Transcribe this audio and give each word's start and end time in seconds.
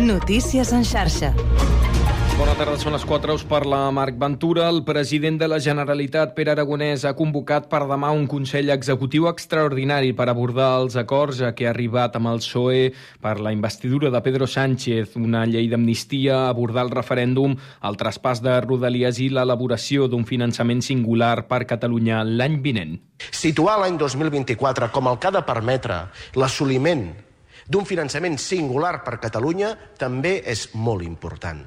Notícies 0.00 0.72
en 0.72 0.80
xarxa. 0.80 1.34
Bona 2.38 2.54
tarda, 2.56 2.78
són 2.80 2.94
les 2.96 3.02
4, 3.04 3.34
us 3.36 3.42
parla 3.44 3.82
Marc 3.92 4.16
Ventura. 4.16 4.70
El 4.72 4.80
president 4.86 5.36
de 5.36 5.44
la 5.50 5.58
Generalitat, 5.60 6.32
Pere 6.32 6.54
Aragonès, 6.54 7.04
ha 7.04 7.12
convocat 7.18 7.66
per 7.68 7.82
demà 7.84 8.08
un 8.16 8.24
Consell 8.30 8.72
Executiu 8.72 9.28
extraordinari 9.28 10.14
per 10.16 10.30
abordar 10.32 10.70
els 10.80 10.96
acords 10.96 11.42
a 11.44 11.52
què 11.52 11.68
ha 11.68 11.74
arribat 11.74 12.16
amb 12.16 12.32
el 12.32 12.40
PSOE 12.40 12.94
per 13.20 13.36
la 13.44 13.52
investidura 13.52 14.08
de 14.08 14.24
Pedro 14.24 14.48
Sánchez, 14.48 15.20
una 15.20 15.44
llei 15.44 15.68
d'amnistia, 15.68 16.46
abordar 16.48 16.88
el 16.88 16.96
referèndum, 16.96 17.60
el 17.84 18.00
traspàs 18.00 18.40
de 18.40 18.56
Rodalies 18.64 19.20
i 19.20 19.28
l'elaboració 19.28 20.08
d'un 20.08 20.24
finançament 20.24 20.80
singular 20.80 21.42
per 21.44 21.66
Catalunya 21.68 22.24
l'any 22.24 22.62
vinent. 22.64 23.02
Situar 23.36 23.76
l'any 23.84 24.00
2024 24.00 24.94
com 24.96 25.12
el 25.12 25.20
que 25.20 25.28
ha 25.28 25.40
de 25.42 25.44
permetre 25.44 26.06
l'assoliment 26.40 27.10
d'un 27.70 27.86
finançament 27.86 28.34
singular 28.42 28.98
per 29.06 29.20
Catalunya 29.22 29.76
també 29.98 30.40
és 30.50 30.68
molt 30.74 31.06
important. 31.06 31.62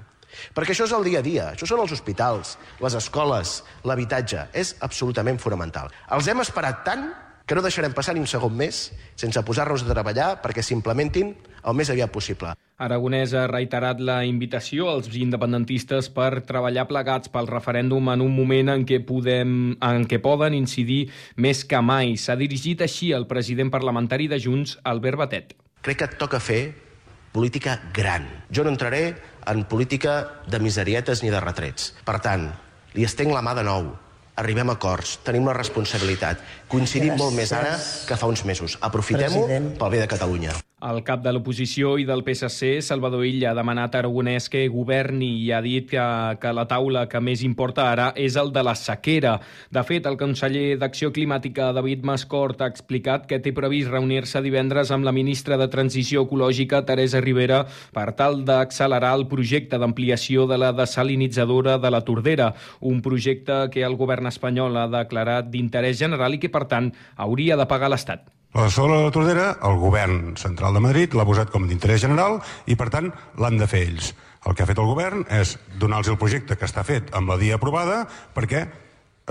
Perquè 0.53 0.73
això 0.73 0.87
és 0.89 0.93
el 0.97 1.05
dia 1.07 1.21
a 1.21 1.25
dia, 1.25 1.49
això 1.53 1.67
són 1.69 1.83
els 1.83 1.93
hospitals, 1.95 2.57
les 2.83 2.95
escoles, 2.97 3.61
l'habitatge, 3.87 4.47
és 4.51 4.75
absolutament 4.83 5.39
fonamental. 5.39 5.93
Els 6.11 6.27
hem 6.27 6.41
esperat 6.43 6.83
tant 6.83 7.05
que 7.45 7.55
no 7.55 7.63
deixarem 7.63 7.93
passar 7.95 8.15
ni 8.15 8.23
un 8.23 8.27
segon 8.27 8.53
més 8.55 8.89
sense 9.19 9.41
posar-nos 9.45 9.83
a 9.83 9.89
treballar 9.91 10.29
perquè 10.43 10.63
s'implementin 10.63 11.33
el 11.63 11.75
més 11.77 11.91
aviat 11.91 12.11
possible. 12.11 12.53
Aragonès 12.83 13.35
ha 13.37 13.45
reiterat 13.47 14.01
la 14.03 14.23
invitació 14.27 14.89
als 14.91 15.07
independentistes 15.15 16.09
per 16.11 16.43
treballar 16.47 16.87
plegats 16.89 17.31
pel 17.31 17.47
referèndum 17.47 18.11
en 18.11 18.23
un 18.25 18.35
moment 18.35 18.73
en 18.75 18.87
què, 18.87 18.99
podem, 19.07 19.75
en 19.79 20.07
què 20.09 20.19
poden 20.23 20.55
incidir 20.57 21.05
més 21.37 21.63
que 21.63 21.79
mai. 21.79 22.17
S'ha 22.19 22.39
dirigit 22.39 22.83
així 22.83 23.13
el 23.15 23.27
president 23.29 23.71
parlamentari 23.71 24.27
de 24.31 24.41
Junts, 24.43 24.79
Albert 24.83 25.23
Batet. 25.23 25.53
Crec 25.83 25.99
que 25.99 26.07
et 26.07 26.15
toca 26.15 26.39
fer 26.39 26.61
política 27.33 27.75
gran. 27.93 28.23
Jo 28.53 28.63
no 28.63 28.71
entraré 28.71 29.17
en 29.51 29.65
política 29.67 30.43
de 30.47 30.61
miserietes 30.63 31.23
ni 31.23 31.31
de 31.33 31.41
retrets. 31.43 31.91
Per 32.07 32.21
tant, 32.23 32.47
li 32.95 33.03
estenc 33.03 33.33
la 33.35 33.43
mà 33.43 33.51
de 33.57 33.65
nou. 33.67 33.89
Arribem 34.39 34.71
a 34.71 34.77
acords, 34.79 35.17
tenim 35.27 35.45
la 35.49 35.57
responsabilitat. 35.57 36.39
Coincidim 36.73 37.13
Gràcies. 37.13 37.21
molt 37.21 37.37
més 37.37 37.53
ara 37.53 37.77
que 38.09 38.17
fa 38.17 38.29
uns 38.33 38.43
mesos. 38.49 38.77
Aprofitem-ho 38.81 39.47
pel 39.77 39.91
bé 39.93 39.99
de 40.01 40.07
Catalunya. 40.09 40.53
El 40.83 40.97
cap 41.07 41.21
de 41.23 41.31
l'oposició 41.31 41.93
i 41.95 42.03
del 42.03 42.25
PSC, 42.27 42.81
Salvador 42.83 43.21
Illa, 43.23 43.53
ha 43.53 43.55
demanat 43.55 43.93
a 43.95 44.01
Aragonès 44.01 44.49
que 44.51 44.65
governi 44.67 45.29
i 45.45 45.51
ha 45.55 45.61
dit 45.63 45.85
que, 45.87 46.01
que 46.41 46.51
la 46.51 46.65
taula 46.67 47.05
que 47.07 47.21
més 47.23 47.39
importa 47.47 47.85
ara 47.87 48.09
és 48.19 48.35
el 48.35 48.51
de 48.51 48.63
la 48.67 48.73
sequera. 48.75 49.37
De 49.71 49.83
fet, 49.87 50.03
el 50.09 50.17
conseller 50.19 50.75
d'Acció 50.81 51.13
Climàtica, 51.15 51.69
David 51.77 52.03
Mascort, 52.03 52.59
ha 52.59 52.67
explicat 52.67 53.29
que 53.29 53.39
té 53.39 53.53
previst 53.55 53.93
reunir-se 53.93 54.41
divendres 54.43 54.91
amb 54.91 55.07
la 55.07 55.13
ministra 55.15 55.55
de 55.61 55.69
Transició 55.71 56.25
Ecològica, 56.27 56.83
Teresa 56.83 57.23
Rivera, 57.23 57.61
per 57.95 58.09
tal 58.19 58.41
d'accelerar 58.43 59.13
el 59.21 59.25
projecte 59.31 59.79
d'ampliació 59.79 60.49
de 60.51 60.59
la 60.59 60.73
desalinitzadora 60.75 61.77
de 61.79 61.93
la 61.95 62.03
Tordera, 62.03 62.49
un 62.81 62.99
projecte 63.01 63.69
que 63.71 63.87
el 63.87 63.95
govern 63.95 64.27
espanyol 64.27 64.75
ha 64.81 64.89
declarat 64.99 65.47
d'interès 65.47 65.95
general 66.03 66.35
i 66.35 66.43
que, 66.43 66.51
per 66.51 66.62
tant, 66.69 66.91
hauria 67.15 67.57
de 67.59 67.67
pagar 67.69 67.91
l'Estat. 67.91 68.29
La 68.53 68.69
sola 68.69 68.99
de 68.99 69.07
la 69.07 69.13
Tordera, 69.13 69.47
el 69.65 69.79
govern 69.81 70.35
central 70.37 70.75
de 70.77 70.81
Madrid 70.85 71.15
l'ha 71.17 71.25
posat 71.25 71.49
com 71.49 71.63
d'interès 71.65 72.03
general 72.03 72.37
i, 72.69 72.75
per 72.77 72.91
tant, 72.93 73.09
l'han 73.41 73.57
de 73.57 73.67
fer 73.69 73.81
ells. 73.87 74.11
El 74.45 74.53
que 74.53 74.61
ha 74.61 74.69
fet 74.69 74.77
el 74.77 74.89
govern 74.91 75.23
és 75.33 75.55
donar-los 75.81 76.11
el 76.13 76.19
projecte 76.21 76.57
que 76.59 76.67
està 76.69 76.83
fet 76.85 77.09
amb 77.17 77.31
la 77.33 77.39
dia 77.41 77.57
aprovada 77.57 78.03
perquè 78.35 78.67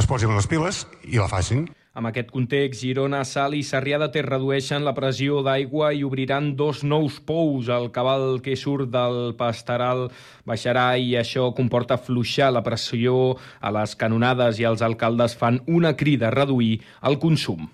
es 0.00 0.08
posin 0.11 0.34
les 0.34 0.48
piles 0.50 0.86
i 1.06 1.20
la 1.20 1.28
facin. 1.30 1.69
Amb 1.92 2.08
aquest 2.08 2.30
context, 2.32 2.80
Girona, 2.80 3.18
Sal 3.28 3.52
i 3.52 3.58
Sarrià 3.68 3.98
de 4.00 4.06
Ter 4.14 4.22
redueixen 4.24 4.80
la 4.86 4.94
pressió 4.96 5.42
d'aigua 5.44 5.90
i 5.92 6.00
obriran 6.06 6.46
dos 6.56 6.80
nous 6.88 7.18
pous. 7.28 7.68
El 7.68 7.90
cabal 7.92 8.40
que 8.46 8.56
surt 8.56 8.88
del 8.94 9.34
pastoral 9.36 10.06
baixarà 10.48 10.86
i 10.96 11.12
això 11.20 11.50
comporta 11.58 12.00
fluixar 12.00 12.48
la 12.56 12.64
pressió 12.64 13.36
a 13.60 13.74
les 13.76 13.92
canonades 14.06 14.62
i 14.64 14.68
els 14.72 14.80
alcaldes 14.89 15.36
fan 15.36 15.61
una 15.68 15.92
crida 15.92 16.30
a 16.30 16.34
reduir 16.39 16.78
el 17.05 17.20
consum. 17.20 17.68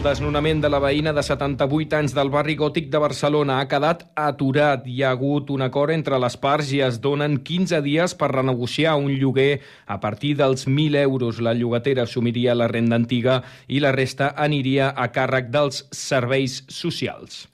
El 0.00 0.06
desnonament 0.06 0.62
de 0.64 0.68
la 0.72 0.78
veïna 0.80 1.12
de 1.12 1.20
78 1.20 1.98
anys 1.98 2.14
del 2.16 2.30
barri 2.32 2.54
gòtic 2.56 2.86
de 2.88 3.02
Barcelona 3.02 3.58
ha 3.60 3.66
quedat 3.68 4.06
aturat. 4.16 4.86
Hi 4.88 5.02
ha 5.04 5.10
hagut 5.12 5.52
un 5.52 5.60
acord 5.66 5.92
entre 5.92 6.16
les 6.24 6.38
parts 6.40 6.70
i 6.72 6.80
es 6.86 7.02
donen 7.04 7.36
15 7.44 7.82
dies 7.84 8.16
per 8.16 8.30
renegociar 8.32 8.96
un 8.96 9.12
lloguer 9.12 9.60
a 9.84 10.00
partir 10.00 10.32
dels 10.40 10.64
1.000 10.64 11.02
euros. 11.04 11.44
La 11.44 11.52
llogatera 11.52 12.08
assumiria 12.08 12.56
la 12.56 12.72
renda 12.72 12.96
antiga 12.96 13.42
i 13.68 13.84
la 13.84 13.92
resta 13.92 14.32
aniria 14.48 14.88
a 14.96 15.10
càrrec 15.12 15.52
dels 15.52 15.84
serveis 15.92 16.62
socials. 16.80 17.44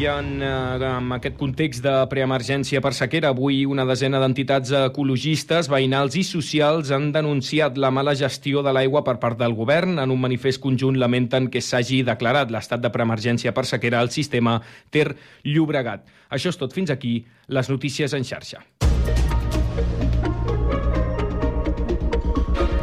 I 0.00 0.06
en, 0.08 0.40
eh, 0.40 0.80
en 0.80 1.12
aquest 1.12 1.34
context 1.36 1.82
de 1.84 1.92
preemergència 2.08 2.80
per 2.80 2.94
sequera, 2.96 3.34
avui 3.34 3.66
una 3.68 3.84
desena 3.84 4.16
d'entitats 4.22 4.70
ecologistes, 4.78 5.68
veïnals 5.68 6.14
i 6.16 6.22
socials 6.24 6.88
han 6.88 7.10
denunciat 7.12 7.76
la 7.76 7.90
mala 7.92 8.14
gestió 8.16 8.62
de 8.64 8.72
l'aigua 8.72 9.02
per 9.04 9.18
part 9.20 9.36
del 9.36 9.52
govern. 9.52 9.98
En 9.98 10.10
un 10.10 10.20
manifest 10.20 10.62
conjunt 10.62 10.96
lamenten 10.96 11.50
que 11.50 11.60
s'hagi 11.60 12.00
declarat 12.02 12.48
l'estat 12.50 12.80
de 12.80 12.88
preemergència 12.88 13.52
per 13.52 13.66
sequera 13.66 14.00
al 14.00 14.08
sistema 14.08 14.62
Ter 14.88 15.18
Llobregat. 15.44 16.08
Això 16.30 16.48
és 16.48 16.56
tot. 16.56 16.72
Fins 16.72 16.88
aquí 16.88 17.26
les 17.48 17.68
notícies 17.68 18.14
en 18.14 18.24
xarxa. 18.24 18.64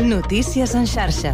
Notícies 0.06 0.76
en 0.76 0.86
xarxa. 0.86 1.34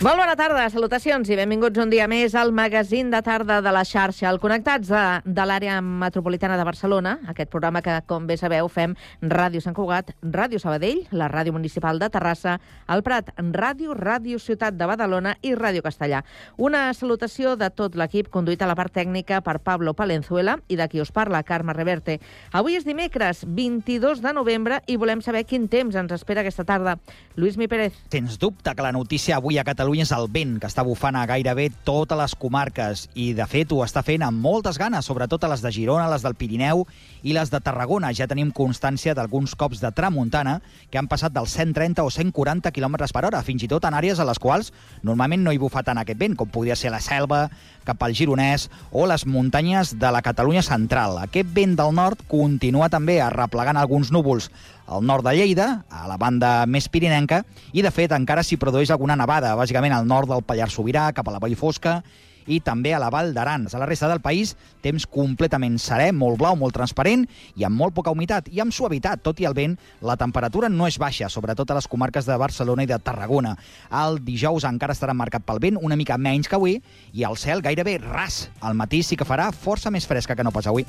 Molt 0.00 0.16
bona 0.16 0.32
tarda, 0.32 0.62
salutacions 0.72 1.28
i 1.28 1.36
benvinguts 1.36 1.76
un 1.82 1.90
dia 1.92 2.06
més 2.08 2.32
al 2.32 2.54
magazín 2.56 3.10
de 3.12 3.18
tarda 3.20 3.58
de 3.60 3.68
la 3.68 3.82
xarxa, 3.84 4.30
el 4.30 4.38
Connectats 4.40 4.88
de, 4.88 5.00
de 5.28 5.44
l'àrea 5.44 5.74
metropolitana 5.84 6.54
de 6.56 6.64
Barcelona, 6.64 7.18
aquest 7.28 7.50
programa 7.52 7.82
que, 7.84 7.98
com 8.08 8.24
bé 8.24 8.38
sabeu, 8.40 8.70
fem 8.72 8.94
Ràdio 9.20 9.60
Sant 9.60 9.76
Cugat, 9.76 10.14
Ràdio 10.24 10.56
Sabadell, 10.62 11.02
la 11.12 11.28
Ràdio 11.28 11.52
Municipal 11.52 12.00
de 12.00 12.08
Terrassa, 12.14 12.54
el 12.88 13.04
Prat, 13.04 13.28
Ràdio, 13.36 13.92
Ràdio 13.92 14.40
Ciutat 14.40 14.78
de 14.80 14.88
Badalona 14.88 15.34
i 15.44 15.52
Ràdio 15.52 15.84
Castellà. 15.84 16.22
Una 16.56 16.86
salutació 16.96 17.52
de 17.60 17.68
tot 17.68 18.00
l'equip 18.00 18.32
conduït 18.32 18.64
a 18.64 18.70
la 18.72 18.78
part 18.80 18.96
tècnica 18.96 19.42
per 19.44 19.58
Pablo 19.60 19.92
Palenzuela 19.92 20.56
i 20.72 20.80
de 20.80 20.88
qui 20.88 21.04
us 21.04 21.12
parla, 21.12 21.42
Carme 21.44 21.76
Reverte. 21.76 22.22
Avui 22.56 22.80
és 22.80 22.88
dimecres, 22.88 23.44
22 23.44 24.24
de 24.24 24.32
novembre, 24.32 24.80
i 24.88 24.96
volem 24.96 25.20
saber 25.20 25.44
quin 25.44 25.68
temps 25.68 25.92
ens 25.92 26.16
espera 26.16 26.40
aquesta 26.40 26.64
tarda. 26.64 26.96
Lluís 27.36 27.60
Mi 27.60 27.68
Pérez. 27.68 28.00
Sens 28.08 28.40
dubte 28.40 28.72
que 28.72 28.88
la 28.88 28.96
notícia 28.96 29.36
avui 29.36 29.60
a 29.60 29.68
Catalunya 29.68 29.89
Catalunya 29.90 30.06
és 30.06 30.12
el 30.14 30.28
vent 30.30 30.52
que 30.62 30.68
està 30.70 30.84
bufant 30.86 31.16
a 31.18 31.24
gairebé 31.26 31.64
totes 31.82 32.14
les 32.14 32.34
comarques 32.38 33.00
i, 33.18 33.32
de 33.34 33.46
fet, 33.50 33.72
ho 33.74 33.80
està 33.82 34.04
fent 34.06 34.22
amb 34.22 34.38
moltes 34.38 34.76
ganes, 34.78 35.02
sobretot 35.02 35.42
a 35.42 35.48
les 35.50 35.64
de 35.64 35.72
Girona, 35.74 36.04
les 36.12 36.22
del 36.22 36.36
Pirineu 36.38 36.84
i 37.26 37.34
les 37.34 37.50
de 37.50 37.58
Tarragona. 37.58 38.12
Ja 38.14 38.28
tenim 38.30 38.52
constància 38.54 39.16
d'alguns 39.18 39.56
cops 39.58 39.82
de 39.82 39.90
tramuntana 39.90 40.60
que 40.92 41.00
han 41.00 41.10
passat 41.10 41.34
dels 41.34 41.56
130 41.58 42.06
o 42.06 42.12
140 42.14 42.70
km 42.70 43.00
per 43.10 43.24
hora, 43.26 43.42
fins 43.42 43.66
i 43.66 43.70
tot 43.72 43.88
en 43.90 43.98
àrees 43.98 44.22
a 44.22 44.28
les 44.30 44.38
quals 44.38 44.70
normalment 45.02 45.42
no 45.42 45.50
hi 45.50 45.58
bufa 45.58 45.82
tant 45.82 45.98
aquest 45.98 46.22
vent, 46.22 46.38
com 46.38 46.54
podria 46.54 46.78
ser 46.78 46.94
la 46.94 47.02
selva, 47.02 47.48
cap 47.86 48.02
al 48.02 48.14
Gironès 48.16 48.68
o 48.92 49.06
les 49.10 49.26
muntanyes 49.26 49.94
de 49.98 50.10
la 50.12 50.22
Catalunya 50.22 50.62
central. 50.62 51.18
Aquest 51.22 51.50
vent 51.54 51.76
del 51.78 51.94
nord 51.96 52.24
continua 52.30 52.90
també 52.92 53.20
arreplegant 53.20 53.80
alguns 53.80 54.12
núvols 54.14 54.50
al 54.90 55.04
nord 55.06 55.24
de 55.24 55.36
Lleida, 55.38 55.68
a 55.90 56.08
la 56.10 56.18
banda 56.18 56.66
més 56.66 56.88
pirinenca, 56.90 57.44
i 57.72 57.82
de 57.82 57.92
fet 57.94 58.10
encara 58.16 58.42
s'hi 58.42 58.58
produeix 58.58 58.90
alguna 58.90 59.16
nevada, 59.16 59.54
bàsicament 59.54 59.94
al 59.94 60.08
nord 60.08 60.28
del 60.32 60.42
Pallars 60.42 60.74
Sobirà, 60.74 61.12
cap 61.14 61.28
a 61.28 61.36
la 61.36 61.42
Vall 61.42 61.54
Fosca, 61.56 62.00
i 62.46 62.60
també 62.64 62.94
a 62.94 63.00
la 63.02 63.10
Val 63.12 63.34
d'Aran. 63.34 63.66
A 63.72 63.80
la 63.82 63.88
resta 63.88 64.08
del 64.08 64.22
país, 64.24 64.54
temps 64.84 65.06
completament 65.06 65.78
serè, 65.80 66.10
molt 66.12 66.38
blau, 66.40 66.56
molt 66.56 66.76
transparent 66.76 67.26
i 67.56 67.66
amb 67.66 67.76
molt 67.76 67.94
poca 67.96 68.12
humitat 68.14 68.48
i 68.52 68.60
amb 68.62 68.74
suavitat. 68.74 69.22
Tot 69.22 69.40
i 69.40 69.48
el 69.48 69.56
vent, 69.56 69.76
la 70.00 70.16
temperatura 70.20 70.68
no 70.72 70.88
és 70.88 70.98
baixa, 70.98 71.28
sobretot 71.28 71.70
a 71.70 71.78
les 71.78 71.88
comarques 71.90 72.26
de 72.26 72.38
Barcelona 72.40 72.86
i 72.86 72.90
de 72.90 72.98
Tarragona. 72.98 73.56
El 74.02 74.20
dijous 74.24 74.64
encara 74.68 74.96
estarà 74.96 75.14
marcat 75.16 75.44
pel 75.46 75.62
vent, 75.62 75.80
una 75.80 75.98
mica 76.00 76.18
menys 76.18 76.48
que 76.48 76.58
avui, 76.58 76.78
i 77.12 77.26
el 77.28 77.36
cel 77.40 77.62
gairebé 77.62 77.98
ras. 78.04 78.48
Al 78.60 78.78
matí 78.78 79.02
sí 79.02 79.16
que 79.16 79.28
farà 79.28 79.50
força 79.52 79.90
més 79.90 80.08
fresca 80.08 80.36
que 80.36 80.46
no 80.46 80.54
pas 80.54 80.70
avui. 80.70 80.86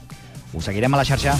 Ho 0.53 0.61
seguirem 0.61 0.93
a 0.93 1.03
la 1.03 1.07
xarxa. 1.07 1.37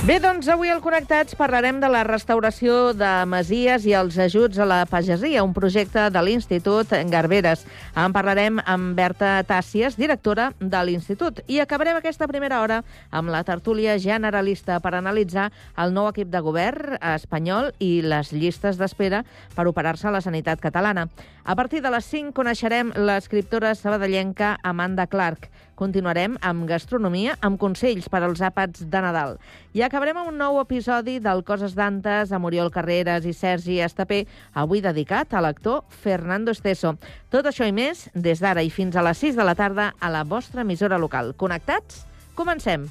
Bé, 0.00 0.14
doncs 0.16 0.46
avui 0.48 0.70
al 0.72 0.78
Connectats 0.80 1.34
parlarem 1.36 1.76
de 1.76 1.88
la 1.92 2.00
restauració 2.06 2.94
de 2.96 3.08
masies 3.28 3.84
i 3.84 3.92
els 3.92 4.14
ajuts 4.16 4.56
a 4.56 4.64
la 4.64 4.78
pagesia, 4.88 5.42
un 5.44 5.52
projecte 5.52 6.06
de 6.08 6.22
l'Institut 6.24 6.94
Garberes. 7.12 7.66
En 7.92 8.14
parlarem 8.16 8.62
amb 8.64 8.94
Berta 8.96 9.34
Tàcies, 9.44 9.98
directora 10.00 10.54
de 10.56 10.80
l'Institut. 10.88 11.42
I 11.52 11.60
acabarem 11.60 11.98
aquesta 12.00 12.30
primera 12.32 12.62
hora 12.64 12.78
amb 13.12 13.28
la 13.28 13.42
tertúlia 13.44 13.98
generalista 14.00 14.78
per 14.80 14.94
analitzar 14.96 15.50
el 15.76 15.92
nou 15.92 16.08
equip 16.08 16.32
de 16.32 16.40
govern 16.48 16.96
espanyol 17.12 17.68
i 17.76 18.00
les 18.00 18.32
llistes 18.32 18.80
d'espera 18.80 19.20
per 19.52 19.68
operar-se 19.68 20.08
a 20.08 20.14
la 20.16 20.24
sanitat 20.24 20.64
catalana. 20.64 21.10
A 21.44 21.56
partir 21.56 21.80
de 21.82 21.90
les 21.90 22.04
5 22.04 22.34
coneixerem 22.36 22.92
l'escriptora 22.96 23.72
sabadellenca 23.74 24.58
Amanda 24.62 25.06
Clark. 25.06 25.48
Continuarem 25.74 26.36
amb 26.44 26.66
gastronomia, 26.68 27.38
amb 27.40 27.56
consells 27.58 28.10
per 28.12 28.20
als 28.26 28.42
àpats 28.44 28.84
de 28.84 29.00
Nadal. 29.00 29.38
I 29.72 29.82
acabarem 29.86 30.20
amb 30.20 30.34
un 30.34 30.38
nou 30.38 30.60
episodi 30.60 31.16
del 31.24 31.40
Coses 31.48 31.74
d'Antes 31.78 32.34
amb 32.36 32.50
Oriol 32.50 32.70
Carreras 32.74 33.24
i 33.24 33.32
Sergi 33.32 33.80
Estapé, 33.80 34.26
avui 34.52 34.84
dedicat 34.84 35.32
a 35.32 35.40
l'actor 35.40 35.86
Fernando 35.88 36.52
Esteso. 36.52 36.98
Tot 37.32 37.48
això 37.48 37.64
i 37.64 37.72
més 37.72 38.10
des 38.14 38.44
d'ara 38.44 38.62
i 38.62 38.70
fins 38.70 38.96
a 38.96 39.06
les 39.06 39.24
6 39.24 39.40
de 39.40 39.48
la 39.48 39.56
tarda 39.56 39.94
a 39.98 40.12
la 40.12 40.24
vostra 40.24 40.66
emissora 40.66 41.00
local. 41.00 41.32
Connectats? 41.40 42.04
Comencem! 42.36 42.90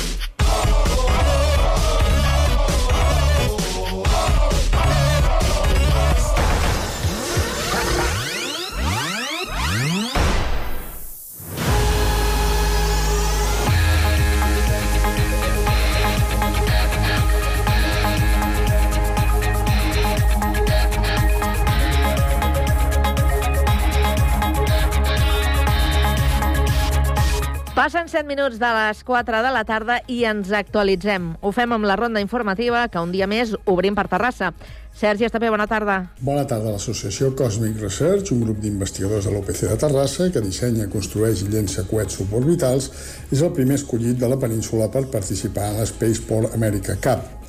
Passen 27.81 28.05
7 28.05 28.27
minuts 28.29 28.59
de 28.61 28.67
les 28.77 28.99
4 29.01 29.39
de 29.41 29.51
la 29.55 29.63
tarda 29.65 29.95
i 30.05 30.19
ens 30.29 30.51
actualitzem. 30.53 31.31
Ho 31.41 31.49
fem 31.49 31.71
amb 31.73 31.87
la 31.89 31.95
ronda 31.97 32.21
informativa 32.21 32.83
que 32.93 33.01
un 33.01 33.09
dia 33.09 33.25
més 33.25 33.55
obrim 33.65 33.97
per 33.97 34.03
Terrassa. 34.11 34.51
Sergi 34.93 35.25
Estapé, 35.25 35.49
bona 35.49 35.65
tarda. 35.65 35.95
Bona 36.21 36.43
tarda. 36.45 36.75
L'associació 36.75 37.31
Cosmic 37.33 37.81
Research, 37.81 38.35
un 38.35 38.43
grup 38.45 38.61
d'investigadors 38.61 39.25
de 39.25 39.33
l'UPC 39.33 39.65
de 39.71 39.79
Terrassa 39.81 40.29
que 40.29 40.45
dissenya, 40.45 40.91
construeix 40.93 41.41
i 41.41 41.49
llença 41.49 41.87
coets 41.89 42.21
suborbitals, 42.21 42.91
és 43.33 43.41
el 43.41 43.49
primer 43.57 43.79
escollit 43.81 44.21
de 44.21 44.29
la 44.29 44.37
península 44.37 44.91
per 44.93 45.07
participar 45.09 45.71
en 45.71 45.81
l'Spaceport 45.81 46.53
America 46.53 46.99
Cup. 47.01 47.40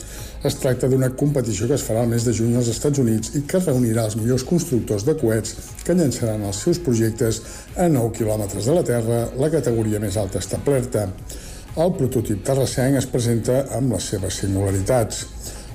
Es 0.42 0.56
tracta 0.58 0.88
d'una 0.90 1.12
competició 1.14 1.68
que 1.70 1.76
es 1.78 1.84
farà 1.86 2.00
el 2.02 2.08
mes 2.10 2.24
de 2.26 2.32
juny 2.34 2.56
als 2.58 2.66
Estats 2.72 2.98
Units 2.98 3.36
i 3.38 3.44
que 3.46 3.60
reunirà 3.62 4.08
els 4.08 4.16
millors 4.18 4.42
constructors 4.42 5.04
de 5.06 5.14
coets 5.20 5.52
que 5.86 5.94
llançaran 5.94 6.42
els 6.48 6.58
seus 6.64 6.80
projectes 6.82 7.38
a 7.78 7.86
9 7.86 8.10
quilòmetres 8.16 8.66
de 8.66 8.74
la 8.74 8.82
Terra, 8.88 9.20
la 9.38 9.52
categoria 9.54 10.00
més 10.02 10.18
alta 10.18 10.42
establerta. 10.42 11.06
El 11.78 11.94
prototip 11.94 12.42
terrassenc 12.42 12.98
es 12.98 13.06
presenta 13.14 13.60
amb 13.78 13.94
les 13.94 14.10
seves 14.14 14.42
singularitats. 14.42 15.22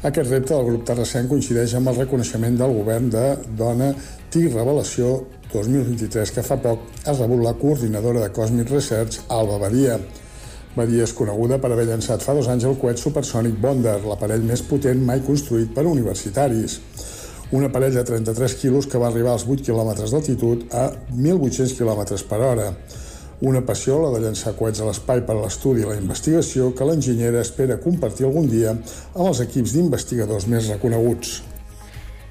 Aquest 0.04 0.36
repte 0.36 0.54
del 0.54 0.68
grup 0.68 0.84
terrassenc 0.92 1.32
coincideix 1.32 1.80
amb 1.80 1.94
el 1.94 2.04
reconeixement 2.04 2.60
del 2.60 2.76
govern 2.82 3.08
de 3.16 3.26
Dona 3.58 3.94
TIC 4.30 4.52
Revelació 4.52 5.16
2023, 5.56 6.36
que 6.36 6.44
fa 6.44 6.60
poc 6.60 7.08
ha 7.08 7.16
rebut 7.16 7.40
la 7.48 7.56
coordinadora 7.56 8.28
de 8.28 8.36
Cosmic 8.36 8.76
Research, 8.76 9.24
Alba 9.32 9.64
Badia. 9.64 9.96
Badia 10.78 11.08
és 11.08 11.14
coneguda 11.18 11.58
per 11.58 11.72
haver 11.74 11.88
llançat 11.90 12.22
fa 12.22 12.36
dos 12.38 12.48
anys 12.52 12.68
el 12.70 12.78
coet 12.78 13.02
supersònic 13.02 13.58
Bonder, 13.62 13.98
l'aparell 14.06 14.46
més 14.46 14.62
potent 14.62 15.02
mai 15.04 15.24
construït 15.26 15.74
per 15.74 15.88
universitaris. 15.90 16.78
Un 17.58 17.66
aparell 17.66 17.96
de 17.96 18.04
33 18.04 18.56
quilos 18.62 18.88
que 18.92 19.00
va 19.02 19.08
arribar 19.10 19.34
als 19.34 19.48
8 19.48 19.66
quilòmetres 19.66 20.14
d'altitud 20.14 20.68
a 20.76 20.90
1.800 21.16 21.74
km 21.80 22.22
per 22.30 22.42
hora. 22.44 22.68
Una 23.48 23.62
passió, 23.66 24.00
la 24.02 24.12
de 24.14 24.22
llançar 24.24 24.56
coets 24.58 24.82
a 24.82 24.88
l'espai 24.88 25.22
per 25.26 25.36
a 25.38 25.42
l'estudi 25.44 25.86
i 25.86 25.88
la 25.88 25.98
investigació, 25.98 26.72
que 26.76 26.86
l'enginyera 26.86 27.42
espera 27.46 27.80
compartir 27.82 28.26
algun 28.26 28.50
dia 28.50 28.74
amb 28.74 29.26
els 29.30 29.42
equips 29.46 29.78
d'investigadors 29.78 30.50
més 30.52 30.70
reconeguts. 30.74 31.42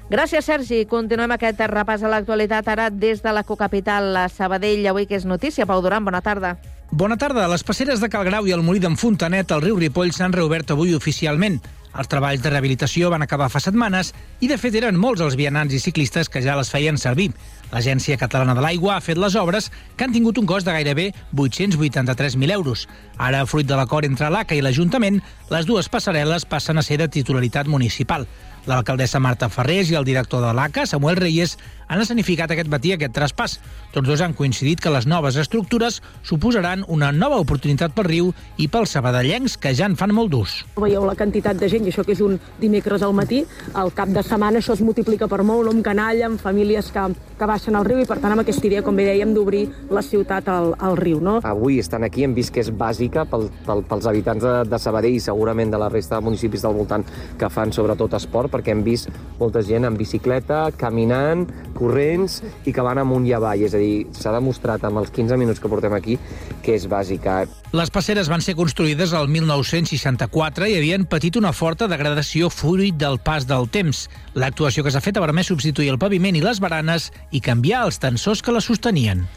Gràcies, 0.07 0.45
Sergi. 0.45 0.85
Continuem 0.87 1.33
aquest 1.35 1.59
repàs 1.71 2.03
a 2.03 2.11
l'actualitat 2.11 2.67
ara 2.71 2.89
des 2.91 3.19
de 3.23 3.35
la 3.35 3.43
cocapital, 3.43 4.13
la 4.15 4.27
Sabadell, 4.31 4.85
avui 4.87 5.07
que 5.07 5.19
és 5.19 5.25
notícia. 5.25 5.65
Pau 5.65 5.81
Duran, 5.81 6.05
bona 6.05 6.21
tarda. 6.23 6.55
Bona 6.91 7.17
tarda. 7.19 7.49
Les 7.51 7.65
passeres 7.67 7.99
de 7.99 8.07
Calgrau 8.07 8.45
i 8.47 8.53
el 8.55 8.61
molí 8.63 8.79
d'en 8.79 8.95
Fontanet 8.95 9.51
al 9.51 9.59
riu 9.59 9.75
Ripoll 9.75 10.13
s'han 10.15 10.31
reobert 10.31 10.71
avui 10.71 10.93
oficialment. 10.95 11.57
Els 11.97 12.07
treballs 12.07 12.39
de 12.39 12.51
rehabilitació 12.51 13.09
van 13.11 13.25
acabar 13.25 13.49
fa 13.51 13.59
setmanes 13.59 14.13
i, 14.39 14.47
de 14.47 14.55
fet, 14.61 14.75
eren 14.79 14.95
molts 14.95 15.19
els 15.25 15.35
vianants 15.35 15.73
i 15.73 15.81
ciclistes 15.83 16.29
que 16.31 16.39
ja 16.45 16.55
les 16.55 16.71
feien 16.71 16.95
servir. 16.95 17.33
L'Agència 17.73 18.15
Catalana 18.21 18.55
de 18.55 18.63
l'Aigua 18.63 18.95
ha 18.95 19.03
fet 19.03 19.19
les 19.19 19.35
obres 19.35 19.67
que 19.97 20.05
han 20.05 20.13
tingut 20.15 20.39
un 20.39 20.47
cost 20.47 20.67
de 20.67 20.77
gairebé 20.77 21.09
883.000 21.35 22.55
euros. 22.55 22.87
Ara, 23.17 23.43
fruit 23.45 23.67
de 23.67 23.75
l'acord 23.75 24.07
entre 24.07 24.29
l'ACA 24.31 24.55
i 24.55 24.63
l'Ajuntament, 24.63 25.19
les 25.51 25.67
dues 25.67 25.91
passarel·les 25.91 26.47
passen 26.47 26.77
a 26.79 26.85
ser 26.85 27.01
de 27.01 27.09
titularitat 27.11 27.67
municipal. 27.67 28.29
L'alcaldessa 28.67 29.19
Marta 29.19 29.49
Ferrés 29.51 29.91
i 29.91 29.99
el 29.99 30.07
director 30.07 30.43
de 30.43 30.53
l'ACA, 30.55 30.85
Samuel 30.87 31.19
Reyes, 31.19 31.57
han 31.87 32.01
escenificat 32.03 32.51
aquest 32.51 32.69
matí 32.71 32.91
aquest 32.93 33.15
traspàs. 33.15 33.57
Tots 33.93 34.07
dos 34.07 34.21
han 34.21 34.35
coincidit 34.37 34.81
que 34.83 34.91
les 34.91 35.07
noves 35.07 35.37
estructures 35.39 36.01
suposaran 36.27 36.83
una 36.91 37.13
nova 37.15 37.39
oportunitat 37.39 37.95
pel 37.95 38.07
riu 38.09 38.31
i 38.57 38.67
pels 38.67 38.91
sabadellencs, 38.97 39.57
que 39.57 39.73
ja 39.75 39.87
en 39.87 39.95
fan 39.99 40.13
molt 40.15 40.33
d'ús. 40.33 40.57
Veieu 40.77 41.05
la 41.07 41.15
quantitat 41.15 41.57
de 41.59 41.69
gent, 41.71 41.87
i 41.87 41.93
això 41.93 42.03
que 42.05 42.13
és 42.13 42.23
un 42.23 42.35
dimecres 42.59 43.05
al 43.05 43.15
matí, 43.15 43.43
al 43.73 43.93
cap 43.95 44.11
de 44.11 44.23
setmana 44.23 44.59
això 44.59 44.75
es 44.75 44.83
multiplica 44.83 45.29
per 45.31 45.43
molt, 45.47 45.71
amb 45.71 45.83
canalla, 45.85 46.27
amb 46.27 46.41
famílies 46.43 46.91
que, 46.91 47.05
que 47.39 47.49
baixen 47.49 47.79
al 47.79 47.87
riu, 47.87 48.01
i 48.03 48.09
per 48.09 48.19
tant 48.19 48.35
amb 48.35 48.43
aquesta 48.43 48.67
idea, 48.67 48.83
com 48.83 48.97
bé 48.97 49.07
dèiem, 49.07 49.31
d'obrir 49.35 49.63
la 49.93 50.03
ciutat 50.03 50.51
al, 50.51 50.73
al 50.83 50.99
riu. 50.99 51.21
No? 51.23 51.37
Avui 51.47 51.79
estan 51.79 52.03
aquí, 52.03 52.25
hem 52.27 52.35
vist 52.35 52.53
que 52.53 52.61
és 52.65 52.71
bàsica 52.73 53.25
pel, 53.29 53.47
pel, 53.65 53.85
pels 53.87 54.09
habitants 54.11 54.43
de, 54.43 54.55
de 54.67 54.81
Sabadell 54.81 55.15
i 55.15 55.23
segurament 55.23 55.71
de 55.71 55.79
la 55.79 55.89
resta 55.93 56.19
de 56.19 56.27
municipis 56.27 56.67
del 56.67 56.75
voltant 56.75 57.07
que 57.39 57.49
fan 57.53 57.71
sobretot 57.73 58.17
esport, 58.19 58.51
perquè 58.51 58.75
hem 58.75 58.83
vist 58.85 59.09
molta 59.39 59.63
gent 59.65 59.87
en 59.87 59.97
bicicleta, 59.97 60.67
caminant, 60.77 61.47
corrents 61.77 62.41
i 62.65 62.73
que 62.73 62.85
van 62.85 62.99
amunt 63.01 63.27
i 63.27 63.33
avall. 63.37 63.63
És 63.67 63.75
a 63.77 63.81
dir, 63.81 64.07
s'ha 64.17 64.33
demostrat 64.35 64.83
amb 64.87 65.01
els 65.01 65.13
15 65.13 65.37
minuts 65.39 65.61
que 65.63 65.71
portem 65.71 65.93
aquí 65.97 66.17
que 66.65 66.75
és 66.75 66.87
bàsica. 66.89 67.39
Les 67.77 67.91
passeres 67.93 68.29
van 68.31 68.43
ser 68.43 68.57
construïdes 68.59 69.13
al 69.17 69.29
1964 69.31 70.67
i 70.67 70.77
havien 70.77 71.07
patit 71.09 71.39
una 71.39 71.53
forta 71.53 71.87
degradació 71.87 72.51
fruit 72.53 72.97
del 72.99 73.19
pas 73.19 73.47
del 73.47 73.69
temps. 73.69 74.07
L'actuació 74.35 74.83
que 74.83 74.93
s'ha 74.93 75.03
fet 75.03 75.17
ha 75.17 75.25
permès 75.25 75.51
substituir 75.53 75.91
el 75.93 76.01
paviment 76.01 76.35
i 76.35 76.43
les 76.43 76.61
baranes 76.63 77.11
i 77.31 77.43
canviar 77.43 77.85
els 77.87 77.99
tensors 78.03 78.43
que 78.43 78.55
les 78.55 78.67
sostenien. 78.67 79.27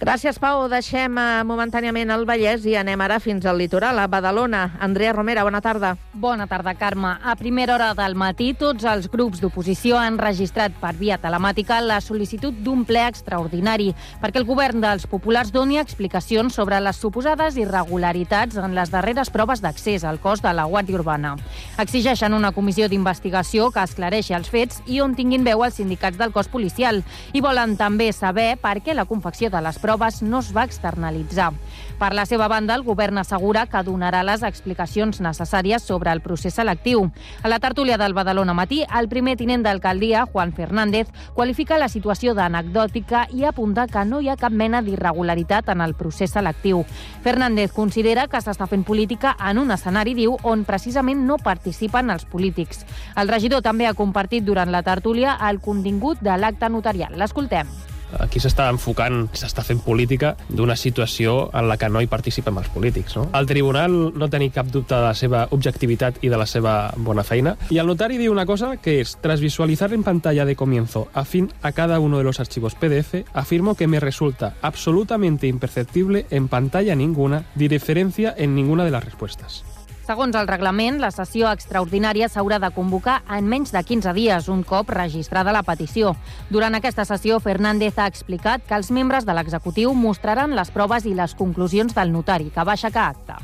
Gràcies, 0.00 0.38
Pau. 0.40 0.62
Deixem 0.72 1.18
eh, 1.20 1.24
momentàniament 1.44 2.08
el 2.08 2.22
Vallès 2.24 2.62
i 2.64 2.72
anem 2.80 3.02
ara 3.04 3.18
fins 3.20 3.44
al 3.44 3.58
litoral, 3.60 3.98
a 4.00 4.06
Badalona. 4.08 4.62
Andrea 4.80 5.12
Romera, 5.12 5.42
bona 5.44 5.60
tarda. 5.60 5.90
Bona 6.14 6.46
tarda, 6.48 6.72
Carme. 6.74 7.10
A 7.20 7.34
primera 7.36 7.74
hora 7.74 7.90
del 7.92 8.14
matí, 8.16 8.54
tots 8.56 8.86
els 8.88 9.10
grups 9.12 9.42
d'oposició 9.42 9.98
han 10.00 10.16
registrat 10.16 10.72
per 10.80 10.94
via 10.96 11.18
telemàtica 11.20 11.82
la 11.84 11.98
sol·licitud 12.00 12.62
d'un 12.64 12.86
ple 12.88 13.02
extraordinari 13.10 13.90
perquè 14.22 14.40
el 14.40 14.46
govern 14.48 14.80
dels 14.80 15.04
populars 15.04 15.52
doni 15.52 15.76
explicacions 15.76 16.56
sobre 16.56 16.80
les 16.80 16.96
suposades 16.96 17.60
irregularitats 17.60 18.56
en 18.56 18.72
les 18.78 18.88
darreres 18.88 19.28
proves 19.28 19.60
d'accés 19.60 20.08
al 20.08 20.16
cos 20.24 20.40
de 20.40 20.54
la 20.56 20.64
Guàrdia 20.64 20.96
Urbana. 20.96 21.34
Exigeixen 21.76 22.32
una 22.32 22.54
comissió 22.56 22.88
d'investigació 22.88 23.68
que 23.68 23.84
esclareixi 23.84 24.32
els 24.32 24.48
fets 24.48 24.80
i 24.86 25.04
on 25.04 25.12
tinguin 25.12 25.44
veu 25.44 25.60
els 25.68 25.76
sindicats 25.76 26.16
del 26.16 26.32
cos 26.32 26.48
policial 26.48 27.04
i 27.36 27.44
volen 27.44 27.76
també 27.76 28.14
saber 28.16 28.54
per 28.56 28.78
què 28.80 28.96
la 28.96 29.04
confecció 29.04 29.52
de 29.52 29.60
les 29.60 29.76
proves 29.76 29.89
proves 29.90 30.22
no 30.22 30.38
es 30.38 30.52
va 30.54 30.62
externalitzar. 30.64 31.50
Per 31.98 32.14
la 32.14 32.24
seva 32.24 32.46
banda, 32.48 32.76
el 32.78 32.84
govern 32.86 33.18
assegura 33.18 33.64
que 33.66 33.82
donarà 33.82 34.22
les 34.22 34.44
explicacions 34.46 35.18
necessàries 35.20 35.82
sobre 35.82 36.12
el 36.14 36.22
procés 36.22 36.54
selectiu. 36.54 37.08
A 37.42 37.50
la 37.50 37.58
tertúlia 37.58 37.98
del 37.98 38.14
Badalona 38.14 38.54
Matí, 38.54 38.84
el 38.86 39.08
primer 39.10 39.34
tinent 39.36 39.66
d'alcaldia, 39.66 40.22
Juan 40.30 40.54
Fernández, 40.54 41.10
qualifica 41.34 41.78
la 41.78 41.90
situació 41.90 42.36
d'anecdòtica 42.38 43.26
i 43.34 43.44
apunta 43.44 43.88
que 43.90 44.06
no 44.06 44.22
hi 44.22 44.30
ha 44.30 44.38
cap 44.38 44.54
mena 44.54 44.80
d'irregularitat 44.80 45.74
en 45.74 45.82
el 45.82 45.96
procés 45.98 46.38
selectiu. 46.38 46.86
Fernández 47.26 47.74
considera 47.74 48.28
que 48.30 48.40
s'està 48.40 48.70
fent 48.70 48.86
política 48.86 49.34
en 49.50 49.58
un 49.58 49.74
escenari, 49.74 50.14
diu, 50.14 50.38
on 50.46 50.64
precisament 50.64 51.26
no 51.26 51.36
participen 51.42 52.14
els 52.14 52.24
polítics. 52.24 52.86
El 53.16 53.28
regidor 53.28 53.66
també 53.66 53.90
ha 53.90 53.98
compartit 53.98 54.46
durant 54.46 54.70
la 54.70 54.86
tertúlia 54.86 55.36
el 55.50 55.58
contingut 55.60 56.22
de 56.22 56.38
l'acte 56.38 56.70
notarial. 56.70 57.18
L'escoltem. 57.18 57.89
Aquí 58.18 58.40
s'està 58.42 58.68
enfocant, 58.72 59.28
s'està 59.36 59.64
fent 59.66 59.80
política 59.84 60.34
d'una 60.48 60.76
situació 60.76 61.50
en 61.54 61.68
la 61.68 61.76
que 61.80 61.88
no 61.88 62.02
hi 62.02 62.08
participen 62.10 62.58
els 62.58 62.70
polítics. 62.74 63.16
No? 63.16 63.28
El 63.36 63.46
tribunal 63.46 63.96
no 64.18 64.30
tenir 64.30 64.50
cap 64.54 64.70
dubte 64.72 64.94
de 64.94 65.02
la 65.04 65.14
seva 65.14 65.46
objectivitat 65.50 66.22
i 66.24 66.32
de 66.32 66.40
la 66.40 66.46
seva 66.46 66.92
bona 66.96 67.24
feina. 67.24 67.56
I 67.70 67.80
el 67.82 67.90
notari 67.90 68.18
diu 68.20 68.32
una 68.32 68.46
cosa 68.46 68.76
que 68.76 68.98
és, 69.00 69.16
tras 69.20 69.40
visualizar 69.40 69.92
en 69.94 70.04
pantalla 70.06 70.44
de 70.44 70.56
comienzo 70.56 71.08
afín 71.14 71.50
a 71.62 71.72
cada 71.72 72.00
uno 72.00 72.18
de 72.18 72.24
los 72.24 72.40
archivos 72.40 72.74
PDF, 72.74 73.24
afirmo 73.32 73.74
que 73.74 73.86
me 73.86 74.00
resulta 74.00 74.54
absolutamente 74.62 75.46
imperceptible 75.46 76.26
en 76.30 76.48
pantalla 76.48 76.94
ninguna 76.94 77.44
diferencia 77.54 78.34
en 78.36 78.54
ninguna 78.54 78.84
de 78.84 78.90
las 78.90 79.04
respuestas. 79.04 79.64
Segons 80.10 80.34
el 80.34 80.48
reglament, 80.50 80.96
la 80.98 81.12
sessió 81.14 81.46
extraordinària 81.54 82.26
s'haurà 82.26 82.56
de 82.58 82.72
convocar 82.74 83.20
en 83.30 83.46
menys 83.46 83.70
de 83.70 83.78
15 83.86 84.10
dies, 84.16 84.48
un 84.50 84.64
cop 84.66 84.88
registrada 84.90 85.52
la 85.54 85.60
petició. 85.62 86.16
Durant 86.50 86.74
aquesta 86.74 87.04
sessió, 87.06 87.36
Fernández 87.38 87.94
ha 87.94 88.08
explicat 88.10 88.64
que 88.66 88.74
els 88.74 88.90
membres 88.90 89.22
de 89.28 89.36
l'executiu 89.38 89.92
mostraran 89.94 90.56
les 90.58 90.72
proves 90.74 91.06
i 91.06 91.14
les 91.14 91.36
conclusions 91.38 91.94
del 91.94 92.10
notari, 92.10 92.50
que 92.50 92.64
va 92.66 92.74
aixecar 92.74 93.04
acte. 93.12 93.36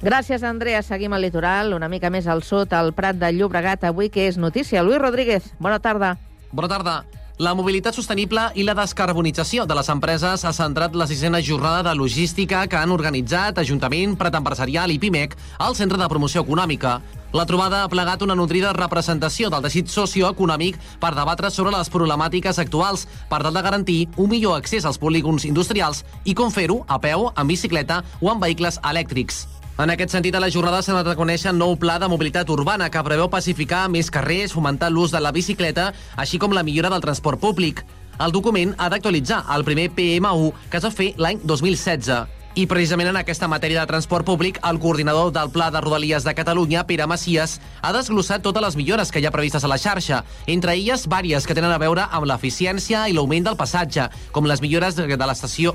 Gràcies, 0.00 0.46
Andrea. 0.48 0.80
Seguim 0.80 1.12
al 1.12 1.26
litoral, 1.26 1.76
una 1.76 1.90
mica 1.92 2.08
més 2.08 2.30
al 2.32 2.40
sud, 2.48 2.72
al 2.72 2.94
Prat 2.96 3.20
de 3.20 3.34
Llobregat, 3.36 3.84
avui 3.84 4.08
que 4.08 4.24
és 4.30 4.40
notícia. 4.40 4.82
Luis 4.82 5.02
Rodríguez, 5.04 5.52
bona 5.60 5.82
tarda. 5.84 6.14
Bona 6.54 6.72
tarda. 6.72 7.23
La 7.34 7.50
mobilitat 7.50 7.96
sostenible 7.98 8.44
i 8.54 8.62
la 8.62 8.76
descarbonització 8.78 9.64
de 9.66 9.74
les 9.74 9.88
empreses 9.90 10.44
ha 10.46 10.52
centrat 10.54 10.94
la 10.94 11.08
sisena 11.10 11.40
jornada 11.42 11.80
de 11.82 11.94
logística 11.98 12.60
que 12.70 12.78
han 12.78 12.92
organitzat 12.94 13.58
Ajuntament, 13.58 14.14
Prat 14.14 14.36
Empresarial 14.38 14.92
i 14.94 15.00
PIMEC 15.02 15.34
al 15.58 15.74
Centre 15.74 15.98
de 15.98 16.06
Promoció 16.06 16.44
Econòmica. 16.44 17.00
La 17.34 17.42
trobada 17.44 17.82
ha 17.82 17.90
plegat 17.90 18.22
una 18.22 18.36
nutrida 18.38 18.70
representació 18.78 19.50
del 19.50 19.66
teixit 19.66 19.90
socioeconòmic 19.90 20.78
per 21.02 21.10
debatre 21.18 21.50
sobre 21.50 21.74
les 21.74 21.90
problemàtiques 21.90 22.62
actuals 22.62 23.08
per 23.26 23.42
tal 23.42 23.58
de 23.58 23.66
garantir 23.66 23.98
un 24.14 24.30
millor 24.30 24.54
accés 24.54 24.86
als 24.86 25.02
polígons 25.02 25.42
industrials 25.50 26.04
i 26.22 26.38
com 26.38 26.54
fer-ho 26.54 26.84
a 26.86 27.02
peu, 27.02 27.32
en 27.34 27.50
bicicleta 27.50 28.04
o 28.22 28.30
en 28.30 28.38
vehicles 28.38 28.78
elèctrics. 28.78 29.48
En 29.74 29.90
aquest 29.90 30.12
sentit, 30.14 30.36
a 30.38 30.38
la 30.38 30.52
jornada 30.54 30.78
s'ha 30.86 30.92
anat 30.92 31.08
a 31.10 31.16
conèixer 31.18 31.48
el 31.50 31.56
nou 31.58 31.72
pla 31.82 31.96
de 31.98 32.06
mobilitat 32.06 32.50
urbana 32.54 32.86
que 32.94 33.00
preveu 33.02 33.26
pacificar 33.26 33.88
més 33.90 34.06
carrers, 34.06 34.52
fomentar 34.54 34.92
l'ús 34.92 35.10
de 35.10 35.18
la 35.18 35.32
bicicleta, 35.34 35.88
així 36.14 36.38
com 36.38 36.54
la 36.54 36.62
millora 36.62 36.92
del 36.92 37.02
transport 37.02 37.42
públic. 37.42 37.82
El 38.22 38.30
document 38.30 38.76
ha 38.78 38.86
d'actualitzar 38.92 39.40
el 39.50 39.66
primer 39.66 39.88
PMU 39.96 40.52
que 40.70 40.78
es 40.78 40.86
va 40.86 40.92
fer 40.94 41.10
l'any 41.18 41.42
2016. 41.42 42.22
I 42.54 42.68
precisament 42.70 43.10
en 43.10 43.18
aquesta 43.18 43.50
matèria 43.50 43.80
de 43.80 43.90
transport 43.90 44.22
públic, 44.30 44.62
el 44.62 44.78
coordinador 44.78 45.34
del 45.34 45.50
Pla 45.50 45.72
de 45.74 45.82
Rodalies 45.82 46.22
de 46.22 46.38
Catalunya, 46.38 46.86
Pere 46.86 47.10
Macias, 47.10 47.58
ha 47.82 47.90
desglossat 47.98 48.46
totes 48.46 48.62
les 48.62 48.78
millores 48.78 49.10
que 49.10 49.18
hi 49.18 49.26
ha 49.26 49.34
previstes 49.34 49.66
a 49.66 49.74
la 49.74 49.80
xarxa, 49.82 50.22
entre 50.46 50.78
elles 50.78 51.08
vàries 51.10 51.50
que 51.50 51.58
tenen 51.58 51.74
a 51.74 51.82
veure 51.82 52.06
amb 52.12 52.30
l'eficiència 52.30 53.08
i 53.10 53.18
l'augment 53.18 53.50
del 53.50 53.58
passatge, 53.58 54.06
com 54.30 54.46
les 54.46 54.62
millores 54.62 54.94
de 54.94 55.10
l'estació 55.18 55.74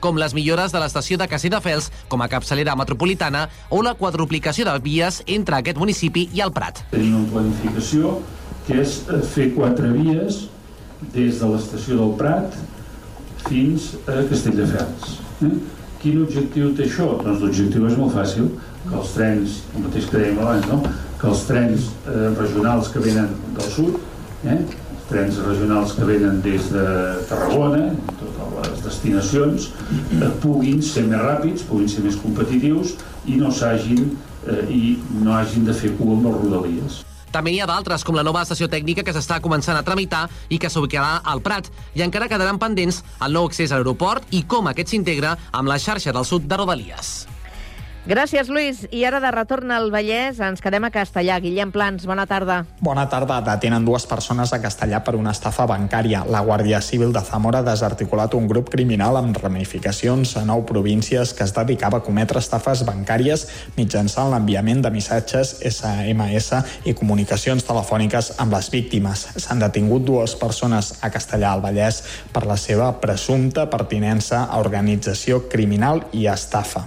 com 0.00 0.18
les 0.20 0.34
millores 0.36 0.74
de 0.74 0.82
l'estació 0.82 1.18
de 1.20 1.28
Castelldefels 1.30 1.90
com 2.08 2.22
a 2.22 2.28
capçalera 2.32 2.76
metropolitana 2.78 3.46
o 3.70 3.82
la 3.82 3.94
quadruplicació 3.98 4.66
de 4.68 4.76
vies 4.84 5.22
entre 5.26 5.58
aquest 5.58 5.78
municipi 5.80 6.28
i 6.34 6.44
el 6.44 6.54
Prat. 6.56 6.84
Tenim 6.92 7.20
una 7.22 7.32
planificació 7.32 8.18
que 8.68 8.82
és 8.82 9.00
eh, 9.08 9.22
fer 9.34 9.50
quatre 9.56 9.90
vies 9.96 10.44
des 11.14 11.40
de 11.40 11.50
l'estació 11.52 11.98
del 12.02 12.14
Prat 12.20 12.56
fins 13.46 13.92
a 14.06 14.22
Castelldefels. 14.28 15.18
Eh? 15.46 15.52
Quin 16.02 16.22
objectiu 16.22 16.72
té 16.78 16.86
això? 16.86 17.08
Doncs 17.24 17.40
l'objectiu 17.42 17.86
és 17.88 17.96
molt 17.98 18.14
fàcil, 18.14 18.50
que 18.88 18.96
els 18.98 19.14
trens, 19.16 19.62
el 19.74 19.86
mateix 19.86 20.10
que 20.10 20.20
dèiem 20.20 20.42
abans, 20.42 20.68
no? 20.70 20.82
que 21.18 21.30
els 21.30 21.46
trens 21.48 21.88
eh, 22.06 22.28
regionals 22.38 22.90
que 22.94 23.02
venen 23.02 23.32
del 23.56 23.72
sud, 23.74 23.98
eh? 24.44 24.58
els 24.58 25.08
trens 25.10 25.40
regionals 25.46 25.96
que 25.96 26.06
venen 26.06 26.38
des 26.44 26.70
de 26.74 26.84
Tarragona, 27.30 27.88
les 28.58 28.80
destinacions 28.84 29.68
eh, 30.18 30.30
puguin 30.42 30.82
ser 30.84 31.06
més 31.10 31.20
ràpids, 31.22 31.66
puguin 31.68 31.90
ser 31.90 32.04
més 32.06 32.18
competitius 32.22 32.96
i 33.26 33.36
no 33.40 33.52
s'hagin 33.54 34.08
eh, 34.46 34.64
i 34.72 34.82
no 35.22 35.36
hagin 35.36 35.68
de 35.68 35.76
fer 35.76 35.94
cua 35.98 36.16
amb 36.16 36.30
les 36.30 36.40
rodalies. 36.42 37.02
També 37.32 37.52
n'hi 37.52 37.60
ha 37.60 37.68
d'altres, 37.68 38.04
com 38.08 38.16
la 38.16 38.24
nova 38.24 38.42
estació 38.46 38.70
tècnica 38.72 39.04
que 39.04 39.12
s'està 39.12 39.36
començant 39.44 39.76
a 39.76 39.84
tramitar 39.84 40.24
i 40.48 40.58
que 40.58 40.70
s'ubicarà 40.72 41.18
al 41.28 41.42
Prat. 41.44 41.68
I 41.94 42.06
encara 42.06 42.28
quedaran 42.30 42.60
pendents 42.60 43.02
el 43.20 43.36
nou 43.36 43.50
accés 43.50 43.72
a 43.72 43.80
l'aeroport 43.80 44.32
i 44.32 44.46
com 44.48 44.70
aquest 44.70 44.94
s'integra 44.94 45.36
amb 45.52 45.68
la 45.68 45.78
xarxa 45.82 46.14
del 46.16 46.24
sud 46.24 46.48
de 46.48 46.56
Rodalies. 46.56 47.18
Gràcies, 48.08 48.48
Lluís. 48.48 48.86
I 48.88 49.02
ara 49.04 49.18
de 49.20 49.28
retorn 49.28 49.68
al 49.68 49.90
Vallès 49.92 50.38
ens 50.40 50.62
quedem 50.64 50.86
a 50.86 50.88
Castellà. 50.88 51.34
Guillem 51.44 51.68
Plans, 51.68 52.06
bona 52.08 52.24
tarda. 52.24 52.62
Bona 52.80 53.02
tarda. 53.12 53.36
Detenen 53.44 53.84
dues 53.84 54.06
persones 54.08 54.54
a 54.56 54.58
Castellà 54.62 55.02
per 55.04 55.12
una 55.18 55.34
estafa 55.36 55.66
bancària. 55.68 56.22
La 56.24 56.40
Guàrdia 56.40 56.80
Civil 56.80 57.12
de 57.12 57.20
Zamora 57.20 57.58
ha 57.60 57.66
desarticulat 57.66 58.32
un 58.38 58.46
grup 58.48 58.70
criminal 58.72 59.18
amb 59.20 59.36
ramificacions 59.36 60.32
a 60.40 60.46
nou 60.48 60.64
províncies 60.64 61.34
que 61.36 61.44
es 61.44 61.52
dedicava 61.52 62.00
a 62.00 62.06
cometre 62.06 62.40
estafes 62.40 62.86
bancàries 62.88 63.44
mitjançant 63.76 64.32
l'enviament 64.32 64.80
de 64.86 64.92
missatges 64.94 65.58
SMS 65.60 66.62
i 66.88 66.94
comunicacions 66.96 67.66
telefòniques 67.68 68.38
amb 68.40 68.56
les 68.56 68.70
víctimes. 68.72 69.26
S'han 69.36 69.60
detingut 69.60 70.08
dues 70.08 70.32
persones 70.40 70.94
a 71.04 71.12
Castellà 71.12 71.52
al 71.52 71.60
Vallès 71.60 72.00
per 72.32 72.46
la 72.48 72.56
seva 72.56 72.88
presumpta 73.04 73.68
pertinença 73.68 74.46
a 74.46 74.62
organització 74.64 75.44
criminal 75.52 76.06
i 76.16 76.24
estafa. 76.32 76.86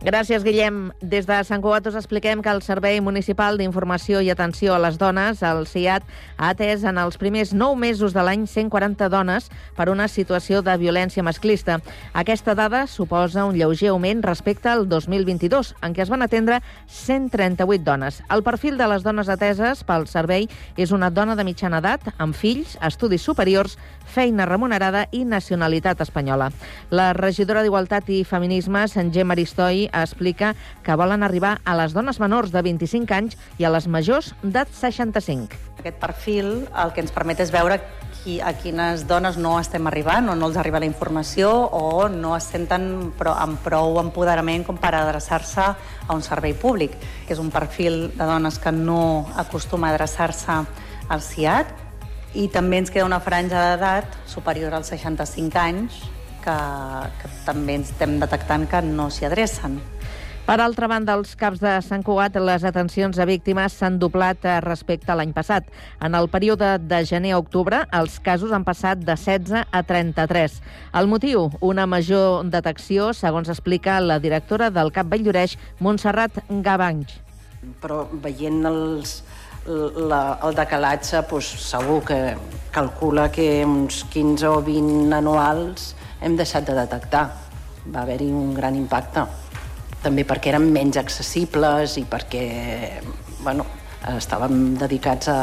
Gràcies, 0.00 0.40
Guillem. 0.40 0.94
Des 1.04 1.26
de 1.28 1.36
Sant 1.44 1.60
Cugat 1.60 1.84
us 1.90 1.96
expliquem 1.98 2.40
que 2.40 2.48
el 2.48 2.62
Servei 2.64 3.02
Municipal 3.04 3.58
d'Informació 3.60 4.22
i 4.24 4.30
Atenció 4.32 4.72
a 4.72 4.78
les 4.80 4.96
Dones, 4.96 5.42
el 5.44 5.66
CIAT, 5.68 6.06
ha 6.38 6.48
atès 6.54 6.86
en 6.88 6.96
els 6.96 7.18
primers 7.20 7.52
9 7.52 7.76
mesos 7.76 8.14
de 8.16 8.24
l'any 8.24 8.46
140 8.48 9.10
dones 9.12 9.50
per 9.76 9.90
una 9.92 10.06
situació 10.08 10.62
de 10.64 10.78
violència 10.80 11.20
masclista. 11.20 11.82
Aquesta 12.16 12.54
dada 12.56 12.86
suposa 12.88 13.44
un 13.44 13.58
lleuger 13.60 13.90
augment 13.92 14.24
respecte 14.24 14.70
al 14.72 14.86
2022, 14.88 15.74
en 15.84 15.92
què 15.92 16.06
es 16.06 16.08
van 16.08 16.24
atendre 16.24 16.62
138 16.88 17.84
dones. 17.84 18.22
El 18.32 18.40
perfil 18.42 18.80
de 18.80 18.88
les 18.88 19.04
dones 19.04 19.28
ateses 19.28 19.84
pel 19.84 20.08
servei 20.08 20.48
és 20.80 20.96
una 20.96 21.12
dona 21.12 21.36
de 21.36 21.44
mitjana 21.44 21.84
edat, 21.84 22.08
amb 22.16 22.32
fills, 22.32 22.78
estudis 22.80 23.20
superiors, 23.20 23.76
feina 24.10 24.46
remunerada 24.48 25.06
i 25.14 25.22
nacionalitat 25.24 26.02
espanyola. 26.02 26.50
La 26.90 27.12
regidora 27.14 27.62
d'Igualtat 27.62 28.10
i 28.10 28.24
Feminismes, 28.26 28.98
Gemma 29.14 29.38
Aristoi, 29.38 29.86
explica 29.94 30.54
que 30.82 30.98
volen 30.98 31.22
arribar 31.22 31.60
a 31.64 31.76
les 31.78 31.94
dones 31.94 32.20
menors 32.20 32.50
de 32.50 32.62
25 32.66 33.14
anys 33.14 33.38
i 33.58 33.64
a 33.64 33.72
les 33.72 33.86
majors 33.86 34.34
de 34.42 34.66
65. 34.66 35.56
Aquest 35.80 35.96
perfil 36.02 36.52
el 36.76 36.92
que 36.92 37.00
ens 37.00 37.14
permet 37.14 37.40
és 37.40 37.52
veure 37.54 37.78
qui, 38.20 38.36
a 38.40 38.52
quines 38.58 39.06
dones 39.08 39.38
no 39.40 39.54
estem 39.60 39.86
arribant 39.88 40.28
o 40.28 40.36
no 40.36 40.50
els 40.50 40.58
arriba 40.60 40.82
la 40.82 40.88
informació 40.88 41.50
o 41.72 42.08
no 42.12 42.34
es 42.36 42.50
senten 42.52 43.12
però, 43.18 43.34
amb 43.40 43.60
prou 43.64 44.00
empoderament 44.02 44.66
com 44.66 44.76
per 44.80 44.92
adreçar-se 44.98 45.66
a 45.70 46.14
un 46.14 46.22
servei 46.26 46.52
públic. 46.54 46.96
És 47.28 47.40
un 47.40 47.50
perfil 47.54 48.10
de 48.12 48.26
dones 48.26 48.58
que 48.60 48.72
no 48.74 49.26
acostuma 49.40 49.88
a 49.88 49.94
adreçar-se 49.94 50.60
al 51.10 51.22
CIAT 51.24 51.79
i 52.34 52.46
també 52.52 52.78
ens 52.78 52.90
queda 52.92 53.08
una 53.08 53.20
franja 53.20 53.62
d'edat 53.72 54.18
superior 54.30 54.74
als 54.74 54.92
65 54.92 55.58
anys 55.58 56.02
que, 56.44 56.58
que 57.20 57.32
també 57.46 57.80
ens 57.80 57.90
estem 57.90 58.18
detectant 58.20 58.68
que 58.70 58.82
no 58.86 59.10
s'hi 59.10 59.26
adrecen. 59.28 59.80
Per 60.50 60.56
altra 60.58 60.88
banda, 60.90 61.14
als 61.14 61.36
caps 61.38 61.60
de 61.62 61.70
Sant 61.86 62.02
Cugat, 62.02 62.34
les 62.42 62.64
atencions 62.66 63.20
a 63.22 63.26
víctimes 63.28 63.76
s'han 63.76 64.00
doblat 64.02 64.42
eh, 64.48 64.56
respecte 64.64 65.12
a 65.12 65.14
l'any 65.14 65.30
passat. 65.36 65.68
En 66.02 66.16
el 66.18 66.26
període 66.32 66.72
de 66.82 66.98
gener 67.06 67.36
a 67.36 67.38
octubre, 67.38 67.84
els 67.94 68.16
casos 68.24 68.50
han 68.50 68.64
passat 68.66 68.98
de 68.98 69.14
16 69.14 69.62
a 69.70 69.82
33. 69.86 70.56
El 70.98 71.10
motiu, 71.12 71.44
una 71.60 71.86
major 71.86 72.42
detecció, 72.50 73.12
segons 73.14 73.52
explica 73.52 74.00
la 74.02 74.18
directora 74.18 74.72
del 74.74 74.90
CAP 74.90 75.12
Valldoreix, 75.12 75.54
Montserrat 75.78 76.42
Gavanys. 76.48 77.20
Però 77.84 78.06
veient 78.10 78.64
els, 78.66 79.20
la, 80.10 80.38
el 80.46 80.56
decalatge, 80.56 81.22
doncs, 81.30 81.50
segur 81.64 82.00
que 82.06 82.18
calcula 82.74 83.28
que 83.32 83.64
uns 83.66 84.04
15 84.10 84.48
o 84.48 84.60
20 84.66 85.14
anuals 85.16 85.94
hem 86.20 86.36
deixat 86.38 86.66
de 86.68 86.76
detectar. 86.78 87.24
Va 87.90 88.02
haver-hi 88.02 88.30
un 88.34 88.54
gran 88.54 88.76
impacte. 88.76 89.24
També 90.00 90.24
perquè 90.24 90.52
eren 90.54 90.70
menys 90.72 90.98
accessibles 91.00 91.98
i 92.00 92.06
perquè 92.08 92.46
bueno, 93.44 93.66
estàvem 94.08 94.74
dedicats 94.80 95.28
a 95.28 95.38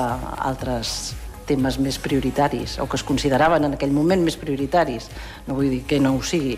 altres 0.50 1.14
temes 1.48 1.78
més 1.80 1.98
prioritaris 2.04 2.76
o 2.84 2.88
que 2.90 2.98
es 3.00 3.06
consideraven 3.08 3.64
en 3.64 3.78
aquell 3.78 3.94
moment 3.96 4.24
més 4.26 4.38
prioritaris. 4.40 5.08
No 5.48 5.56
vull 5.60 5.72
dir 5.72 5.84
que 5.88 6.02
no 6.04 6.16
ho 6.16 6.22
sigui. 6.26 6.58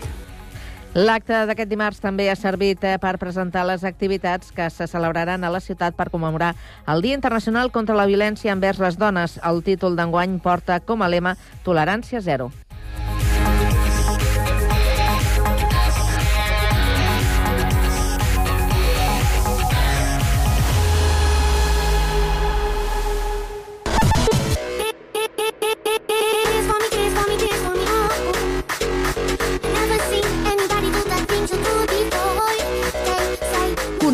L'acte 0.90 1.44
d'aquest 1.46 1.68
dimarts 1.70 2.00
també 2.02 2.24
ha 2.30 2.34
servit 2.34 2.82
eh, 2.82 2.96
per 2.98 3.12
presentar 3.22 3.62
les 3.68 3.84
activitats 3.86 4.50
que 4.50 4.66
se 4.74 4.88
celebraran 4.90 5.44
a 5.46 5.50
la 5.54 5.60
ciutat 5.62 5.94
per 5.94 6.08
commemorar 6.10 6.56
el 6.90 7.02
Dia 7.04 7.14
Internacional 7.14 7.70
contra 7.70 7.94
la 7.94 8.08
Violència 8.10 8.50
envers 8.50 8.82
les 8.82 8.98
Dones. 8.98 9.38
El 9.46 9.62
títol 9.62 9.94
d'enguany 9.94 10.40
porta 10.42 10.80
com 10.82 11.06
a 11.06 11.08
lema 11.08 11.36
Tolerància 11.62 12.18
zero. 12.18 12.50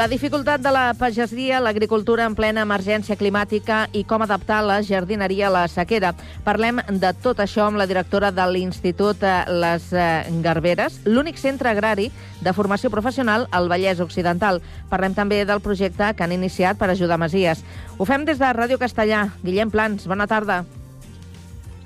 La 0.00 0.08
dificultat 0.08 0.62
de 0.64 0.70
la 0.72 0.94
pagesia, 0.96 1.58
l'agricultura 1.60 2.24
en 2.24 2.32
plena 2.32 2.62
emergència 2.64 3.18
climàtica 3.20 3.82
i 3.92 4.00
com 4.08 4.24
adaptar 4.24 4.62
la 4.64 4.78
jardineria 4.80 5.50
a 5.50 5.52
la 5.52 5.66
sequera. 5.68 6.14
Parlem 6.46 6.80
de 7.02 7.10
tot 7.20 7.42
això 7.44 7.66
amb 7.66 7.76
la 7.76 7.84
directora 7.84 8.30
de 8.32 8.48
l'Institut 8.48 9.20
eh, 9.20 9.34
Les 9.60 9.92
eh, 9.92 10.24
Garberes, 10.40 11.02
l'únic 11.04 11.36
centre 11.36 11.68
agrari 11.68 12.08
de 12.40 12.56
formació 12.56 12.88
professional 12.88 13.44
al 13.52 13.68
Vallès 13.68 14.00
Occidental. 14.00 14.64
Parlem 14.88 15.12
també 15.12 15.44
del 15.44 15.60
projecte 15.60 16.14
que 16.16 16.24
han 16.24 16.32
iniciat 16.32 16.80
per 16.80 16.88
ajudar 16.88 17.20
Masies. 17.20 17.60
Ho 17.98 18.08
fem 18.08 18.24
des 18.24 18.40
de 18.40 18.56
Ràdio 18.56 18.80
Castellà. 18.80 19.26
Guillem 19.44 19.68
Plans, 19.68 20.08
bona 20.08 20.24
tarda. 20.24 20.62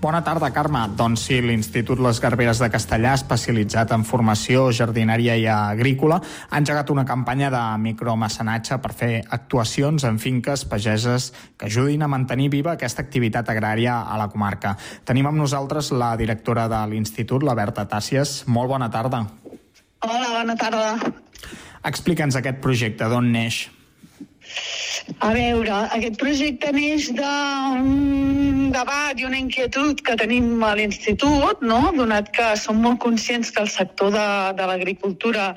Bona 0.04 0.18
tarda, 0.20 0.50
Carme. 0.52 0.82
Doncs 0.98 1.22
sí, 1.30 1.38
l'Institut 1.40 1.96
Les 2.04 2.18
Garberes 2.20 2.58
de 2.60 2.66
Castellà, 2.68 3.14
especialitzat 3.16 3.94
en 3.96 4.02
formació, 4.04 4.66
jardineria 4.76 5.32
i 5.40 5.46
agrícola, 5.48 6.18
ha 6.50 6.58
engegat 6.60 6.90
una 6.92 7.06
campanya 7.08 7.48
de 7.48 7.62
micromecenatge 7.80 8.76
per 8.84 8.90
fer 8.92 9.08
actuacions 9.32 10.04
en 10.04 10.18
finques 10.20 10.66
pageses 10.68 11.30
que 11.56 11.70
ajudin 11.70 12.04
a 12.04 12.10
mantenir 12.12 12.50
viva 12.52 12.74
aquesta 12.74 13.00
activitat 13.00 13.48
agrària 13.48 13.94
a 14.02 14.18
la 14.20 14.28
comarca. 14.28 14.74
Tenim 15.08 15.30
amb 15.30 15.40
nosaltres 15.40 15.88
la 15.96 16.10
directora 16.20 16.66
de 16.68 16.82
l'Institut, 16.92 17.40
la 17.40 17.56
Berta 17.56 17.86
Tàcies. 17.88 18.42
Molt 18.44 18.74
bona 18.76 18.90
tarda. 18.92 19.22
Hola, 20.04 20.28
bona 20.34 20.58
tarda. 20.60 21.14
Explica'ns 21.80 22.36
aquest 22.36 22.60
projecte, 22.60 23.08
d'on 23.08 23.32
neix? 23.32 23.70
A 25.24 25.30
veure, 25.36 25.76
aquest 25.96 26.18
projecte 26.20 26.72
neix 26.74 27.08
d'un 27.16 28.70
debat 28.74 29.20
i 29.20 29.26
una 29.28 29.38
inquietud 29.38 30.02
que 30.06 30.16
tenim 30.20 30.62
a 30.64 30.74
l'Institut, 30.78 31.62
no? 31.62 31.80
donat 31.96 32.30
que 32.34 32.52
som 32.60 32.82
molt 32.82 33.00
conscients 33.04 33.52
que 33.54 33.62
el 33.64 33.70
sector 33.72 34.12
de, 34.14 34.28
de 34.58 34.68
l'agricultura 34.70 35.52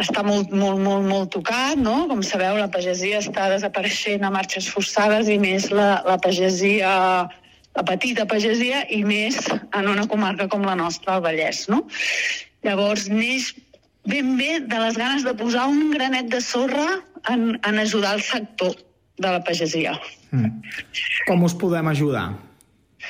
està 0.00 0.22
molt, 0.24 0.52
molt, 0.54 0.80
molt, 0.80 1.04
molt 1.04 1.32
tocat, 1.34 1.76
no? 1.76 2.06
Com 2.08 2.22
sabeu, 2.24 2.56
la 2.56 2.70
pagesia 2.72 3.20
està 3.20 3.50
desapareixent 3.52 4.24
a 4.24 4.32
marxes 4.32 4.68
forçades 4.72 5.28
i 5.28 5.36
més 5.42 5.68
la, 5.74 6.00
la 6.06 6.16
pagesia 6.22 6.92
la 7.76 7.84
petita 7.86 8.26
pagesia 8.26 8.82
i 8.90 9.02
més 9.06 9.38
en 9.46 9.88
una 9.88 10.06
comarca 10.10 10.48
com 10.50 10.64
la 10.66 10.76
nostra, 10.78 11.18
el 11.18 11.26
Vallès, 11.26 11.66
no? 11.70 11.84
Llavors, 12.66 13.06
neix 13.12 13.52
ben 14.10 14.34
bé 14.38 14.58
de 14.64 14.80
les 14.80 14.96
ganes 14.98 15.24
de 15.26 15.34
posar 15.36 15.68
un 15.68 15.90
granet 15.92 16.30
de 16.32 16.40
sorra 16.42 16.86
en, 17.28 17.60
en 17.66 17.78
ajudar 17.78 18.16
el 18.16 18.22
sector 18.22 18.74
de 19.20 19.28
la 19.28 19.44
pagesia. 19.44 19.98
Mm. 20.30 20.64
Com 21.28 21.44
us 21.44 21.54
podem 21.54 21.92
ajudar, 21.92 22.32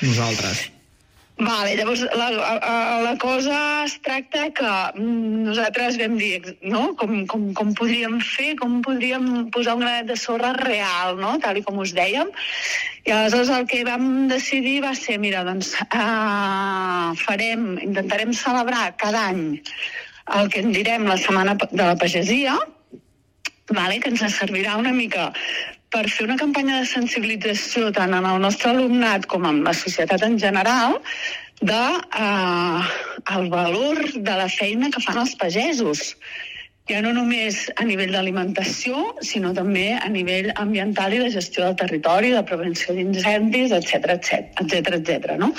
nosaltres? 0.01 0.69
Vale, 1.41 1.73
llavors 1.73 2.03
la, 2.13 2.27
la, 2.29 2.73
la 3.01 3.13
cosa 3.17 3.55
es 3.87 3.95
tracta 4.05 4.43
que 4.53 4.71
mm, 4.99 5.45
nosaltres 5.47 5.97
vam 5.97 6.17
dir 6.19 6.57
no? 6.61 6.91
com, 6.99 7.23
com, 7.25 7.47
com 7.57 7.71
podríem 7.77 8.19
fer, 8.21 8.51
com 8.59 8.81
podríem 8.85 9.47
posar 9.53 9.73
un 9.77 9.81
granet 9.81 10.11
de 10.11 10.17
sorra 10.21 10.51
real, 10.59 11.17
no? 11.17 11.37
tal 11.41 11.57
i 11.57 11.63
com 11.65 11.79
us 11.81 11.95
dèiem. 11.97 12.29
I 13.07 13.15
aleshores 13.15 13.49
el 13.55 13.65
que 13.71 13.81
vam 13.87 14.27
decidir 14.29 14.81
va 14.85 14.93
ser, 14.97 15.17
mira, 15.23 15.41
doncs 15.47 15.73
uh, 15.87 17.15
farem, 17.23 17.73
intentarem 17.87 18.35
celebrar 18.37 18.91
cada 19.01 19.25
any 19.31 19.61
el 20.37 20.51
que 20.51 20.61
en 20.61 20.69
direm 20.75 21.09
la 21.09 21.17
Setmana 21.17 21.57
de 21.63 21.81
la 21.81 21.97
Pagesia, 21.97 22.59
vale? 23.77 23.99
que 23.99 24.11
ens 24.13 24.23
servirà 24.37 24.77
una 24.79 24.93
mica 24.95 25.31
per 25.91 26.05
fer 26.07 26.25
una 26.27 26.39
campanya 26.39 26.79
de 26.79 26.87
sensibilització 26.87 27.91
tant 27.95 28.13
en 28.15 28.27
el 28.27 28.39
nostre 28.43 28.71
alumnat 28.71 29.27
com 29.31 29.47
en 29.49 29.63
la 29.67 29.73
societat 29.75 30.23
en 30.27 30.37
general 30.39 30.99
de 31.61 31.81
eh, 32.25 32.79
el 33.35 33.49
valor 33.51 33.99
de 34.13 34.37
la 34.43 34.47
feina 34.49 34.89
que 34.93 35.03
fan 35.03 35.19
els 35.23 35.35
pagesos 35.41 36.15
ja 36.89 37.01
no 37.05 37.11
només 37.15 37.67
a 37.79 37.85
nivell 37.87 38.11
d'alimentació, 38.15 39.01
sinó 39.23 39.51
també 39.55 39.91
a 39.95 40.09
nivell 40.11 40.49
ambiental 40.59 41.13
i 41.13 41.21
de 41.21 41.29
gestió 41.35 41.63
del 41.63 41.77
territori, 41.79 42.31
de 42.33 42.41
prevenció 42.47 42.95
d'incendis, 42.97 43.71
etc 43.77 44.15
etc 44.17 44.63
etc 44.63 44.97
etc. 44.97 45.35
no? 45.39 45.53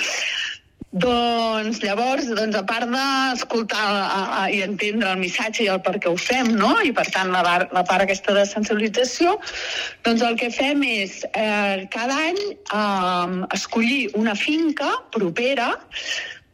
Doncs 0.93 1.79
llavors, 1.81 2.27
doncs, 2.37 2.53
a 2.53 2.61
part 2.69 2.85
d'escoltar 2.85 3.85
i 4.53 4.59
entendre 4.61 5.15
el 5.15 5.21
missatge 5.23 5.63
i 5.65 5.69
el 5.73 5.79
per 5.81 5.95
què 5.97 6.11
ho 6.11 6.19
fem, 6.21 6.51
no? 6.53 6.75
i 6.85 6.91
per 6.93 7.07
tant 7.09 7.31
la, 7.33 7.41
la 7.73 7.81
part 7.87 8.05
aquesta 8.05 8.35
de 8.37 8.43
sensibilització, 8.45 9.33
doncs 10.05 10.21
el 10.21 10.37
que 10.37 10.51
fem 10.53 10.83
és 10.85 11.23
eh, 11.31 11.87
cada 11.95 12.19
any 12.27 12.37
eh, 12.53 13.39
escollir 13.57 14.11
una 14.21 14.35
finca 14.37 14.91
propera 15.15 15.71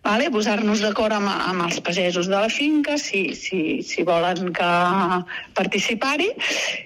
vale? 0.08 0.30
posar-nos 0.32 0.86
d'acord 0.86 1.18
amb, 1.18 1.28
amb 1.28 1.66
els 1.68 1.84
pagesos 1.84 2.32
de 2.32 2.38
la 2.38 2.48
finca 2.54 2.96
si, 2.96 3.34
si, 3.36 3.82
si 3.84 4.08
volen 4.08 4.54
que 4.56 4.72
participar-hi 5.60 6.32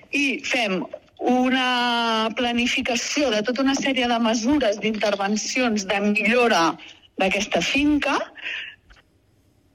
i 0.09 0.25
fem 0.41 0.81
una 1.23 2.33
planificació 2.35 3.29
de 3.31 3.45
tota 3.45 3.61
una 3.61 3.77
sèrie 3.77 4.09
de 4.09 4.19
mesures 4.25 4.81
d'intervencions 4.81 5.85
de 5.87 6.01
millora 6.09 6.65
d'aquesta 7.21 7.61
finca 7.61 8.17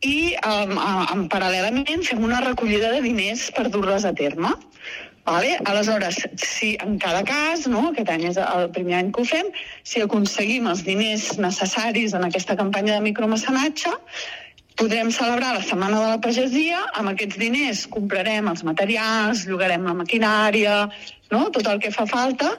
i 0.07 0.37
um, 0.47 0.77
um, 0.79 1.27
paral·lelament 1.31 2.07
fem 2.07 2.23
una 2.23 2.41
recollida 2.45 2.93
de 2.95 3.03
diners 3.03 3.49
per 3.57 3.67
dur-les 3.73 4.07
a 4.07 4.15
terme. 4.15 4.53
Vale? 5.29 5.59
Aleshores, 5.69 6.23
si 6.41 6.71
en 6.81 6.97
cada 7.03 7.21
cas, 7.27 7.67
no, 7.69 7.91
aquest 7.91 8.09
any 8.15 8.29
és 8.31 8.39
el 8.41 8.71
primer 8.73 8.95
any 8.97 9.11
que 9.13 9.21
ho 9.21 9.29
fem, 9.29 9.51
si 9.85 10.01
aconseguim 10.01 10.71
els 10.71 10.87
diners 10.87 11.35
necessaris 11.43 12.15
en 12.17 12.25
aquesta 12.25 12.57
campanya 12.57 12.95
de 12.97 13.05
micromecenatge, 13.11 13.93
podrem 14.79 15.11
celebrar 15.11 15.55
la 15.57 15.63
Setmana 15.67 15.99
de 15.99 16.11
la 16.13 16.21
Pagesia, 16.23 16.83
amb 16.99 17.11
aquests 17.13 17.39
diners 17.41 17.85
comprarem 17.91 18.47
els 18.51 18.63
materials, 18.67 19.45
llogarem 19.51 19.87
la 19.89 19.97
maquinària, 19.99 20.77
no? 21.33 21.49
tot 21.55 21.67
el 21.67 21.83
que 21.83 21.91
fa 21.95 22.07
falta, 22.11 22.53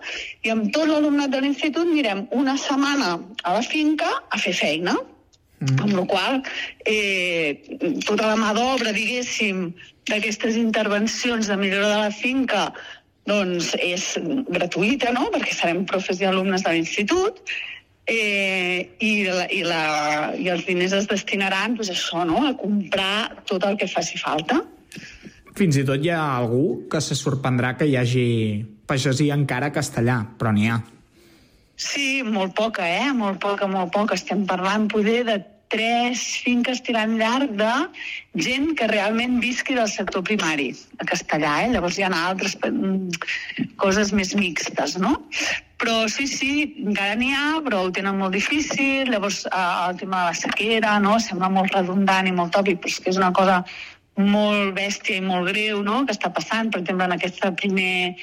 i 0.44 0.52
amb 0.54 0.68
tot 0.76 0.90
l'alumnat 0.90 1.32
de 1.32 1.42
l'institut 1.46 1.88
anirem 1.88 2.26
una 2.36 2.58
setmana 2.60 3.16
a 3.44 3.56
la 3.56 3.64
finca 3.64 4.12
a 4.30 4.42
fer 4.42 4.54
feina. 4.58 4.98
Mm. 5.60 5.80
Amb 5.84 5.96
la 5.96 6.06
qual 6.08 6.38
eh, 6.88 7.56
tota 8.08 8.30
la 8.30 8.38
mà 8.40 8.54
d'obra, 8.56 8.94
diguéssim, 8.96 9.70
d'aquestes 10.10 10.56
intervencions 10.60 11.50
de 11.52 11.58
millora 11.60 11.90
de 11.90 11.98
la 12.06 12.14
finca 12.16 12.70
doncs 13.30 13.74
és 13.78 14.16
gratuïta, 14.50 15.12
no?, 15.14 15.28
perquè 15.34 15.54
serem 15.54 15.84
profes 15.90 16.22
i 16.22 16.28
alumnes 16.28 16.64
de 16.66 16.74
l'institut, 16.74 17.44
eh, 18.10 18.90
i, 19.00 19.12
la, 19.30 19.46
i, 19.54 19.62
la, 19.64 19.84
i 20.36 20.50
els 20.52 20.66
diners 20.68 20.96
es 20.98 21.08
destinaran 21.10 21.78
doncs, 21.78 21.94
això, 21.94 22.26
no?, 22.28 22.42
a 22.48 22.56
comprar 22.58 23.44
tot 23.50 23.66
el 23.70 23.78
que 23.80 23.88
faci 23.90 24.20
falta. 24.22 24.62
Fins 25.60 25.78
i 25.80 25.86
tot 25.88 26.04
hi 26.04 26.12
ha 26.14 26.22
algú 26.38 26.90
que 26.92 27.02
se 27.04 27.18
sorprendrà 27.18 27.76
que 27.78 27.88
hi 27.90 27.98
hagi 28.00 28.28
pagesia 28.90 29.38
encara 29.38 29.74
castellà, 29.76 30.22
però 30.40 30.54
n'hi 30.56 30.70
ha. 30.72 30.80
Sí, 31.80 32.24
molt 32.26 32.56
poca, 32.58 32.84
eh? 32.84 33.14
Molt 33.16 33.40
poca, 33.40 33.68
molt 33.72 33.94
poca. 33.96 34.18
Estem 34.20 34.44
parlant 34.50 34.90
poder 34.92 35.22
de 35.28 35.38
tres 35.70 36.22
finques 36.44 36.82
tirant 36.86 37.16
llarg 37.20 37.54
de 37.60 37.72
gent 38.44 38.74
que 38.78 38.88
realment 38.90 39.38
visqui 39.44 39.78
del 39.78 39.90
sector 39.92 40.24
primari 40.26 40.72
a 40.98 41.08
castellà, 41.10 41.60
eh? 41.64 41.70
Llavors 41.74 42.00
hi 42.00 42.06
ha 42.06 42.12
altres 42.18 42.58
mm, 42.66 43.22
coses 43.82 44.14
més 44.16 44.34
mixtes, 44.38 44.98
no? 45.02 45.16
Però 45.80 46.02
sí, 46.12 46.26
sí, 46.28 46.52
encara 46.84 47.16
n'hi 47.20 47.30
ha, 47.36 47.46
però 47.64 47.86
ho 47.86 47.94
tenen 47.96 48.18
molt 48.20 48.36
difícil. 48.36 49.14
Llavors 49.14 49.46
eh, 49.48 49.62
el 49.62 50.02
tema 50.02 50.26
de 50.26 50.34
la 50.34 50.42
sequera, 50.42 50.98
no? 51.06 51.16
Sembla 51.24 51.52
molt 51.54 51.78
redundant 51.78 52.28
i 52.28 52.36
molt 52.36 52.54
tòpic, 52.58 52.82
però 52.84 52.94
és 52.94 53.00
que 53.00 53.14
és 53.14 53.22
una 53.22 53.32
cosa 53.36 53.64
molt 54.20 54.76
bèstia 54.76 55.20
i 55.20 55.24
molt 55.24 55.48
greu, 55.54 55.80
no?, 55.86 56.02
que 56.06 56.12
està 56.12 56.32
passant, 56.36 56.68
per 56.74 56.82
exemple, 56.82 57.08
en 57.08 57.16
aquest 57.16 57.40
primer 57.62 58.18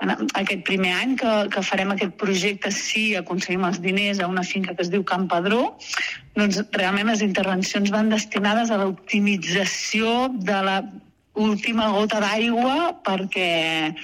en 0.00 0.14
aquest 0.16 0.64
primer 0.68 0.94
any 0.96 1.16
que, 1.20 1.32
que 1.52 1.62
farem 1.66 1.92
aquest 1.92 2.16
projecte, 2.20 2.72
si 2.72 3.10
aconseguim 3.18 3.66
els 3.68 3.80
diners 3.84 4.20
a 4.20 4.28
una 4.30 4.44
finca 4.46 4.74
que 4.74 4.86
es 4.86 4.92
diu 4.92 5.04
Camp 5.04 5.28
Padró, 5.32 5.74
doncs 6.38 6.62
realment 6.76 7.12
les 7.12 7.24
intervencions 7.26 7.92
van 7.92 8.12
destinades 8.12 8.72
a 8.72 8.80
l'optimització 8.80 10.30
de 10.40 10.58
la 10.66 10.80
última 11.40 11.88
gota 11.94 12.18
d'aigua 12.20 13.00
perquè, 13.06 13.94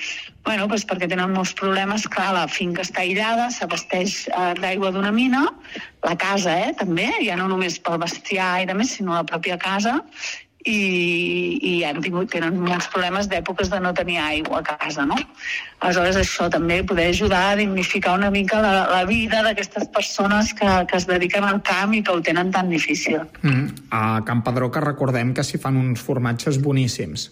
bueno, 0.46 0.66
doncs 0.70 0.86
perquè 0.88 1.08
tenen 1.10 1.34
molts 1.34 1.52
problemes. 1.58 2.06
Clar, 2.12 2.28
la 2.36 2.46
finca 2.48 2.84
està 2.84 3.02
aïllada, 3.02 3.48
s'abasteix 3.50 4.26
eh, 4.28 4.52
d'aigua 4.60 4.92
d'una 4.94 5.12
mina, 5.14 5.46
la 6.06 6.16
casa 6.20 6.54
eh, 6.68 6.72
també, 6.78 7.08
ja 7.24 7.38
no 7.40 7.48
només 7.50 7.80
pel 7.82 8.00
bestiar 8.02 8.52
i 8.62 8.68
de 8.68 8.76
més, 8.78 8.94
sinó 8.96 9.16
la 9.16 9.26
pròpia 9.26 9.58
casa, 9.58 9.98
i, 10.66 11.58
i 11.62 11.72
han 11.86 12.00
tingut, 12.02 12.28
tenen 12.32 12.58
molts 12.58 12.88
problemes 12.92 13.28
d'èpoques 13.30 13.70
de 13.70 13.78
no 13.82 13.92
tenir 13.94 14.18
aigua 14.22 14.60
a 14.60 14.66
casa, 14.66 15.06
no? 15.06 15.18
Aleshores, 15.78 16.18
això 16.20 16.48
també 16.52 16.80
poder 16.86 17.08
ajudar 17.12 17.42
a 17.52 17.56
dignificar 17.60 18.16
una 18.18 18.30
mica 18.34 18.60
la, 18.64 18.74
la 18.90 19.04
vida 19.08 19.42
d'aquestes 19.46 19.88
persones 19.94 20.52
que, 20.58 20.68
que 20.90 20.98
es 20.98 21.06
dediquen 21.06 21.46
al 21.46 21.62
camp 21.66 21.94
i 21.94 22.02
que 22.02 22.12
ho 22.12 22.22
tenen 22.24 22.50
tan 22.54 22.72
difícil. 22.72 23.22
Mm. 23.42 23.86
A 23.94 24.22
Camp 24.26 24.42
Padró 24.46 24.70
que 24.72 24.82
recordem 24.82 25.34
que 25.36 25.46
s'hi 25.46 25.62
fan 25.62 25.78
uns 25.78 26.02
formatges 26.02 26.58
boníssims. 26.62 27.30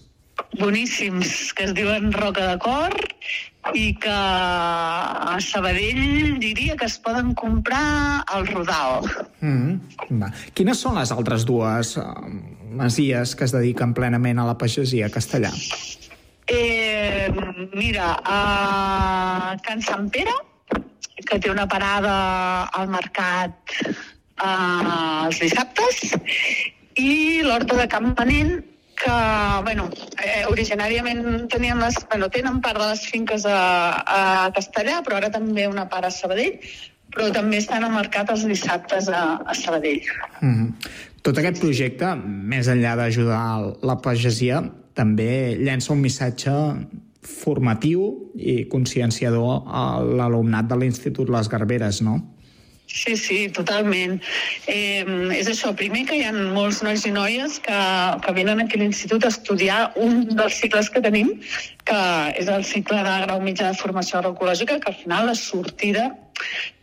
Boníssims, 0.58 1.52
que 1.54 1.66
es 1.68 1.74
diuen 1.74 2.12
Roca 2.14 2.46
de 2.52 2.58
Cor 2.62 2.94
i 3.72 3.94
que 3.96 4.12
a 4.12 5.36
Sabadell 5.40 6.36
diria 6.42 6.76
que 6.76 6.84
es 6.84 6.98
poden 7.00 7.32
comprar 7.38 8.24
al 8.28 8.46
Rodal. 8.50 9.08
Mm. 9.40 10.18
Va. 10.20 10.30
Quines 10.52 10.80
són 10.84 10.98
les 11.00 11.12
altres 11.14 11.46
dues 11.48 11.96
uh, 11.96 12.04
masies 12.76 13.34
que 13.38 13.48
es 13.48 13.54
dediquen 13.54 13.94
plenament 13.96 14.42
a 14.42 14.48
la 14.50 14.58
pagesia 14.60 15.08
castellà? 15.12 15.52
Eh, 16.46 17.32
mira, 17.72 18.18
a 18.20 19.56
Can 19.64 19.80
Sant 19.80 20.10
Pere, 20.12 20.34
que 21.24 21.38
té 21.40 21.48
una 21.48 21.64
parada 21.70 22.14
al 22.68 22.90
mercat 22.92 23.72
eh, 23.80 24.44
els 24.44 25.40
dissabtes, 25.40 26.12
i 27.00 27.40
l'Horta 27.46 27.78
de 27.80 27.88
Campanen, 27.88 28.58
que, 29.04 29.14
bueno, 29.66 29.88
eh, 30.24 30.42
originàriament 30.50 31.46
tenien 31.52 31.80
les, 31.82 31.98
bueno, 32.10 32.30
tenen 32.32 32.60
part 32.64 32.80
de 32.80 32.90
les 32.90 33.04
finques 33.12 33.46
a, 33.46 33.60
a 34.00 34.20
Castellà, 34.56 35.00
però 35.04 35.20
ara 35.20 35.30
també 35.34 35.68
una 35.68 35.86
part 35.92 36.08
a 36.08 36.12
Sabadell, 36.14 36.58
però 37.14 37.30
també 37.34 37.60
estan 37.60 37.84
al 37.84 37.92
mercat 37.94 38.32
els 38.34 38.46
dissabtes 38.48 39.10
a, 39.12 39.24
a 39.44 39.54
Sabadell. 39.54 40.02
Mm 40.40 40.54
-hmm. 40.54 40.92
Tot 41.24 41.38
aquest 41.38 41.60
projecte, 41.60 42.14
més 42.52 42.68
enllà 42.68 42.96
d'ajudar 42.96 43.44
la 43.82 43.96
pagesia, 44.04 44.62
també 44.94 45.56
llença 45.56 45.92
un 45.92 46.00
missatge 46.00 46.52
formatiu 47.24 48.30
i 48.36 48.68
conscienciador 48.68 49.64
a 49.66 50.00
l'alumnat 50.04 50.68
de 50.68 50.76
l'Institut 50.76 51.28
Les 51.32 51.48
Garberes, 51.48 52.02
no? 52.02 52.20
Sí, 52.94 53.16
sí, 53.18 53.38
totalment. 53.50 54.20
Eh, 54.70 55.02
és 55.34 55.48
això, 55.50 55.72
primer 55.74 56.04
que 56.06 56.14
hi 56.14 56.22
ha 56.28 56.30
molts 56.32 56.78
nois 56.86 57.02
i 57.08 57.10
noies 57.10 57.56
que, 57.64 57.78
que 58.22 58.34
venen 58.36 58.62
aquí 58.62 58.78
a 58.78 58.82
l'institut 58.84 59.26
a 59.26 59.32
estudiar 59.34 59.78
un 59.98 60.22
dels 60.30 60.60
cicles 60.62 60.92
que 60.94 61.02
tenim, 61.02 61.32
que 61.90 62.02
és 62.38 62.46
el 62.54 62.62
cicle 62.68 63.02
de 63.02 63.16
grau 63.26 63.42
mitjà 63.42 63.72
de 63.72 63.80
formació 63.80 64.20
agroecològica, 64.20 64.78
que 64.78 64.92
al 64.92 65.00
final 65.00 65.26
la 65.26 65.34
sortida 65.34 66.12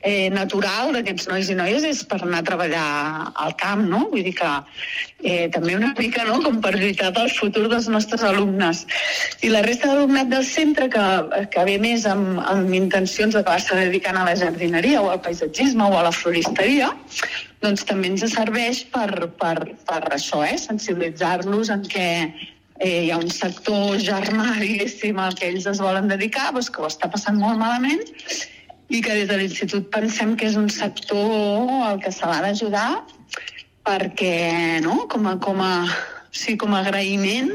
eh, 0.01 0.29
natural 0.33 0.91
d'aquests 0.95 1.27
nois 1.29 1.49
i 1.51 1.55
noies 1.57 1.85
és 1.87 2.01
per 2.09 2.19
anar 2.21 2.41
a 2.41 2.47
treballar 2.47 2.85
al 3.43 3.55
camp, 3.59 3.83
no? 3.89 4.05
Vull 4.11 4.25
dir 4.25 4.33
que 4.39 4.51
eh, 5.23 5.47
també 5.53 5.75
una 5.77 5.91
mica 5.97 6.25
no? 6.27 6.39
com 6.45 6.61
per 6.63 6.73
lluitar 6.77 7.11
pel 7.15 7.29
futur 7.35 7.67
dels 7.71 7.89
nostres 7.91 8.23
alumnes. 8.27 8.85
I 9.45 9.51
la 9.53 9.63
resta 9.65 9.91
d'alumnat 9.91 10.31
del 10.31 10.45
centre, 10.47 10.89
que, 10.93 11.05
que 11.53 11.65
ve 11.67 11.77
més 11.81 12.07
amb, 12.09 12.41
amb 12.45 12.73
intencions 12.77 13.35
de 13.35 13.43
acabar-se 13.43 13.77
dedicant 13.77 14.17
a 14.17 14.25
la 14.29 14.37
jardineria 14.39 15.03
o 15.03 15.11
al 15.11 15.21
paisatgisme 15.25 15.85
o 15.87 15.99
a 15.99 16.07
la 16.09 16.15
floristeria, 16.15 16.91
doncs 17.61 17.85
també 17.85 18.09
ens 18.09 18.25
serveix 18.33 18.85
per, 18.93 19.29
per, 19.41 19.57
per 19.85 20.01
això, 20.09 20.41
eh? 20.47 20.57
sensibilitzar-los 20.57 21.69
en 21.73 21.85
què 21.91 22.07
eh, 22.81 23.03
hi 23.05 23.11
ha 23.13 23.19
un 23.21 23.29
sector 23.29 23.99
germà, 24.01 24.55
diguéssim, 24.63 25.19
al 25.21 25.37
que 25.37 25.51
ells 25.51 25.69
es 25.69 25.83
volen 25.83 26.09
dedicar, 26.09 26.49
doncs, 26.55 26.71
que 26.73 26.81
ho 26.81 26.89
està 26.89 27.11
passant 27.13 27.37
molt 27.37 27.61
malament, 27.61 28.01
i 28.91 28.99
que 29.03 29.15
des 29.15 29.27
de 29.29 29.39
l'Institut 29.39 29.87
pensem 29.93 30.35
que 30.35 30.49
és 30.51 30.57
un 30.59 30.69
sector 30.69 31.71
al 31.87 31.99
que 32.03 32.11
se 32.11 32.27
l'ha 32.27 32.41
d'ajudar 32.43 32.89
perquè, 33.87 34.81
no?, 34.83 35.05
com 35.09 35.25
a, 35.29 35.37
com 35.41 35.61
a, 35.63 35.73
sí, 36.29 36.57
com 36.59 36.75
a 36.75 36.83
agraïment 36.83 37.49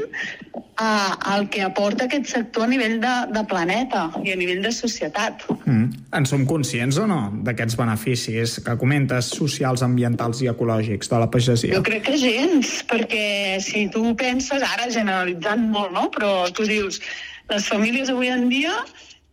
a, 0.77 0.89
al 1.33 1.47
que 1.53 1.61
aporta 1.63 2.05
aquest 2.05 2.27
sector 2.33 2.65
a 2.65 2.71
nivell 2.71 2.97
de, 3.01 3.13
de 3.33 3.43
planeta 3.49 4.07
i 4.25 4.33
a 4.33 4.37
nivell 4.39 4.61
de 4.65 4.73
societat. 4.75 5.45
Mm. 5.63 5.87
En 6.17 6.27
som 6.29 6.43
conscients 6.49 6.99
o 7.01 7.07
no 7.09 7.21
d'aquests 7.47 7.77
beneficis 7.79 8.57
que 8.65 8.77
comentes 8.81 9.31
socials, 9.37 9.85
ambientals 9.85 10.43
i 10.43 10.51
ecològics 10.51 11.13
de 11.13 11.23
la 11.23 11.29
pagesia? 11.33 11.77
Jo 11.77 11.85
crec 11.85 12.05
que 12.09 12.19
gens, 12.21 12.79
perquè 12.89 13.57
si 13.63 13.87
tu 13.93 14.03
penses, 14.19 14.65
ara 14.75 14.89
generalitzant 14.93 15.69
molt, 15.71 15.93
no?, 15.95 16.09
però 16.13 16.49
tu 16.53 16.67
dius, 16.67 17.01
les 17.47 17.69
famílies 17.69 18.11
avui 18.11 18.33
en 18.33 18.49
dia 18.51 18.73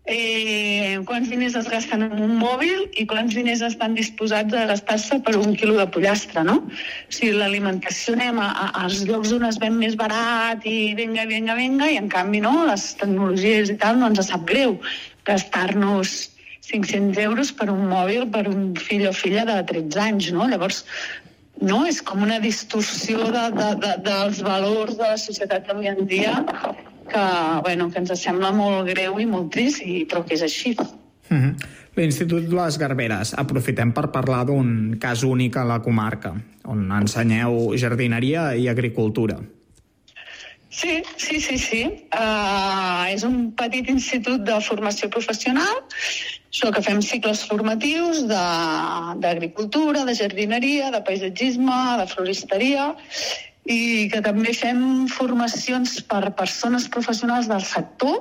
eh, 0.05 1.01
quants 1.09 1.31
diners 1.33 1.55
es 1.57 1.69
gasten 1.73 2.05
en 2.05 2.19
un 2.27 2.35
mòbil 2.37 2.85
i 3.01 3.07
quants 3.09 3.35
diners 3.37 3.62
estan 3.64 3.97
disposats 3.97 4.53
a 4.53 4.67
gastar-se 4.69 5.21
per 5.25 5.37
un 5.40 5.57
quilo 5.57 5.79
de 5.79 5.87
pollastre, 5.88 6.45
no? 6.45 6.59
Sigui, 7.09 7.33
l'alimentació 7.38 8.14
anem 8.19 8.40
a, 8.43 8.51
a, 8.53 8.69
als 8.85 9.01
llocs 9.09 9.33
on 9.37 9.49
es 9.49 9.59
ven 9.62 9.79
més 9.81 9.97
barat 10.01 10.67
i 10.69 10.93
vinga, 10.99 11.25
vinga, 11.31 11.57
vinga, 11.57 11.88
i 11.88 11.99
en 12.01 12.12
canvi, 12.12 12.45
no, 12.45 12.55
les 12.69 12.93
tecnologies 13.01 13.73
i 13.73 13.81
tal 13.81 14.01
no 14.01 14.12
ens 14.12 14.23
sap 14.29 14.47
greu 14.49 14.79
gastar-nos 15.25 16.14
500 16.69 17.21
euros 17.25 17.53
per 17.53 17.69
un 17.73 17.85
mòbil 17.88 18.29
per 18.33 18.47
un 18.49 18.73
fill 18.77 19.09
o 19.09 19.12
filla 19.17 19.45
de 19.49 19.61
13 19.73 20.01
anys, 20.05 20.33
no? 20.37 20.49
Llavors, 20.49 20.85
no, 21.64 21.85
és 21.88 22.01
com 22.05 22.25
una 22.25 22.40
distorsió 22.43 23.31
de, 23.33 23.45
de, 23.57 23.69
de, 23.81 23.93
dels 24.05 24.40
valors 24.45 24.99
de 24.99 25.07
la 25.14 25.21
societat 25.21 25.69
d'avui 25.69 25.88
en 25.93 26.05
dia 26.11 26.40
que, 27.09 27.25
bueno, 27.62 27.90
que 27.90 28.03
ens 28.03 28.12
sembla 28.21 28.53
molt 28.53 28.88
greu 28.90 29.19
i 29.21 29.27
molt 29.27 29.53
trist, 29.55 29.83
i, 29.83 30.05
però 30.11 30.25
que 30.25 30.35
és 30.35 30.43
així. 30.43 30.77
Mm 31.29 31.40
-hmm. 31.40 31.55
L'Institut 31.97 32.49
Les 32.51 32.79
Garberes, 32.79 33.35
aprofitem 33.38 33.93
per 33.93 34.11
parlar 34.11 34.45
d'un 34.47 34.97
cas 35.01 35.23
únic 35.23 35.57
a 35.57 35.64
la 35.64 35.81
comarca, 35.83 36.35
on 36.64 36.90
ensenyeu 36.90 37.77
jardineria 37.79 38.55
i 38.57 38.69
agricultura. 38.69 39.38
Sí, 40.75 41.05
sí, 41.17 41.40
sí, 41.40 41.57
sí. 41.57 41.83
Uh, 42.11 43.07
és 43.14 43.23
un 43.23 43.53
petit 43.55 43.87
institut 43.93 44.43
de 44.43 44.57
formació 44.61 45.09
professional, 45.09 45.85
això 46.51 46.73
que 46.75 46.83
fem 46.83 46.99
cicles 47.03 47.45
formatius 47.47 48.25
d'agricultura, 48.27 50.01
de, 50.01 50.11
de 50.11 50.17
jardineria, 50.19 50.90
de 50.90 51.01
paisatgisme, 51.07 51.79
de 52.01 52.09
floristeria, 52.11 52.88
i 53.64 54.09
que 54.12 54.20
també 54.24 54.53
fem 54.53 55.09
formacions 55.09 55.96
per 56.09 56.35
persones 56.37 56.88
professionals 56.92 57.48
del 57.48 57.64
sector 57.64 58.20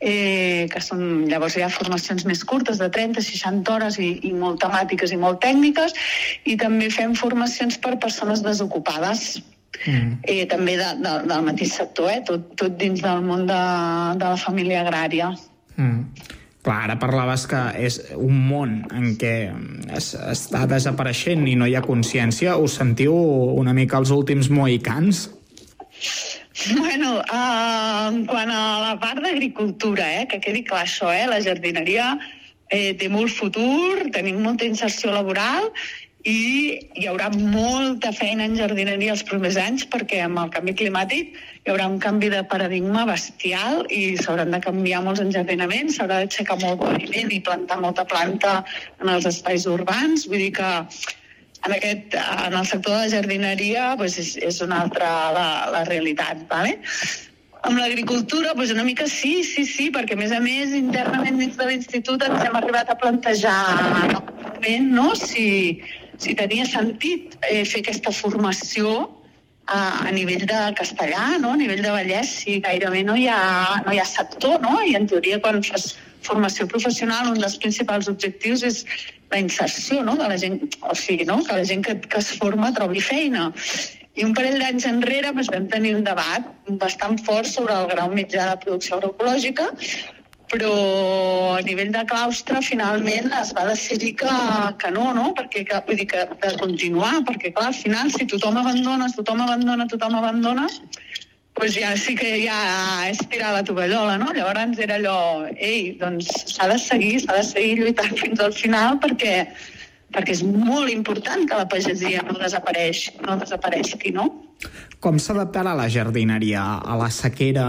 eh, 0.00 0.66
que 0.70 0.82
són, 0.84 1.24
llavors 1.30 1.56
hi 1.56 1.64
ha 1.64 1.70
formacions 1.72 2.26
més 2.28 2.44
curtes, 2.44 2.80
de 2.82 2.90
30-60 2.92 3.72
hores 3.72 3.98
i, 3.98 4.10
i 4.28 4.34
molt 4.36 4.60
temàtiques 4.64 5.14
i 5.14 5.20
molt 5.20 5.40
tècniques, 5.44 5.96
i 6.44 6.58
també 6.60 6.90
fem 6.92 7.16
formacions 7.18 7.78
per 7.80 7.96
persones 8.02 8.44
desocupades, 8.44 9.40
mm. 9.86 10.20
eh, 10.28 10.44
també 10.50 10.76
de, 10.80 10.92
de, 11.00 11.16
del 11.30 11.48
mateix 11.48 11.74
sector, 11.80 12.10
eh, 12.12 12.20
tot, 12.28 12.52
tot 12.60 12.78
dins 12.80 13.02
del 13.04 13.24
món 13.24 13.48
de, 13.48 13.60
de 14.20 14.32
la 14.34 14.40
família 14.40 14.84
agrària. 14.84 15.32
Clar, 16.64 16.78
ara 16.86 16.94
parlaves 16.96 17.42
que 17.44 17.60
és 17.76 17.98
un 18.16 18.38
món 18.48 18.78
en 18.96 19.10
què 19.20 19.34
es, 19.92 20.14
està 20.16 20.64
desapareixent 20.70 21.44
i 21.44 21.58
no 21.60 21.68
hi 21.68 21.74
ha 21.76 21.84
consciència. 21.84 22.56
Us 22.56 22.78
sentiu 22.80 23.12
una 23.12 23.74
mica 23.76 24.00
els 24.00 24.12
últims 24.14 24.48
mohicans? 24.48 25.26
Bueno, 26.78 27.18
uh, 27.20 28.08
en 28.08 28.24
quant 28.30 28.52
a 28.54 28.62
la 28.80 28.94
part 29.02 29.20
d'agricultura, 29.20 30.06
eh, 30.22 30.24
que 30.30 30.40
quedi 30.40 30.64
clar 30.64 30.86
això, 30.86 31.12
eh, 31.12 31.26
la 31.28 31.42
jardineria 31.44 32.14
eh, 32.70 32.94
té 32.96 33.10
molt 33.12 33.34
futur, 33.34 34.08
tenim 34.14 34.40
molta 34.42 34.64
inserció 34.64 35.12
laboral 35.12 35.68
i 36.24 36.80
hi 36.96 37.04
haurà 37.10 37.26
molta 37.36 38.10
feina 38.16 38.46
en 38.48 38.54
jardineria 38.56 39.12
els 39.12 39.24
primers 39.28 39.58
anys 39.60 39.84
perquè 39.92 40.22
amb 40.24 40.40
el 40.40 40.52
canvi 40.54 40.72
climàtic 40.78 41.34
hi 41.36 41.72
haurà 41.72 41.88
un 41.90 41.98
canvi 42.00 42.30
de 42.32 42.40
paradigma 42.48 43.04
bestial 43.08 43.82
i 43.92 44.16
s'hauran 44.16 44.54
de 44.56 44.60
canviar 44.64 45.02
molts 45.04 45.20
enjardinaments, 45.20 45.98
s'haurà 45.98 46.22
d'aixecar 46.22 46.56
molt 46.62 46.80
paviment 46.80 47.28
i 47.32 47.42
plantar 47.44 47.76
molta 47.82 48.06
planta 48.08 48.62
en 49.02 49.12
els 49.12 49.28
espais 49.28 49.66
urbans, 49.68 50.24
vull 50.30 50.40
dir 50.46 50.54
que 50.56 50.70
en, 51.64 51.72
aquest, 51.76 52.16
en 52.16 52.56
el 52.56 52.66
sector 52.72 52.96
de 52.96 53.02
la 53.02 53.12
jardineria 53.12 53.90
doncs 54.00 54.16
és, 54.20 54.34
és 54.48 54.60
una 54.64 54.80
altra 54.84 55.10
la, 55.36 55.46
la 55.72 55.82
realitat. 55.88 56.44
¿vale? 56.48 56.78
Amb 57.64 57.80
l'agricultura, 57.80 58.52
doncs 58.56 58.72
una 58.72 58.84
mica 58.84 59.08
sí, 59.08 59.42
sí, 59.44 59.64
sí, 59.68 59.90
perquè 59.92 60.16
a 60.16 60.20
més 60.20 60.32
a 60.32 60.40
més 60.44 60.72
internament 60.76 61.40
dins 61.40 61.60
de 61.60 61.68
l'institut 61.68 62.24
ens 62.24 62.44
hem 62.44 62.56
arribat 62.60 62.92
a 62.92 62.96
plantejar 63.00 63.60
no? 64.88 65.12
si, 65.16 65.80
si 66.18 66.34
tenia 66.38 66.66
sentit 66.68 67.36
eh, 67.48 67.64
fer 67.64 67.82
aquesta 67.82 68.12
formació 68.14 68.94
a, 69.66 70.06
a 70.08 70.10
nivell 70.12 70.44
de 70.46 70.60
castellà, 70.78 71.38
no? 71.40 71.54
a 71.54 71.60
nivell 71.60 71.82
de 71.82 71.92
Vallès, 71.94 72.32
si 72.42 72.60
gairebé 72.64 73.02
no 73.06 73.16
hi 73.16 73.28
ha, 73.32 73.82
no 73.86 73.94
hi 73.94 74.00
ha 74.00 74.08
sector, 74.08 74.60
no? 74.62 74.76
i 74.84 74.96
en 74.98 75.08
teoria 75.10 75.40
quan 75.40 75.62
fas 75.64 75.94
formació 76.24 76.66
professional 76.68 77.32
un 77.32 77.40
dels 77.40 77.58
principals 77.60 78.08
objectius 78.08 78.64
és 78.64 78.84
la 79.32 79.40
inserció 79.42 80.02
no? 80.04 80.16
de 80.20 80.28
la 80.30 80.38
gent, 80.40 80.60
o 80.82 80.94
sigui, 80.96 81.26
no? 81.28 81.40
que 81.44 81.58
la 81.58 81.66
gent 81.68 81.84
que, 81.84 81.98
que 82.00 82.22
es 82.22 82.32
forma 82.40 82.72
trobi 82.76 83.02
feina. 83.04 83.50
I 84.14 84.22
un 84.22 84.34
parell 84.36 84.60
d'anys 84.62 84.86
enrere 84.86 85.32
doncs, 85.34 85.50
vam 85.50 85.66
tenir 85.72 85.96
un 85.98 86.04
debat 86.06 86.46
bastant 86.80 87.18
fort 87.26 87.50
sobre 87.50 87.74
el 87.74 87.88
grau 87.90 88.12
mitjà 88.14 88.46
de 88.52 88.60
producció 88.62 89.00
agroecològica, 89.00 89.72
però 90.54 91.56
a 91.56 91.62
nivell 91.66 91.90
de 91.90 92.04
claustre 92.06 92.60
finalment 92.62 93.32
es 93.40 93.50
va 93.56 93.66
decidir 93.66 94.12
que, 94.20 94.34
que 94.78 94.90
no, 94.94 95.08
no? 95.16 95.32
Perquè, 95.34 95.64
que, 95.66 95.80
vull 95.88 95.98
dir, 95.98 96.06
que 96.12 96.22
de 96.30 96.52
continuar, 96.60 97.16
perquè 97.26 97.50
clar, 97.56 97.72
al 97.72 97.78
final 97.78 98.12
si 98.14 98.28
tothom 98.30 98.60
abandona, 98.62 99.10
tothom 99.16 99.42
abandona, 99.42 99.88
tothom 99.90 100.14
abandona, 100.20 100.68
pues 101.58 101.74
ja 101.74 101.94
sí 101.98 102.14
que 102.18 102.36
ja 102.44 102.58
és 103.08 103.18
tirar 103.30 103.50
la 103.56 103.64
tovallola, 103.66 104.14
no? 104.22 104.30
Llavors 104.34 104.78
era 104.86 104.98
allò, 105.00 105.18
ei, 105.54 105.96
doncs 105.98 106.30
s'ha 106.54 106.70
de 106.70 106.78
seguir, 106.82 107.16
s'ha 107.24 107.40
de 107.40 107.46
seguir 107.50 107.74
lluitant 107.80 108.14
fins 108.22 108.42
al 108.42 108.54
final 108.54 109.00
perquè, 109.02 109.34
perquè 110.14 110.38
és 110.38 110.44
molt 110.46 110.90
important 110.94 111.46
que 111.50 111.60
la 111.64 111.66
pagesia 111.70 112.22
no 112.26 112.38
desapareix, 112.38 113.08
no 113.26 113.38
desapareixi, 113.42 114.14
no? 114.14 114.30
Com 115.02 115.18
s'adaptarà 115.18 115.74
la 115.74 115.90
jardineria 115.90 116.62
a 116.78 116.94
la 116.98 117.10
sequera 117.10 117.66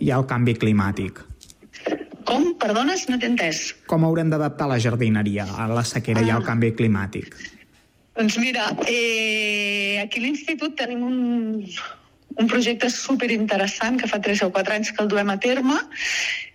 i 0.00 0.08
al 0.12 0.24
canvi 0.28 0.56
climàtic? 0.56 1.20
Com? 2.28 2.54
Perdones? 2.60 3.08
No 3.10 3.18
t'he 3.20 3.28
entès. 3.30 3.66
Com 3.90 4.06
haurem 4.06 4.30
d'adaptar 4.32 4.68
la 4.70 4.78
jardineria 4.82 5.46
a 5.46 5.68
la 5.70 5.84
sequera 5.86 6.22
ah. 6.22 6.28
i 6.28 6.32
al 6.34 6.46
canvi 6.46 6.72
climàtic? 6.78 7.36
Doncs 8.14 8.38
mira, 8.38 8.68
eh, 8.86 9.98
aquí 10.02 10.20
a 10.20 10.24
l'institut 10.24 10.76
tenim 10.78 11.02
un, 11.02 11.18
un 12.38 12.50
projecte 12.50 12.90
super 12.90 13.30
interessant 13.34 13.98
que 14.00 14.10
fa 14.10 14.20
3 14.22 14.44
o 14.46 14.50
4 14.54 14.76
anys 14.76 14.92
que 14.94 15.02
el 15.02 15.10
duem 15.10 15.32
a 15.34 15.38
terme, 15.42 15.80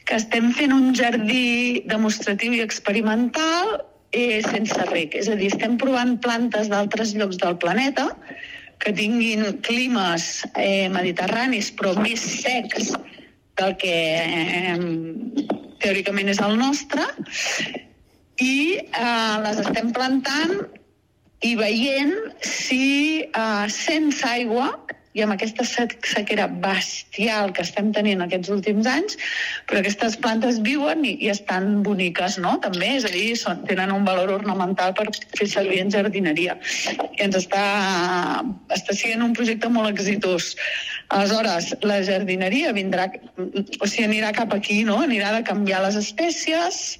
que 0.07 0.17
estem 0.17 0.53
fent 0.55 0.73
un 0.73 0.93
jardí 0.95 1.83
demostratiu 1.91 2.55
i 2.55 2.63
experimental 2.63 3.75
eh, 4.11 4.39
sense 4.45 4.87
rec. 4.89 5.19
És 5.19 5.27
a 5.29 5.35
dir, 5.39 5.51
estem 5.51 5.75
provant 5.81 6.15
plantes 6.23 6.71
d'altres 6.71 7.13
llocs 7.19 7.37
del 7.43 7.59
planeta 7.61 8.07
que 8.79 8.95
tinguin 8.95 9.59
climes 9.67 10.45
eh, 10.55 10.87
mediterranis 10.91 11.69
però 11.75 11.93
més 11.99 12.23
secs 12.39 12.93
del 13.59 13.75
que 13.81 13.95
teòricament 15.83 16.31
és 16.31 16.41
el 16.43 16.57
nostre 16.59 17.05
i 18.39 18.79
eh, 18.79 19.35
les 19.45 19.61
estem 19.63 19.91
plantant 19.95 20.55
i 21.45 21.55
veient 21.59 22.15
si 22.43 23.23
eh, 23.23 23.65
sense 23.71 24.27
aigua 24.27 24.71
i 25.17 25.23
amb 25.25 25.33
aquesta 25.33 25.65
sequera 25.65 26.45
bestial 26.61 27.53
que 27.55 27.63
estem 27.65 27.89
tenint 27.95 28.21
aquests 28.21 28.51
últims 28.53 28.87
anys, 28.89 29.17
però 29.69 29.81
aquestes 29.81 30.17
plantes 30.21 30.59
viuen 30.65 31.01
i, 31.07 31.15
i 31.25 31.31
estan 31.33 31.81
boniques, 31.85 32.37
no?, 32.43 32.55
també, 32.61 32.91
és 32.99 33.07
a 33.07 33.13
dir, 33.13 33.33
són, 33.39 33.63
tenen 33.69 33.93
un 33.95 34.05
valor 34.05 34.35
ornamental 34.37 34.93
per 34.97 35.07
fer 35.37 35.49
servir 35.49 35.81
en 35.81 35.89
jardineria. 35.93 36.59
I 36.93 37.25
ens 37.25 37.39
està, 37.41 37.63
està 38.75 38.97
sent 38.97 39.25
un 39.25 39.33
projecte 39.37 39.71
molt 39.73 39.89
exitós. 39.89 40.53
Aleshores, 41.09 41.73
la 41.89 42.01
jardineria 42.05 42.75
vindrà, 42.77 43.09
o 43.39 43.89
sigui, 43.89 44.05
anirà 44.05 44.33
cap 44.37 44.53
aquí, 44.53 44.83
no?, 44.85 45.01
anirà 45.07 45.33
de 45.39 45.45
canviar 45.47 45.81
les 45.87 45.97
espècies 45.97 46.99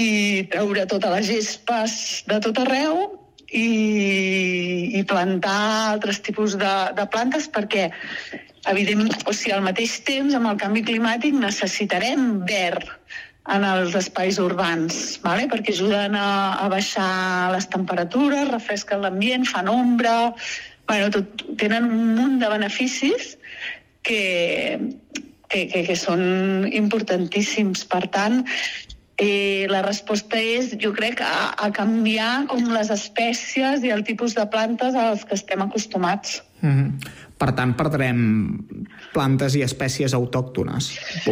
i 0.00 0.44
treure 0.52 0.84
totes 0.88 1.16
les 1.16 1.32
gespes 1.32 1.96
de 2.28 2.38
tot 2.44 2.60
arreu 2.62 3.08
i, 3.56 4.98
i 4.98 5.04
plantar 5.08 5.90
altres 5.94 6.20
tipus 6.24 6.56
de, 6.60 6.74
de 6.96 7.06
plantes 7.10 7.48
perquè 7.52 7.88
evidentment, 8.70 9.14
o 9.26 9.34
sigui, 9.34 9.54
al 9.56 9.64
mateix 9.64 9.98
temps, 10.06 10.34
amb 10.36 10.50
el 10.50 10.58
canvi 10.60 10.84
climàtic, 10.86 11.36
necessitarem 11.36 12.42
verd 12.48 12.86
en 13.50 13.64
els 13.64 13.94
espais 13.98 14.38
urbans, 14.38 15.18
vale? 15.24 15.48
perquè 15.50 15.72
ajuden 15.74 16.16
a, 16.18 16.60
a 16.60 16.68
baixar 16.72 17.50
les 17.54 17.66
temperatures, 17.72 18.50
refresquen 18.52 19.06
l'ambient, 19.06 19.48
fan 19.48 19.70
ombra... 19.72 20.34
Bueno, 20.90 21.06
tot, 21.14 21.44
tenen 21.54 21.84
un 21.86 22.16
munt 22.16 22.40
de 22.40 22.48
beneficis 22.50 23.36
que, 24.02 24.80
que, 25.46 25.60
que, 25.70 25.82
que 25.86 25.94
són 25.94 26.66
importantíssims. 26.66 27.84
Per 27.86 28.00
tant, 28.10 28.40
Eh, 29.20 29.66
la 29.68 29.82
resposta 29.84 30.38
és, 30.40 30.72
jo 30.80 30.94
crec, 30.96 31.20
a, 31.20 31.52
a 31.52 31.68
canviar 31.76 32.46
com 32.48 32.70
les 32.72 32.88
espècies 32.94 33.84
i 33.84 33.92
el 33.92 34.00
tipus 34.06 34.36
de 34.38 34.46
plantes 34.48 34.96
als 34.96 35.26
que 35.28 35.36
estem 35.36 35.60
acostumats. 35.60 36.40
Mm 36.60 36.70
-hmm. 36.70 37.10
Per 37.40 37.48
tant, 37.56 37.70
perdrem 37.72 38.18
plantes 39.14 39.54
i 39.56 39.62
espècies 39.64 40.12
autòctones. 40.12 40.90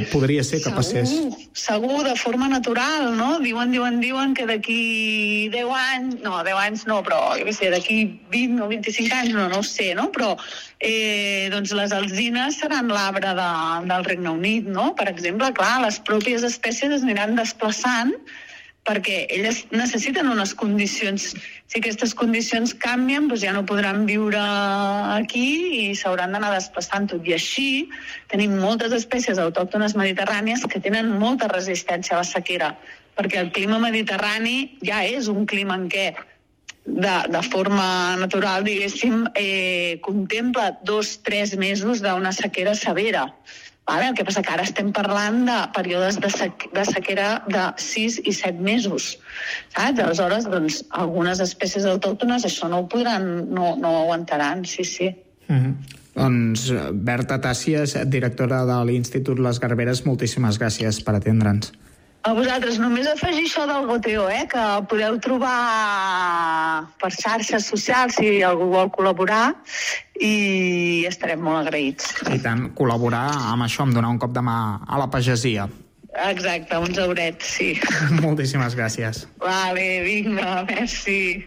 Podria 0.08 0.40
ser 0.46 0.62
que 0.62 0.70
segur, 0.70 0.78
passés... 0.78 1.12
Segur, 1.52 1.98
de 2.06 2.14
forma 2.16 2.48
natural, 2.48 3.10
no? 3.18 3.34
Diuen, 3.44 3.74
diuen, 3.74 3.98
diuen 4.00 4.32
que 4.38 4.46
d'aquí 4.48 5.50
10 5.52 5.74
anys... 5.82 6.16
No, 6.24 6.38
10 6.46 6.62
anys 6.62 6.86
no, 6.88 7.02
però, 7.04 7.20
jo 7.36 7.44
què 7.44 7.54
sé, 7.58 7.68
d'aquí 7.74 8.00
20 8.32 8.64
o 8.64 8.70
25 8.72 9.18
anys, 9.18 9.36
no, 9.36 9.50
no 9.52 9.60
ho 9.60 9.68
sé, 9.68 9.90
no? 9.98 10.08
Però 10.14 10.32
eh, 10.80 11.52
doncs 11.52 11.76
les 11.76 11.92
alzines 11.92 12.56
seran 12.62 12.88
l'arbre 12.88 13.36
de, 13.36 13.52
del 13.92 14.08
Regne 14.08 14.32
Unit, 14.32 14.72
no? 14.80 14.94
Per 14.96 15.10
exemple, 15.12 15.52
clar, 15.60 15.76
les 15.84 16.00
pròpies 16.08 16.48
espècies 16.48 16.96
es 16.96 17.04
aniran 17.04 17.36
desplaçant 17.36 18.16
perquè 18.88 19.26
elles 19.34 19.66
necessiten 19.70 20.30
unes 20.32 20.54
condicions. 20.56 21.34
Si 21.68 21.80
aquestes 21.80 22.14
condicions 22.16 22.72
canvien, 22.80 23.28
doncs 23.28 23.44
ja 23.44 23.52
no 23.52 23.66
podran 23.68 24.06
viure 24.08 24.40
aquí 24.40 25.48
i 25.82 25.82
s'hauran 25.98 26.32
d'anar 26.32 26.54
desplaçant 26.54 27.10
tot. 27.12 27.26
I 27.28 27.36
així 27.36 27.68
tenim 28.32 28.56
moltes 28.62 28.96
espècies 28.96 29.40
autòctones 29.42 29.96
mediterrànies 29.98 30.64
que 30.72 30.80
tenen 30.80 31.12
molta 31.20 31.50
resistència 31.52 32.16
a 32.16 32.22
la 32.22 32.30
sequera, 32.30 32.72
perquè 33.18 33.44
el 33.44 33.52
clima 33.52 33.82
mediterrani 33.82 34.78
ja 34.80 35.04
és 35.04 35.28
un 35.28 35.44
clima 35.44 35.76
en 35.76 35.86
què 35.92 36.08
de, 36.88 37.16
de 37.28 37.42
forma 37.52 38.16
natural, 38.16 38.64
diguéssim, 38.64 39.26
eh, 39.36 40.00
contempla 40.00 40.78
dos, 40.88 41.18
tres 41.22 41.52
mesos 41.60 42.00
d'una 42.00 42.32
sequera 42.32 42.74
severa. 42.74 43.28
Vale? 43.88 44.10
El 44.10 44.14
que 44.14 44.24
passa 44.28 44.42
que 44.44 44.52
ara 44.52 44.66
estem 44.68 44.90
parlant 44.92 45.46
de 45.48 45.56
períodes 45.72 46.18
de, 46.20 46.28
sec 46.28 46.68
de 46.76 46.84
sequera 46.84 47.28
de 47.48 47.62
6 47.80 48.18
i 48.28 48.34
7 48.36 48.60
mesos. 48.60 49.14
Saps? 49.72 50.02
Aleshores, 50.04 50.48
doncs, 50.52 50.82
algunes 51.04 51.40
espècies 51.40 51.88
autòctones 51.88 52.44
això 52.44 52.68
no 52.68 52.82
ho 52.82 52.88
podran, 52.92 53.48
no, 53.48 53.72
no 53.80 53.94
ho 53.94 54.02
aguantaran, 54.04 54.66
sí, 54.68 54.84
sí. 54.84 55.08
Mm 55.48 55.56
-hmm. 55.56 55.98
Doncs 56.18 56.72
Berta 56.92 57.38
Tàcies, 57.40 57.94
directora 58.10 58.64
de 58.66 58.78
l'Institut 58.84 59.38
Les 59.38 59.60
Garberes, 59.62 60.04
moltíssimes 60.04 60.58
gràcies 60.58 61.02
per 61.04 61.14
atendre'ns. 61.14 61.72
A 62.26 62.32
vosaltres, 62.34 62.80
només 62.82 63.06
afegir 63.06 63.44
això 63.46 63.64
del 63.70 63.86
goteo, 63.86 64.24
eh, 64.28 64.42
que 64.50 64.62
podeu 64.90 65.18
trobar 65.22 66.88
per 66.98 67.12
xarxes 67.14 67.68
socials 67.70 68.18
si 68.18 68.40
algú 68.42 68.66
vol 68.72 68.90
col·laborar 68.94 69.52
i 70.20 71.04
estarem 71.08 71.44
molt 71.46 71.62
agraïts. 71.62 72.16
I 72.34 72.40
tant, 72.42 72.66
col·laborar 72.78 73.28
amb 73.52 73.68
això, 73.68 73.86
amb 73.86 73.94
donar 73.94 74.10
un 74.10 74.18
cop 74.18 74.34
de 74.34 74.42
mà 74.42 74.58
a 74.82 74.98
la 74.98 75.06
pagesia. 75.12 75.68
Exacte, 76.26 76.80
uns 76.82 76.98
eurets, 76.98 77.54
sí. 77.58 77.70
Moltíssimes 78.24 78.74
gràcies. 78.74 79.26
Vale, 79.44 79.86
vinga, 80.02 80.64
merci. 80.66 81.46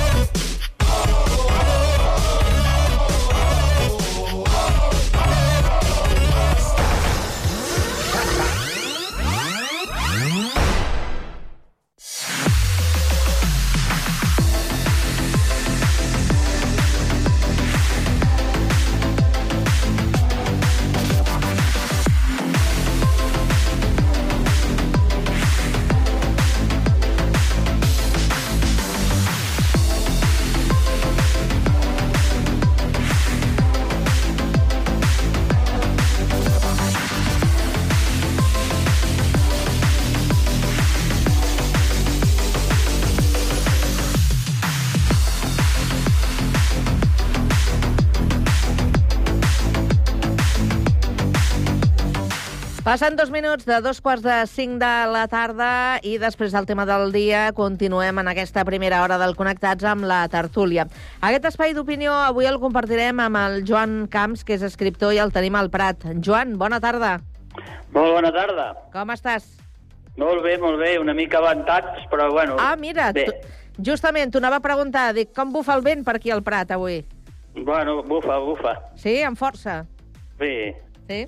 Passen 52.91 53.15
dos 53.15 53.31
minuts 53.31 53.63
de 53.63 53.77
dos 53.79 54.01
quarts 54.03 54.19
de 54.19 54.33
cinc 54.51 54.73
de 54.81 54.87
la 55.07 55.21
tarda 55.31 55.67
i 56.03 56.17
després 56.19 56.51
del 56.51 56.65
tema 56.67 56.83
del 56.83 57.13
dia 57.15 57.53
continuem 57.55 58.19
en 58.19 58.27
aquesta 58.27 58.65
primera 58.67 58.97
hora 58.99 59.15
del 59.21 59.31
Connectats 59.39 59.87
amb 59.87 60.03
la 60.09 60.25
tertúlia. 60.27 60.83
Aquest 61.23 61.47
espai 61.53 61.71
d'opinió 61.71 62.11
avui 62.25 62.49
el 62.49 62.59
compartirem 62.59 63.21
amb 63.23 63.39
el 63.39 63.55
Joan 63.63 64.09
Camps, 64.11 64.43
que 64.43 64.57
és 64.59 64.67
escriptor 64.67 65.15
i 65.15 65.21
el 65.23 65.31
tenim 65.31 65.55
al 65.55 65.71
Prat. 65.71 66.03
Joan, 66.19 66.57
bona 66.59 66.81
tarda. 66.83 67.13
Molt 67.95 68.11
bona 68.17 68.33
tarda. 68.35 68.67
Com 68.91 69.15
estàs? 69.15 69.47
Molt 70.19 70.43
bé, 70.43 70.57
molt 70.59 70.83
bé. 70.83 70.97
Una 70.99 71.15
mica 71.15 71.39
avantats, 71.39 72.03
però 72.11 72.27
bueno... 72.35 72.59
Ah, 72.59 72.75
mira, 72.75 73.13
tu, 73.15 73.23
justament 73.79 74.35
t'ho 74.35 74.43
anava 74.43 74.59
a 74.59 74.67
preguntar, 74.67 75.13
dic, 75.15 75.31
com 75.31 75.55
bufa 75.55 75.79
el 75.79 75.87
vent 75.87 76.03
per 76.03 76.19
aquí 76.19 76.35
al 76.35 76.43
Prat 76.43 76.75
avui? 76.75 77.05
Bueno, 77.55 78.01
bufa, 78.03 78.43
bufa. 78.43 78.81
Sí, 78.99 79.21
amb 79.23 79.39
força? 79.39 79.85
Sí. 80.43 80.73
Sí? 81.11 81.27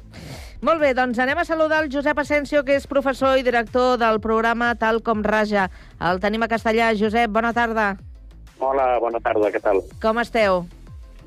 Molt 0.63 0.79
bé, 0.79 0.93
doncs 0.95 1.19
anem 1.19 1.41
a 1.41 1.43
saludar 1.43 1.81
el 1.83 1.89
Josep 1.91 2.19
Asensio, 2.21 2.61
que 2.63 2.77
és 2.79 2.85
professor 2.87 3.35
i 3.37 3.43
director 3.43 3.97
del 3.99 4.21
programa 4.23 4.71
Tal 4.79 5.01
com 5.03 5.23
Raja. 5.25 5.65
El 5.99 6.21
tenim 6.23 6.45
a 6.45 6.47
castellà. 6.47 6.93
Josep, 6.95 7.31
bona 7.35 7.51
tarda. 7.55 7.89
Hola, 8.63 8.93
bona 9.03 9.19
tarda, 9.19 9.49
què 9.51 9.59
tal? 9.59 9.81
Com 10.01 10.21
esteu? 10.23 10.63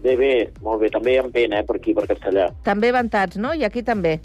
Bé, 0.00 0.14
bé, 0.16 0.32
molt 0.64 0.80
bé. 0.80 0.88
També 0.94 1.18
amb 1.20 1.34
vent, 1.34 1.52
eh, 1.52 1.64
per 1.68 1.76
aquí, 1.76 1.92
per 1.96 2.06
Castellà. 2.08 2.48
També 2.64 2.92
ventats, 2.96 3.36
no? 3.36 3.52
I 3.52 3.64
aquí 3.68 3.82
també. 3.82 4.20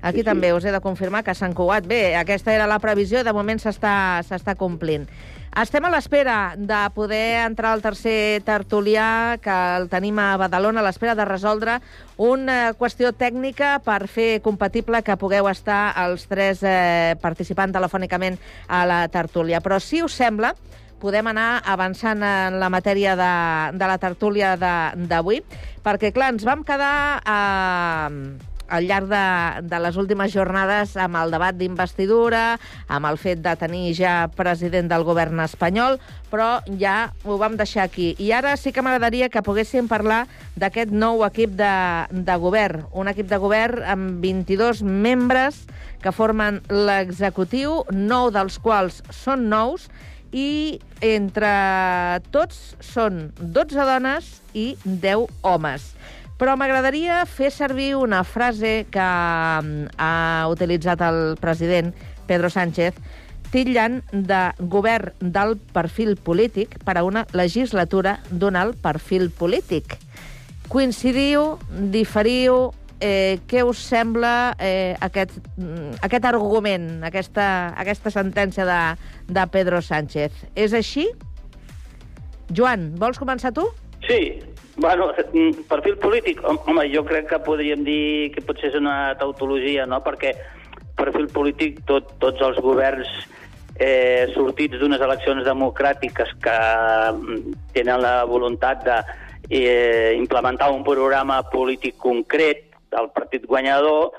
Aquí 0.00 0.20
Sí, 0.20 0.22
sí. 0.22 0.24
també 0.28 0.52
us 0.54 0.64
he 0.64 0.72
de 0.72 0.80
confirmar 0.80 1.22
que 1.24 1.34
Sant 1.34 1.52
Cugat, 1.56 1.86
bé, 1.88 2.14
aquesta 2.16 2.52
era 2.52 2.66
la 2.66 2.78
previsió, 2.78 3.24
de 3.24 3.32
moment 3.32 3.58
s'està 3.58 4.54
complint. 4.56 5.08
Estem 5.56 5.86
a 5.86 5.88
l'espera 5.88 6.52
de 6.60 6.78
poder 6.92 7.40
entrar 7.40 7.70
al 7.72 7.80
tercer 7.80 8.42
tertulià, 8.44 9.38
que 9.40 9.54
el 9.78 9.86
tenim 9.88 10.18
a 10.20 10.34
Badalona, 10.36 10.82
a 10.82 10.84
l'espera 10.84 11.14
de 11.16 11.24
resoldre 11.24 11.78
una 12.20 12.74
qüestió 12.76 13.14
tècnica 13.16 13.78
per 13.80 14.02
fer 14.04 14.42
compatible 14.44 15.00
que 15.00 15.16
pugueu 15.16 15.48
estar 15.48 15.94
els 16.02 16.26
tres 16.28 16.60
eh, 16.60 17.16
participant 17.22 17.72
telefònicament 17.72 18.36
a 18.68 18.82
la 18.84 18.98
tertúlia. 19.08 19.62
Però 19.64 19.78
si 19.80 20.02
us 20.04 20.18
sembla, 20.20 20.50
podem 21.00 21.32
anar 21.32 21.62
avançant 21.64 22.20
en 22.20 22.58
la 22.60 22.68
matèria 22.68 23.16
de, 23.16 23.32
de 23.80 23.88
la 23.88 23.96
tertúlia 23.96 24.58
d'avui, 24.60 25.40
perquè, 25.80 26.12
clar, 26.12 26.34
ens 26.34 26.44
vam 26.44 26.66
quedar 26.68 26.92
eh, 27.24 28.52
al 28.68 28.86
llarg 28.88 29.08
de, 29.10 29.26
de 29.68 29.80
les 29.82 29.96
últimes 30.00 30.32
jornades 30.34 30.96
amb 31.00 31.18
el 31.20 31.34
debat 31.34 31.56
d'investidura, 31.56 32.58
amb 32.88 33.10
el 33.10 33.18
fet 33.20 33.42
de 33.44 33.54
tenir 33.60 33.94
ja 33.98 34.16
president 34.36 34.90
del 34.90 35.06
govern 35.06 35.40
espanyol, 35.44 36.00
però 36.30 36.60
ja 36.80 37.12
ho 37.24 37.38
vam 37.40 37.56
deixar 37.56 37.86
aquí. 37.86 38.14
I 38.18 38.32
ara 38.36 38.56
sí 38.56 38.72
que 38.72 38.82
m'agradaria 38.84 39.30
que 39.30 39.44
poguéssim 39.46 39.88
parlar 39.90 40.24
d'aquest 40.56 40.90
nou 40.90 41.24
equip 41.26 41.54
de, 41.58 41.74
de 42.10 42.36
govern, 42.42 42.86
un 42.92 43.12
equip 43.12 43.30
de 43.30 43.40
govern 43.42 43.84
amb 43.86 44.20
22 44.24 44.82
membres 44.82 45.64
que 46.02 46.12
formen 46.12 46.60
l'executiu, 46.70 47.80
nou 47.92 48.30
dels 48.34 48.60
quals 48.62 49.02
són 49.14 49.48
nous, 49.50 49.88
i 50.36 50.78
entre 51.04 51.50
tots 52.34 52.74
són 52.84 53.30
12 53.38 53.86
dones 53.88 54.30
i 54.54 54.74
10 54.84 55.26
homes. 55.46 55.92
Però 56.36 56.52
m'agradaria 56.60 57.22
fer 57.24 57.48
servir 57.50 57.94
una 57.96 58.20
frase 58.24 58.84
que 58.92 59.04
mm, 59.04 59.94
ha 59.96 60.48
utilitzat 60.52 61.00
el 61.06 61.36
president 61.40 61.94
Pedro 62.28 62.50
Sánchez 62.52 62.98
titllant 63.52 64.02
de 64.12 64.40
govern 64.60 65.14
d'alt 65.32 65.62
perfil 65.72 66.16
polític 66.20 66.76
per 66.84 66.98
a 66.98 67.04
una 67.06 67.24
legislatura 67.32 68.18
d'un 68.30 68.56
alt 68.58 68.76
perfil 68.82 69.30
polític. 69.30 69.96
Coincidiu, 70.68 71.54
diferiu, 71.94 72.74
eh, 73.00 73.38
què 73.48 73.62
us 73.64 73.80
sembla 73.86 74.56
eh, 74.58 74.96
aquest, 75.00 75.38
mm, 75.56 76.02
aquest 76.04 76.28
argument, 76.28 77.04
aquesta, 77.06 77.72
aquesta 77.78 78.12
sentència 78.12 78.66
de, 78.68 78.80
de 79.32 79.46
Pedro 79.54 79.80
Sánchez? 79.80 80.44
És 80.54 80.74
així? 80.76 81.08
Joan, 82.52 82.90
vols 82.98 83.18
començar 83.18 83.54
tu? 83.54 83.66
Sí, 84.06 84.38
bueno, 84.76 85.12
mm, 85.32 85.64
perfil 85.68 85.96
polític, 85.98 86.42
hom- 86.44 86.60
home, 86.66 86.88
jo 86.92 87.04
crec 87.04 87.28
que 87.30 87.38
podríem 87.44 87.84
dir 87.84 88.32
que 88.34 88.42
potser 88.44 88.70
és 88.70 88.76
una 88.78 89.14
tautologia, 89.18 89.86
no?, 89.86 90.02
perquè 90.04 90.34
per 90.96 91.06
perfil 91.10 91.28
polític, 91.32 91.80
tot, 91.88 92.14
tots 92.20 92.40
els 92.40 92.58
governs 92.64 93.08
eh, 93.78 94.26
sortits 94.34 94.78
d'unes 94.80 95.00
eleccions 95.00 95.44
democràtiques 95.44 96.30
que 96.40 96.58
mm, 97.12 97.56
tenen 97.76 98.00
la 98.00 98.24
voluntat 98.24 98.84
de 98.84 98.98
eh, 99.50 100.14
implementar 100.16 100.70
un 100.72 100.84
programa 100.84 101.42
polític 101.52 101.96
concret 102.00 102.64
del 102.92 103.10
partit 103.12 103.44
guanyador, 103.46 104.12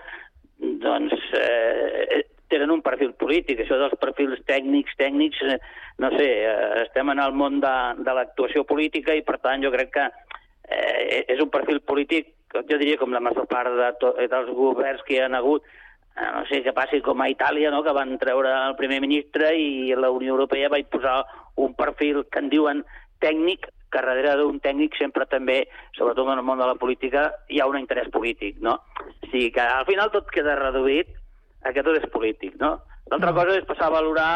doncs 0.57 1.13
eh, 1.37 2.23
tenen 2.47 2.71
un 2.71 2.81
perfil 2.81 3.11
polític. 3.19 3.59
Això 3.63 3.77
dels 3.79 3.97
perfils 3.99 4.39
tècnics, 4.47 4.93
tècnics, 4.97 5.41
eh, 5.49 5.57
no 5.99 6.11
sé, 6.15 6.27
eh, 6.45 6.83
estem 6.85 7.09
en 7.13 7.19
el 7.19 7.33
món 7.33 7.59
de, 7.63 7.75
de 8.05 8.13
l'actuació 8.13 8.63
política 8.69 9.15
i, 9.17 9.25
per 9.25 9.39
tant, 9.43 9.63
jo 9.65 9.73
crec 9.73 9.91
que 9.97 10.05
eh, 10.67 11.25
és 11.27 11.41
un 11.41 11.49
perfil 11.49 11.81
polític, 11.81 12.33
jo 12.53 12.77
diria 12.77 12.97
com 12.97 13.13
la 13.13 13.23
major 13.23 13.47
part 13.49 13.73
de 13.75 13.91
to, 14.01 14.13
dels 14.19 14.53
governs 14.55 15.03
que 15.07 15.17
hi 15.17 15.21
ha 15.21 15.29
hagut, 15.39 15.65
eh, 16.15 16.29
no 16.33 16.45
sé, 16.49 16.61
que 16.63 16.75
passi 16.75 17.01
com 17.01 17.21
a 17.21 17.29
Itàlia, 17.31 17.71
no?, 17.71 17.83
que 17.83 17.95
van 17.95 18.17
treure 18.21 18.53
el 18.67 18.75
primer 18.79 19.01
ministre 19.03 19.53
i 19.55 19.95
la 19.95 20.11
Unió 20.11 20.35
Europea 20.35 20.71
va 20.73 20.81
posar 20.91 21.17
un 21.55 21.73
perfil 21.75 22.25
que 22.31 22.43
en 22.43 22.49
diuen 22.53 22.85
tècnic, 23.23 23.67
que 23.91 24.03
darrere 24.03 24.35
d'un 24.41 24.59
tècnic 24.59 24.97
sempre 24.99 25.25
també, 25.31 25.61
sobretot 25.95 26.27
en 26.27 26.41
el 26.41 26.45
món 26.45 26.59
de 26.59 26.67
la 26.67 26.75
política, 26.75 27.29
hi 27.49 27.61
ha 27.61 27.69
un 27.69 27.77
interès 27.79 28.09
polític, 28.11 28.59
no? 28.59 28.75
O 28.99 29.29
sigui 29.31 29.51
que 29.55 29.63
al 29.63 29.87
final 29.87 30.11
tot 30.11 30.27
queda 30.33 30.57
reduït 30.59 31.13
a 31.63 31.71
que 31.73 31.83
tot 31.85 31.95
és 31.95 32.09
polític, 32.11 32.57
no? 32.59 32.75
L'altra 33.07 33.31
cosa 33.33 33.55
és 33.55 33.67
passar 33.69 33.87
a 33.87 33.95
valorar 33.95 34.31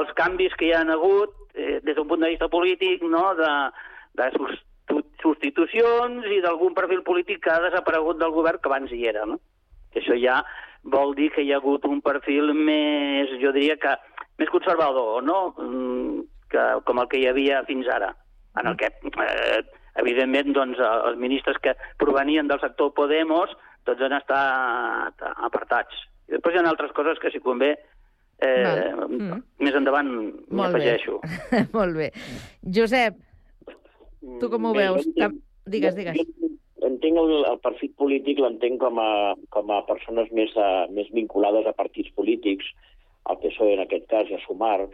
els 0.00 0.12
canvis 0.16 0.56
que 0.56 0.70
hi 0.70 0.72
han 0.72 0.90
hagut 0.94 1.34
eh, 1.54 1.80
des 1.84 1.96
d'un 1.96 2.08
punt 2.08 2.24
de 2.24 2.32
vista 2.32 2.48
polític, 2.48 3.04
no?, 3.04 3.34
de, 3.36 3.52
de 4.16 4.30
substitucions 5.22 6.26
i 6.30 6.40
d'algun 6.44 6.74
perfil 6.76 7.02
polític 7.06 7.42
que 7.44 7.52
ha 7.52 7.62
desaparegut 7.66 8.20
del 8.20 8.34
govern 8.34 8.60
que 8.60 8.70
abans 8.70 8.92
hi 8.92 9.06
era, 9.10 9.26
no? 9.28 9.38
Això 9.96 10.16
ja 10.18 10.40
vol 10.82 11.14
dir 11.18 11.30
que 11.34 11.42
hi 11.44 11.52
ha 11.52 11.58
hagut 11.60 11.84
un 11.88 12.00
perfil 12.04 12.54
més, 12.56 13.32
jo 13.42 13.52
diria 13.56 13.76
que, 13.80 13.96
més 14.40 14.52
conservador, 14.52 15.22
no?, 15.24 15.40
mm, 15.58 16.22
que, 16.50 16.64
com 16.86 17.02
el 17.02 17.08
que 17.10 17.20
hi 17.20 17.28
havia 17.30 17.62
fins 17.68 17.88
ara, 17.92 18.14
en 18.58 18.70
el 18.70 18.76
que, 18.80 18.88
eh, 19.26 19.60
evidentment, 20.00 20.54
doncs, 20.56 20.80
els 20.80 21.18
ministres 21.20 21.58
que 21.62 21.76
provenien 21.98 22.48
del 22.48 22.62
sector 22.62 22.94
Podemos 22.96 23.52
tots 23.84 24.02
han 24.02 24.16
estat 24.16 25.24
apartats. 25.36 26.04
I 26.28 26.36
després 26.36 26.54
hi 26.54 26.62
ha 26.62 26.68
altres 26.70 26.92
coses 26.96 27.20
que, 27.22 27.30
si 27.32 27.42
convé, 27.44 27.72
eh, 28.40 28.92
mm. 29.06 29.40
més 29.64 29.76
endavant 29.76 30.10
m'hi 30.10 30.66
afegeixo. 30.66 31.20
Molt 31.76 31.98
bé. 31.98 32.10
Josep, 32.78 33.18
tu 34.40 34.50
com 34.50 34.64
ho 34.68 34.72
Bé, 34.72 34.86
veus? 34.86 35.04
jo 35.04 35.10
entenc- 35.12 35.42
Digues, 35.70 35.94
digues. 35.96 36.16
jo 36.16 36.48
Entenc 36.86 37.18
el, 37.20 37.32
el 37.44 37.58
perfil 37.60 37.90
polític, 38.00 38.38
l'entenc 38.40 38.78
com, 38.80 38.98
a, 38.98 39.34
com 39.52 39.70
a 39.70 39.82
persones 39.86 40.30
més, 40.32 40.50
a, 40.56 40.86
més 40.90 41.10
vinculades 41.12 41.66
a 41.68 41.74
partits 41.76 42.08
polítics, 42.16 42.64
al 43.28 43.36
PSOE 43.42 43.74
en 43.76 43.82
aquest 43.84 44.06
cas 44.08 44.30
i 44.32 44.34
a 44.34 44.40
Sumar, 44.46 44.86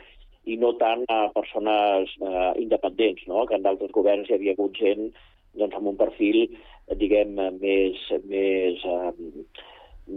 i 0.47 0.57
no 0.59 0.73
tant 0.79 1.05
a 1.11 1.29
persones 1.35 2.11
eh, 2.23 2.51
independents, 2.63 3.23
no? 3.31 3.47
que 3.47 3.55
en 3.55 3.63
d'altres 3.63 3.91
governs 3.95 4.29
hi 4.31 4.35
havia 4.35 4.53
hagut 4.55 4.75
gent 4.79 5.09
doncs, 5.55 5.75
amb 5.79 5.89
un 5.95 5.97
perfil, 5.97 6.43
eh, 6.89 6.95
diguem, 6.99 7.39
eh, 7.39 7.51
més, 7.63 8.03
més, 8.27 8.83
eh, 8.85 9.47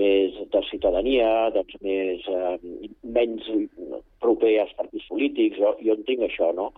més 0.01 0.35
de 0.53 0.61
ciutadania, 0.69 1.29
doncs, 1.55 1.77
més, 1.85 2.25
eh, 2.29 2.89
menys 3.03 3.45
proper 4.21 4.55
als 4.61 4.73
partits 4.77 5.05
polítics. 5.09 5.57
Jo, 5.61 5.75
jo 5.85 5.95
entenc 5.97 6.25
això, 6.27 6.51
no? 6.53 6.71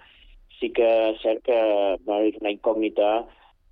Sí 0.62 0.70
que 0.78 0.88
és 1.10 1.22
cert 1.26 1.44
que 1.44 1.60
bueno, 2.06 2.24
és 2.30 2.38
una 2.40 2.54
incògnita 2.54 3.12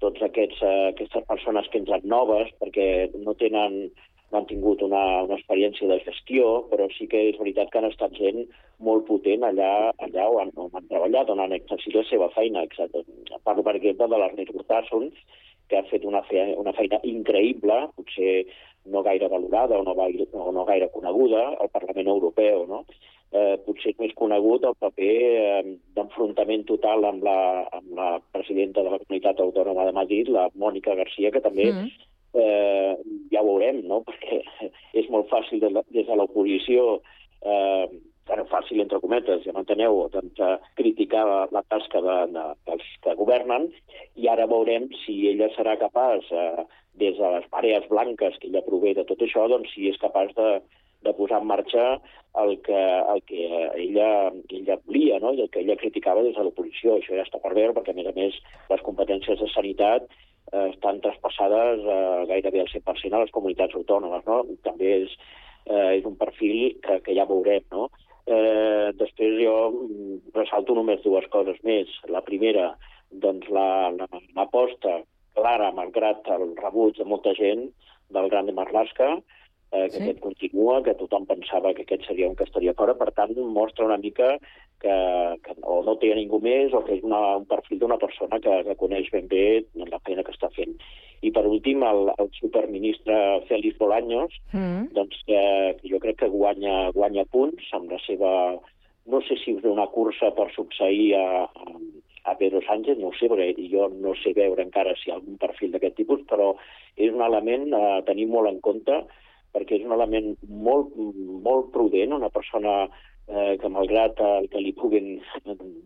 tots 0.03 0.21
aquests, 0.25 0.61
eh, 0.63 0.91
aquestes 0.93 1.25
persones 1.27 1.67
que 1.69 1.81
entren 1.81 2.05
noves, 2.07 2.49
perquè 2.61 3.11
no 3.19 3.35
tenen 3.37 3.89
no 4.31 4.37
han 4.39 4.45
tingut 4.45 4.81
una, 4.85 5.01
una 5.25 5.37
experiència 5.39 5.87
de 5.89 5.97
gestió, 6.05 6.49
però 6.69 6.85
sí 6.93 7.07
que 7.09 7.21
és 7.31 7.37
veritat 7.39 7.71
que 7.71 7.79
han 7.79 7.89
estat 7.89 8.13
gent 8.17 8.43
molt 8.85 9.07
potent 9.07 9.45
allà, 9.47 9.89
allà 10.05 10.27
on, 10.29 10.51
on 10.55 10.69
han 10.77 10.89
treballat, 10.91 11.31
on 11.33 11.41
han 11.41 11.55
exercit 11.57 11.97
la 11.97 12.05
seva 12.09 12.29
feina. 12.35 12.63
Exacte. 12.67 13.01
Parlo, 13.43 13.65
per 13.65 13.75
exemple, 13.79 14.07
de 14.11 14.19
l'Ernest 14.21 14.53
Urtasun, 14.53 15.09
que 15.69 15.79
ha 15.79 15.85
fet 15.89 16.05
una 16.05 16.21
feina, 16.29 16.53
una 16.61 16.75
feina 16.77 17.01
increïble, 17.09 17.79
potser 17.97 18.43
no 18.89 19.01
gaire 19.05 19.29
valorada 19.33 19.77
o 19.77 19.85
no 19.85 19.95
gaire, 19.97 20.29
o 20.33 20.53
no 20.53 20.65
gaire 20.65 20.91
coneguda, 20.93 21.47
al 21.57 21.73
Parlament 21.73 22.13
Europeu, 22.13 22.65
no? 22.69 22.83
Eh, 23.29 23.59
potser 23.61 23.91
és 23.91 23.97
més 24.01 24.13
conegut 24.17 24.63
el 24.65 24.73
paper 24.81 25.15
eh, 25.21 25.73
d'enfrontament 25.93 26.63
total 26.65 27.05
amb 27.05 27.21
la, 27.27 27.61
amb 27.77 27.91
la 27.93 28.07
presidenta 28.33 28.81
de 28.81 28.89
la 28.89 28.97
Comunitat 29.03 29.43
Autònoma 29.43 29.85
de 29.85 29.93
Madrid, 29.93 30.31
la 30.33 30.47
Mònica 30.57 30.95
Garcia, 30.97 31.29
que 31.29 31.43
també 31.45 31.67
Mm. 31.69 31.91
eh, 32.33 32.95
ja 33.31 33.41
ho 33.41 33.45
veurem, 33.45 33.83
no? 33.85 34.01
perquè 34.07 34.41
és 34.97 35.09
molt 35.13 35.29
fàcil 35.29 35.61
de 35.61 35.69
la, 35.69 35.83
des 35.93 36.07
de 36.07 36.15
l'oposició, 36.17 37.01
eh, 37.45 37.85
bueno, 38.29 38.45
fàcil 38.49 38.81
entre 38.81 38.99
cometes, 39.01 39.45
ja 39.45 39.53
m'enteneu, 39.53 40.09
doncs, 40.13 40.41
eh, 40.41 40.57
criticar 40.81 41.23
la, 41.29 41.39
la 41.51 41.63
tasca 41.69 42.01
de, 42.01 42.17
de, 42.33 42.43
dels 42.65 42.89
que 43.05 43.15
governen, 43.21 43.69
i 44.15 44.27
ara 44.29 44.49
veurem 44.49 44.89
si 45.03 45.27
ella 45.29 45.49
serà 45.55 45.77
capaç, 45.77 46.25
eh, 46.33 46.65
des 46.99 47.17
de 47.17 47.29
les 47.37 47.45
àrees 47.61 47.85
blanques 47.89 48.37
que 48.41 48.49
ella 48.49 48.65
prové 48.65 48.93
de 48.97 49.05
tot 49.05 49.21
això, 49.21 49.47
doncs 49.49 49.73
si 49.73 49.89
és 49.89 50.01
capaç 50.01 50.33
de, 50.37 50.49
de 51.05 51.13
posar 51.15 51.39
en 51.41 51.47
marxa 51.47 51.83
el 52.39 52.57
que, 52.61 52.75
el 53.13 53.21
que 53.23 53.43
ella, 53.81 54.31
ella 54.49 54.75
volia 54.85 55.19
no? 55.19 55.33
i 55.33 55.41
el 55.41 55.49
que 55.49 55.61
ella 55.63 55.77
criticava 55.79 56.23
des 56.25 56.35
de 56.35 56.43
l'oposició. 56.43 56.97
Això 56.99 57.15
ja 57.15 57.23
està 57.25 57.39
per 57.41 57.53
veure, 57.55 57.73
perquè, 57.77 57.93
a 57.95 57.97
més 57.97 58.09
a 58.09 58.15
més, 58.15 58.35
les 58.69 58.83
competències 58.85 59.39
de 59.39 59.47
sanitat 59.53 60.05
eh, 60.51 60.67
estan 60.73 60.99
traspassades 61.01 61.81
eh, 61.85 62.25
gairebé 62.29 62.61
al 62.65 62.71
100% 62.73 63.15
a 63.15 63.23
les 63.23 63.31
comunitats 63.35 63.75
autònomes. 63.79 64.25
No? 64.27 64.43
També 64.67 64.91
és, 65.05 65.15
eh, 65.65 65.97
és 65.99 66.05
un 66.05 66.15
perfil 66.19 66.77
que, 66.85 66.99
que 67.05 67.15
ja 67.17 67.25
veurem. 67.29 67.63
No? 67.71 67.87
Eh, 68.29 68.91
després 68.99 69.39
jo 69.41 69.55
ressalto 70.35 70.75
només 70.77 71.01
dues 71.01 71.25
coses 71.33 71.57
més. 71.65 71.89
La 72.13 72.21
primera, 72.27 72.73
doncs 73.09 73.47
la- 73.49 73.89
la- 73.95 74.09
l'aposta 74.35 74.99
clara, 75.33 75.71
malgrat 75.73 76.27
el 76.35 76.51
rebuig 76.59 76.97
de 76.99 77.05
molta 77.07 77.33
gent, 77.33 77.69
del 78.09 78.27
Gran 78.29 78.45
de 78.49 78.53
Marlaska, 78.57 79.15
eh, 79.71 79.85
que 79.89 79.97
Sí. 79.97 80.03
aquest 80.03 80.19
continua, 80.19 80.81
que 80.83 80.95
tothom 80.95 81.25
pensava 81.25 81.73
que 81.73 81.83
aquest 81.83 82.07
seria 82.07 82.27
un 82.29 82.35
que 82.35 82.43
estaria 82.43 82.73
fora, 82.73 82.95
per 82.97 83.11
tant, 83.11 83.35
mostra 83.37 83.85
una 83.85 83.97
mica 83.97 84.37
que, 84.79 84.95
que 85.43 85.53
o 85.61 85.83
no 85.83 85.97
té 85.99 86.13
ningú 86.15 86.39
més 86.41 86.73
o 86.73 86.83
que 86.85 86.95
és 86.95 87.03
una, 87.03 87.35
un 87.37 87.45
perfil 87.45 87.79
d'una 87.79 87.97
persona 87.99 88.39
que, 88.39 88.63
que 88.63 88.75
coneix 88.79 89.11
ben 89.11 89.27
bé 89.27 89.65
la 89.75 89.99
feina 89.99 90.23
que 90.23 90.31
està 90.31 90.49
fent. 90.55 90.73
I 91.21 91.31
per 91.35 91.45
últim, 91.45 91.83
el, 91.83 92.13
el 92.17 92.29
superministre 92.39 93.41
Félix 93.49 93.77
Bolaños, 93.77 94.33
Mm. 94.53 94.93
doncs, 94.95 95.17
eh, 95.27 95.75
que 95.81 95.89
jo 95.91 95.99
crec 95.99 96.17
que 96.19 96.29
guanya, 96.31 96.91
guanya 96.95 97.25
punts 97.25 97.63
amb 97.73 97.91
la 97.91 97.99
seva... 98.07 98.59
No 99.09 99.21
sé 99.25 99.35
si 99.43 99.55
és 99.57 99.63
una 99.65 99.87
cursa 99.87 100.29
per 100.37 100.51
succeir 100.53 101.15
a, 101.17 101.43
a, 101.43 101.65
a 102.31 102.35
Pedro 102.37 102.61
Sánchez, 102.61 102.99
no 102.99 103.07
ho 103.09 103.13
sé, 103.17 103.27
perquè 103.27 103.55
jo 103.71 103.87
no 103.89 104.13
sé 104.21 104.33
veure 104.37 104.61
encara 104.63 104.93
si 104.95 105.09
hi 105.09 105.11
ha 105.11 105.15
algun 105.17 105.37
perfil 105.41 105.71
d'aquest 105.73 105.95
tipus, 105.97 106.21
però 106.29 106.51
és 106.95 107.11
un 107.11 107.21
element 107.25 107.73
a 107.73 108.01
tenir 108.05 108.27
molt 108.27 108.47
en 108.51 108.59
compte 108.61 108.99
perquè 109.55 109.79
és 109.79 109.85
un 109.85 109.95
element 109.95 110.33
molt, 110.67 110.95
molt 111.45 111.71
prudent, 111.75 112.13
una 112.15 112.31
persona 112.33 112.81
eh, 112.85 113.55
que 113.61 113.71
malgrat 113.71 114.19
el 114.25 114.49
que 114.51 114.61
li 114.63 114.73
puguin 114.77 115.19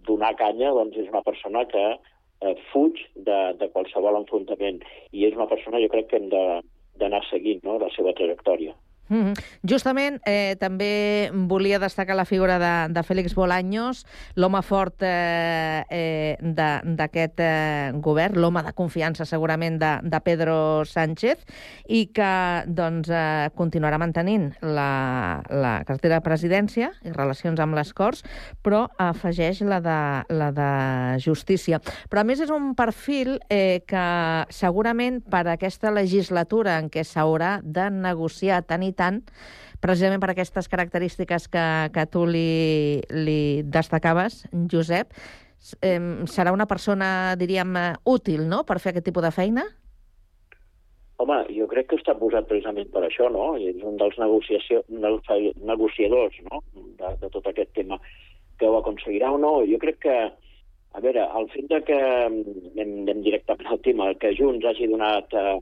donar 0.07 0.33
canya, 0.39 0.73
doncs 0.75 0.97
és 0.99 1.11
una 1.11 1.23
persona 1.25 1.65
que 1.71 1.85
eh, 1.93 2.55
fuig 2.71 2.99
de, 3.15 3.39
de 3.59 3.69
qualsevol 3.75 4.21
enfrontament 4.21 4.81
i 5.11 5.27
és 5.27 5.37
una 5.37 5.49
persona 5.51 5.81
jo 5.83 5.91
crec 5.93 6.09
que 6.11 6.21
hem 6.21 6.29
d'anar 6.31 7.23
seguint 7.29 7.63
no? 7.67 7.79
la 7.81 7.91
seva 7.95 8.15
trajectòria. 8.17 8.75
Mm 9.13 9.23
-hmm. 9.23 9.33
Justament, 9.61 10.21
eh, 10.25 10.55
també 10.59 11.29
volia 11.33 11.77
destacar 11.77 12.15
la 12.15 12.25
figura 12.25 12.57
de, 12.57 12.93
de 12.93 13.03
Félix 13.03 13.35
Bolaños, 13.35 14.05
l'home 14.35 14.61
fort 14.61 14.95
eh, 15.01 15.83
eh, 15.89 16.37
d'aquest 16.41 17.39
eh, 17.39 17.91
govern, 17.93 18.39
l'home 18.41 18.63
de 18.63 18.73
confiança 18.73 19.25
segurament 19.25 19.77
de, 19.79 19.99
de 20.01 20.19
Pedro 20.19 20.83
Sánchez, 20.85 21.37
i 21.87 22.07
que 22.07 22.63
doncs, 22.65 23.09
eh, 23.09 23.51
continuarà 23.55 23.99
mantenint 23.99 24.55
la, 24.61 25.43
la 25.49 25.83
cartera 25.85 26.15
de 26.15 26.21
presidència 26.21 26.91
i 27.03 27.11
relacions 27.11 27.59
amb 27.59 27.75
les 27.75 27.93
Corts, 27.93 28.23
però 28.63 28.87
afegeix 28.97 29.61
la 29.61 29.79
de, 29.79 30.23
la 30.33 30.51
de 30.51 31.19
justícia. 31.19 31.79
Però 32.09 32.21
a 32.21 32.23
més 32.23 32.39
és 32.39 32.49
un 32.49 32.73
perfil 32.73 33.39
eh, 33.49 33.83
que 33.85 34.45
segurament 34.49 35.21
per 35.21 35.47
aquesta 35.47 35.91
legislatura 35.91 36.79
en 36.79 36.89
què 36.89 37.03
s'haurà 37.03 37.59
de 37.63 37.89
negociar 37.91 38.63
tant 38.63 38.81
i 38.81 38.91
tant, 38.91 39.02
precisament 39.83 40.21
per 40.23 40.31
aquestes 40.31 40.69
característiques 40.71 41.49
que, 41.51 41.67
que 41.93 42.05
tu 42.11 42.25
li, 42.29 43.01
li 43.11 43.63
destacaves, 43.67 44.43
Josep, 44.71 45.11
serà 45.63 46.51
una 46.51 46.67
persona, 46.67 47.35
diríem, 47.39 47.75
útil, 48.03 48.47
no?, 48.51 48.63
per 48.67 48.79
fer 48.83 48.91
aquest 48.93 49.07
tipus 49.07 49.23
de 49.23 49.31
feina? 49.31 49.63
Home, 51.23 51.37
jo 51.55 51.67
crec 51.71 51.91
que 51.91 51.99
està 51.99 52.15
posat 52.19 52.47
precisament 52.49 52.89
per 52.91 53.03
això, 53.05 53.29
no? 53.31 53.53
És 53.55 53.77
un 53.85 53.95
dels 54.01 54.17
negociació, 54.19 54.81
nego- 54.89 55.21
negociadors 55.63 56.39
no? 56.49 56.59
de, 56.73 57.11
de 57.21 57.29
tot 57.31 57.45
aquest 57.47 57.71
tema 57.77 57.99
que 58.59 58.67
ho 58.67 58.79
aconseguirà 58.79 59.29
o 59.31 59.37
no. 59.39 59.53
Jo 59.69 59.77
crec 59.79 60.01
que, 60.03 60.15
a 60.33 61.03
veure, 61.05 61.23
el 61.39 61.47
fet 61.53 61.69
de 61.69 61.79
que, 61.87 61.99
anem, 62.01 62.91
anem 63.05 63.21
directament 63.23 63.69
al 63.71 63.79
tema, 63.85 64.09
que 64.19 64.33
Junts 64.35 64.65
hagi 64.67 64.89
donat 64.91 65.31
eh, 65.37 65.55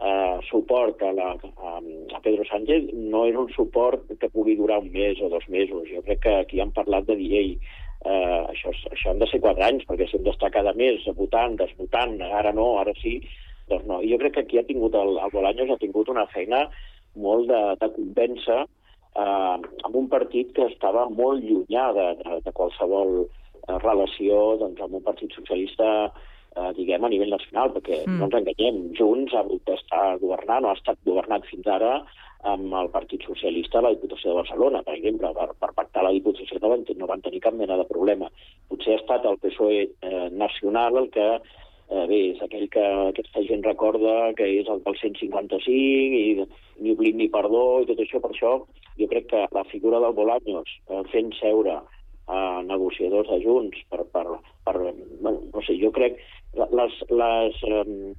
eh, 0.00 0.38
suport 0.50 1.02
a, 1.02 1.12
la, 1.12 1.32
a, 1.34 1.74
a 2.14 2.20
Pedro 2.22 2.44
Sánchez 2.48 2.92
no 2.94 3.24
és 3.26 3.36
un 3.36 3.50
suport 3.54 4.06
que 4.20 4.30
pugui 4.30 4.56
durar 4.58 4.80
un 4.82 4.92
mes 4.94 5.20
o 5.22 5.30
dos 5.32 5.46
mesos. 5.48 5.88
Jo 5.90 6.02
crec 6.06 6.22
que 6.26 6.34
aquí 6.42 6.60
han 6.62 6.74
parlat 6.76 7.08
de 7.08 7.18
dir, 7.18 7.32
ei, 7.40 7.52
eh, 8.04 8.40
això, 8.54 8.72
això 8.92 9.12
han 9.12 9.22
de 9.22 9.28
ser 9.30 9.42
quatre 9.44 9.66
anys, 9.66 9.86
perquè 9.88 10.08
si 10.08 10.18
hem 10.18 10.26
d'estar 10.26 10.52
cada 10.54 10.74
mes 10.78 11.04
votant, 11.18 11.58
desvotant, 11.58 12.18
ara 12.22 12.52
no, 12.54 12.76
ara 12.78 12.94
sí, 13.02 13.18
doncs 13.68 13.86
no. 13.90 14.00
I 14.02 14.12
jo 14.12 14.20
crec 14.22 14.36
que 14.36 14.46
aquí 14.46 14.60
ha 14.60 14.66
tingut, 14.68 14.94
el, 14.94 15.18
el 15.18 15.34
Bolaños 15.34 15.74
ha 15.74 15.80
tingut 15.82 16.08
una 16.08 16.26
feina 16.34 16.66
molt 17.18 17.48
de, 17.50 17.62
de 17.82 17.90
convèncer 17.96 18.60
eh, 18.62 19.56
amb 19.88 19.94
un 19.96 20.08
partit 20.12 20.54
que 20.56 20.68
estava 20.70 21.08
molt 21.10 21.44
llunyà 21.44 21.90
de, 21.96 22.08
de, 22.22 22.40
de 22.46 22.54
qualsevol 22.54 23.24
eh, 23.24 23.78
relació 23.82 24.56
doncs, 24.62 24.80
amb 24.84 25.00
un 25.00 25.06
partit 25.06 25.34
socialista 25.34 26.12
eh, 26.56 26.70
diguem, 26.78 27.04
a 27.04 27.12
nivell 27.12 27.34
nacional, 27.36 27.74
perquè 27.74 28.04
mm. 28.04 28.16
no 28.20 28.28
ens 28.28 28.38
enganyem, 28.40 28.80
Junts 28.98 29.34
ha 29.34 29.44
hagut 29.44 29.64
d'estar 29.68 30.06
governant, 30.22 30.64
o 30.64 30.72
ha 30.72 30.78
estat 30.78 31.00
governat 31.08 31.46
fins 31.50 31.68
ara 31.78 31.98
amb 32.46 32.74
el 32.78 32.90
Partit 32.94 33.24
Socialista 33.26 33.80
a 33.80 33.82
la 33.82 33.94
Diputació 33.94 34.30
de 34.30 34.40
Barcelona, 34.40 34.82
per 34.86 34.94
exemple, 34.94 35.30
per, 35.34 35.48
per 35.58 35.72
pactar 35.74 36.04
la 36.06 36.12
Diputació 36.14 36.60
no 36.62 36.70
van, 36.70 36.84
no 36.96 37.08
van 37.10 37.24
tenir 37.24 37.40
cap 37.42 37.56
mena 37.58 37.78
de 37.80 37.86
problema. 37.88 38.30
Potser 38.70 38.94
ha 38.94 39.00
estat 39.00 39.26
el 39.26 39.40
PSOE 39.42 39.80
eh, 39.88 40.28
nacional 40.30 41.02
el 41.02 41.10
que 41.14 41.26
eh, 41.34 42.06
bé, 42.06 42.20
és 42.34 42.42
aquell 42.44 42.68
que 42.70 42.84
aquesta 43.08 43.42
gent 43.48 43.64
recorda 43.66 44.32
que 44.38 44.46
és 44.60 44.70
el 44.70 44.82
del 44.86 44.98
155 45.02 46.22
i 46.22 46.48
ni 46.78 46.94
oblit 46.94 47.16
ni 47.18 47.30
perdó 47.32 47.82
i 47.82 47.88
tot 47.90 48.02
això. 48.04 48.22
Per 48.22 48.30
això 48.30 48.54
jo 48.98 49.10
crec 49.10 49.30
que 49.32 49.46
la 49.54 49.66
figura 49.72 50.00
del 50.04 50.14
Bolaños 50.14 50.70
eh, 50.90 51.02
fent 51.12 51.32
seure 51.40 51.80
eh, 52.28 52.62
negociadors 52.68 53.30
de 53.32 53.40
Junts 53.44 53.84
per, 53.90 54.04
per, 54.12 54.26
per 54.64 54.76
bueno, 54.78 55.38
no 55.52 55.62
sé, 55.66 55.78
jo 55.82 55.92
crec 55.94 56.18
les, 56.54 56.98
les, 57.10 57.62
eh, 57.64 58.14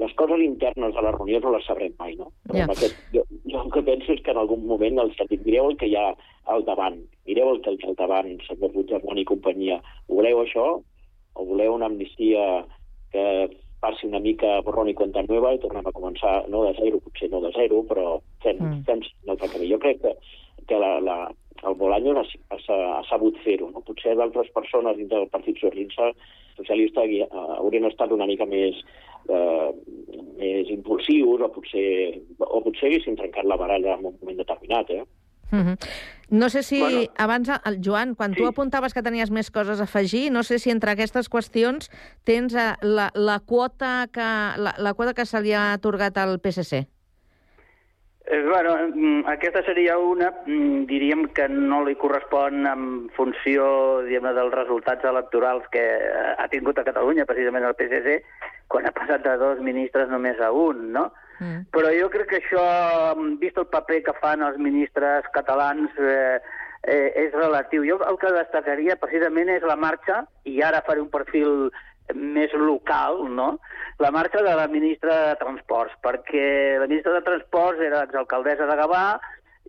les 0.00 0.14
coses 0.14 0.40
internes 0.44 0.94
de 0.94 1.02
la 1.02 1.12
reunió 1.12 1.40
no 1.40 1.54
les 1.54 1.66
sabrem 1.66 1.94
mai, 1.98 2.14
no? 2.18 2.30
Però 2.48 2.64
amb 2.64 2.74
aquest, 2.74 2.98
jo, 3.14 3.24
jo 3.46 3.62
el 3.64 3.72
que 3.74 3.84
penso 3.86 4.14
és 4.14 4.22
que 4.24 4.34
en 4.34 4.42
algun 4.42 4.66
moment 4.68 5.02
els 5.02 5.18
dit, 5.28 5.40
mireu 5.44 5.70
el 5.70 5.78
que 5.80 5.90
hi 5.90 5.96
ha 5.98 6.10
al 6.52 6.64
davant, 6.68 7.00
mireu 7.28 7.54
el 7.54 7.60
que 7.64 7.74
hi 7.74 7.82
ha 7.84 7.90
al 7.90 7.98
davant, 7.98 8.30
senyor 8.46 8.72
Puigdemont 8.74 9.20
i 9.20 9.26
companyia. 9.28 9.80
Voleu 10.08 10.44
això? 10.44 10.68
O 11.34 11.46
voleu 11.46 11.76
una 11.76 11.90
amnistia 11.90 12.64
que 13.12 13.24
passi 13.80 14.06
una 14.06 14.20
mica 14.20 14.60
borrón 14.60 14.88
i 14.88 14.94
cuenta 14.94 15.22
nueva 15.28 15.54
i 15.54 15.58
tornem 15.62 15.86
a 15.86 15.92
començar, 15.96 16.48
no 16.52 16.64
de 16.66 16.74
zero, 16.78 17.00
potser 17.00 17.30
no 17.32 17.40
de 17.40 17.52
zero, 17.56 17.82
però 17.88 18.20
fem, 18.44 18.58
Mm. 18.60 18.82
fem 18.84 19.00
un 19.24 19.30
altre 19.30 19.48
camí. 19.48 19.70
Jo 19.70 19.78
crec 19.78 20.00
que, 20.02 20.14
que 20.68 20.78
la, 20.78 21.00
la, 21.00 21.16
el 21.66 21.74
Bolaños 21.74 22.28
ha, 22.50 22.56
ha, 22.56 22.98
ha 22.98 23.02
sabut 23.08 23.36
fer-ho. 23.44 23.70
No? 23.70 23.80
Potser 23.80 24.14
d'altres 24.16 24.50
persones 24.52 24.96
dins 24.96 25.08
del 25.08 25.28
Partit 25.28 25.56
Socialista, 25.56 26.10
socialista 26.56 27.04
eh, 27.04 27.26
haurien 27.32 27.84
estat 27.88 28.12
una 28.12 28.26
mica 28.26 28.44
més, 28.46 28.76
eh, 29.28 29.70
més 30.36 30.68
impulsius 30.68 31.40
o 31.40 31.48
potser, 31.52 32.20
o 32.38 32.60
potser 32.60 32.88
haguessin 32.90 33.16
trencat 33.16 33.44
la 33.48 33.56
baralla 33.56 33.96
en 33.96 34.06
un 34.06 34.16
moment 34.20 34.36
determinat. 34.44 34.90
Eh? 34.90 35.04
Mhm. 35.50 35.76
No 36.30 36.48
sé 36.48 36.62
si 36.62 36.80
Bueno. 36.80 37.00
abans, 37.18 37.50
el 37.64 37.80
Joan, 37.82 38.14
quan 38.14 38.34
tu 38.34 38.46
apuntaves 38.46 38.94
que 38.94 39.02
tenies 39.02 39.32
més 39.32 39.50
coses 39.50 39.80
a 39.80 39.84
afegir, 39.84 40.30
no 40.30 40.44
sé 40.44 40.60
si 40.60 40.70
entre 40.70 40.92
aquestes 40.92 41.28
qüestions 41.28 41.90
tens 42.24 42.54
eh, 42.54 42.74
la, 42.82 43.10
la, 43.14 43.40
quota 43.40 44.06
que, 44.12 44.20
la, 44.20 44.74
la 44.78 44.94
quota 44.94 45.12
que 45.12 45.26
se 45.26 45.40
li 45.42 45.52
ha 45.52 45.72
atorgat 45.72 46.16
al 46.18 46.38
PSC. 46.38 46.86
Eh, 48.30 48.42
bueno, 48.46 48.76
mm, 48.94 49.26
aquesta 49.26 49.64
seria 49.64 49.98
una, 49.98 50.30
mm, 50.46 50.84
diríem 50.86 51.26
que 51.34 51.48
no 51.48 51.84
li 51.84 51.96
correspon 51.96 52.64
en 52.64 53.10
funció 53.16 54.02
dels 54.06 54.54
resultats 54.54 55.04
electorals 55.04 55.66
que 55.72 55.82
eh, 55.82 56.34
ha 56.38 56.46
tingut 56.46 56.78
a 56.78 56.84
Catalunya, 56.84 57.26
precisament 57.26 57.64
el 57.64 57.74
PSC, 57.74 58.22
quan 58.68 58.86
ha 58.86 58.92
passat 58.94 59.24
de 59.26 59.36
dos 59.36 59.58
ministres 59.58 60.08
només 60.08 60.38
a 60.38 60.52
un, 60.52 60.92
no? 60.92 61.12
Mm. 61.40 61.66
Però 61.74 61.90
jo 61.96 62.08
crec 62.12 62.30
que 62.30 62.40
això, 62.40 62.64
mm, 63.16 63.38
vist 63.42 63.58
el 63.58 63.68
paper 63.72 64.02
que 64.06 64.16
fan 64.20 64.42
els 64.46 64.58
ministres 64.58 65.26
catalans, 65.32 65.90
eh, 65.98 66.40
eh, 66.82 67.12
és 67.26 67.32
relatiu. 67.32 67.84
Jo 67.84 68.00
el 68.08 68.18
que 68.18 68.32
destacaria 68.32 68.96
precisament 68.96 69.48
és 69.48 69.62
la 69.62 69.76
marxa, 69.76 70.26
i 70.44 70.62
ara 70.62 70.84
faré 70.86 71.00
un 71.00 71.10
perfil 71.10 71.70
més 72.14 72.52
local, 72.52 73.28
no? 73.28 73.58
la 74.00 74.10
marxa 74.10 74.42
de 74.42 74.54
la 74.56 74.66
ministra 74.66 75.28
de 75.28 75.36
Transports, 75.36 75.92
perquè 76.02 76.78
la 76.80 76.88
ministra 76.88 77.12
de 77.18 77.26
Transports 77.26 77.82
era 77.84 78.06
exalcaldessa 78.06 78.66
de 78.66 78.76
Gavà 78.78 79.04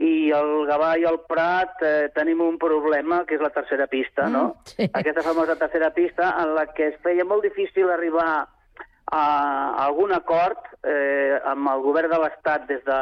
i 0.02 0.32
el 0.34 0.54
Gavà 0.70 0.94
i 0.98 1.04
el 1.06 1.20
Prat 1.28 1.84
eh, 1.84 2.08
tenim 2.16 2.40
un 2.46 2.56
problema, 2.58 3.26
que 3.28 3.36
és 3.36 3.44
la 3.44 3.52
tercera 3.52 3.90
pista, 3.92 4.30
no? 4.32 4.46
Mm, 4.48 4.72
sí. 4.72 4.88
Aquesta 5.02 5.26
famosa 5.28 5.58
tercera 5.60 5.92
pista 5.94 6.32
en 6.42 6.56
la 6.56 6.66
que 6.72 6.94
es 6.94 6.98
feia 7.04 7.28
molt 7.28 7.44
difícil 7.44 7.92
arribar 7.92 8.48
a 9.12 9.76
algun 9.86 10.14
acord 10.16 10.58
eh, 10.84 11.38
amb 11.46 11.68
el 11.74 11.84
govern 11.84 12.12
de 12.12 12.20
l'Estat 12.22 12.68
des, 12.70 12.84
de, 12.88 13.00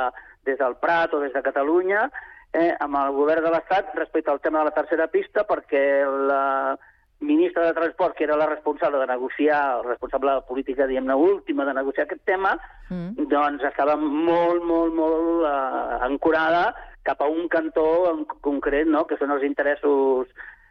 des 0.50 0.58
del 0.58 0.76
Prat 0.82 1.14
o 1.14 1.22
des 1.22 1.34
de 1.34 1.44
Catalunya, 1.46 2.10
eh, 2.54 2.74
amb 2.82 2.98
el 2.98 3.14
govern 3.14 3.46
de 3.46 3.54
l'Estat 3.54 3.94
respecte 3.96 4.32
al 4.32 4.42
tema 4.42 4.60
de 4.64 4.72
la 4.72 4.78
tercera 4.78 5.08
pista, 5.08 5.46
perquè 5.46 5.84
la 6.30 6.78
ministra 7.20 7.66
de 7.68 7.74
Transport, 7.76 8.16
que 8.16 8.24
era 8.24 8.38
la 8.40 8.48
responsable 8.48 9.00
de 9.00 9.08
negociar, 9.08 9.84
responsable 9.86 10.34
de 10.34 10.46
política, 10.48 10.88
diguem-ne, 10.88 11.16
última 11.16 11.66
de 11.66 11.74
negociar 11.74 12.08
aquest 12.08 12.26
tema, 12.26 12.58
Mm. 12.90 13.28
doncs 13.30 13.64
estava 13.70 13.96
molt, 14.02 14.64
molt, 14.66 14.96
molt 14.98 15.44
eh, 15.46 15.98
ancorada 16.08 16.74
cap 17.06 17.22
a 17.22 17.28
un 17.30 17.48
cantó 17.48 18.10
en 18.10 18.24
concret, 18.42 18.88
no?, 18.88 19.06
que 19.06 19.18
són 19.20 19.30
els 19.36 19.44
interessos 19.46 20.26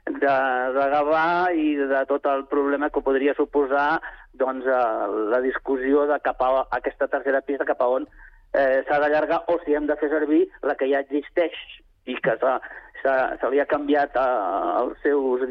de, 0.08 0.36
de 0.74 0.86
Gavà 0.94 1.52
i 1.54 1.76
de 1.76 2.02
tot 2.10 2.26
el 2.26 2.46
problema 2.50 2.90
que 2.90 3.04
podria 3.04 3.36
suposar 3.38 4.00
doncs, 4.38 4.66
eh, 4.66 5.06
la 5.34 5.40
discussió 5.44 6.06
de 6.10 6.18
cap 6.24 6.40
a 6.42 6.66
aquesta 6.78 7.08
tercera 7.08 7.40
pista 7.42 7.66
cap 7.68 7.80
a 7.82 7.88
on 7.98 8.06
eh, 8.54 8.82
s'ha 8.88 8.98
d'allargar 9.02 9.42
o 9.52 9.58
si 9.64 9.74
hem 9.74 9.86
de 9.86 9.96
fer 10.00 10.08
servir 10.10 10.46
la 10.62 10.74
que 10.78 10.88
ja 10.90 11.00
existeix 11.04 11.54
i 12.06 12.16
que 12.24 12.36
s'ha- 12.40 12.60
se 13.40 13.50
li 13.50 13.60
ha 13.60 13.66
canviat 13.68 14.16
eh, 14.16 14.82
els 14.82 14.98
seus, 15.02 15.44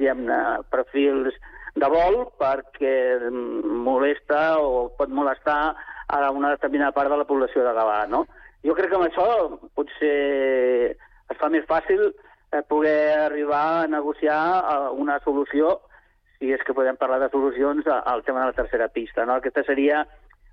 perfils 0.71 1.35
de 1.77 1.87
vol 1.93 2.23
perquè 2.41 3.29
molesta 3.29 4.57
o 4.59 4.87
pot 4.97 5.09
molestar 5.13 5.75
a 6.07 6.31
una 6.31 6.49
determinada 6.55 6.91
part 6.95 7.09
de 7.11 7.17
la 7.17 7.27
població 7.27 7.63
de 7.63 7.73
Gavà, 7.75 8.07
no? 8.07 8.25
Jo 8.65 8.73
crec 8.73 8.89
que 8.89 8.95
amb 8.97 9.05
això 9.05 9.27
potser 9.75 10.95
es 11.29 11.37
fa 11.37 11.49
més 11.53 11.65
fàcil 11.69 12.01
eh, 12.07 12.61
poder 12.67 13.19
arribar 13.27 13.83
a 13.83 13.87
negociar 13.91 14.39
eh, 14.63 14.89
una 14.97 15.19
solució, 15.25 15.81
si 16.37 16.53
és 16.53 16.63
que 16.65 16.75
podem 16.77 16.97
parlar 16.99 17.19
de 17.23 17.31
solucions, 17.33 17.87
al 17.87 18.23
tema 18.23 18.41
de 18.41 18.51
la 18.51 18.57
tercera 18.57 18.87
pista. 18.93 19.25
No? 19.25 19.37
Aquesta 19.37 19.63
seria 19.67 20.05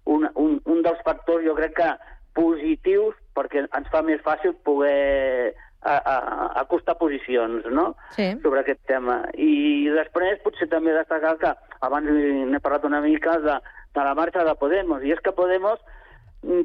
un, 0.05 0.29
un, 0.35 0.59
un 0.65 0.83
dels 0.83 1.01
factors, 1.05 1.45
jo 1.47 1.55
crec 1.59 1.77
que 1.79 1.91
positius, 2.35 3.17
perquè 3.37 3.67
ens 3.67 3.91
fa 3.93 4.03
més 4.03 4.23
fàcil 4.25 4.57
poder 4.67 5.55
a, 5.85 5.95
a, 5.95 6.17
acostar 6.61 6.97
posicions 6.99 7.67
no? 7.71 7.93
Sí. 8.17 8.33
sobre 8.43 8.65
aquest 8.65 8.81
tema. 8.91 9.21
I 9.37 9.91
després 9.95 10.43
potser 10.45 10.69
també 10.73 10.97
destacar 10.97 11.37
que 11.43 11.53
abans 11.85 12.09
n'he 12.11 12.63
parlat 12.65 12.89
una 12.89 13.03
mica 13.05 13.39
de, 13.45 13.59
de 13.95 14.07
la 14.07 14.15
marxa 14.19 14.45
de 14.47 14.57
Podemos, 14.61 15.05
i 15.05 15.13
és 15.15 15.21
que 15.23 15.37
Podemos 15.37 15.83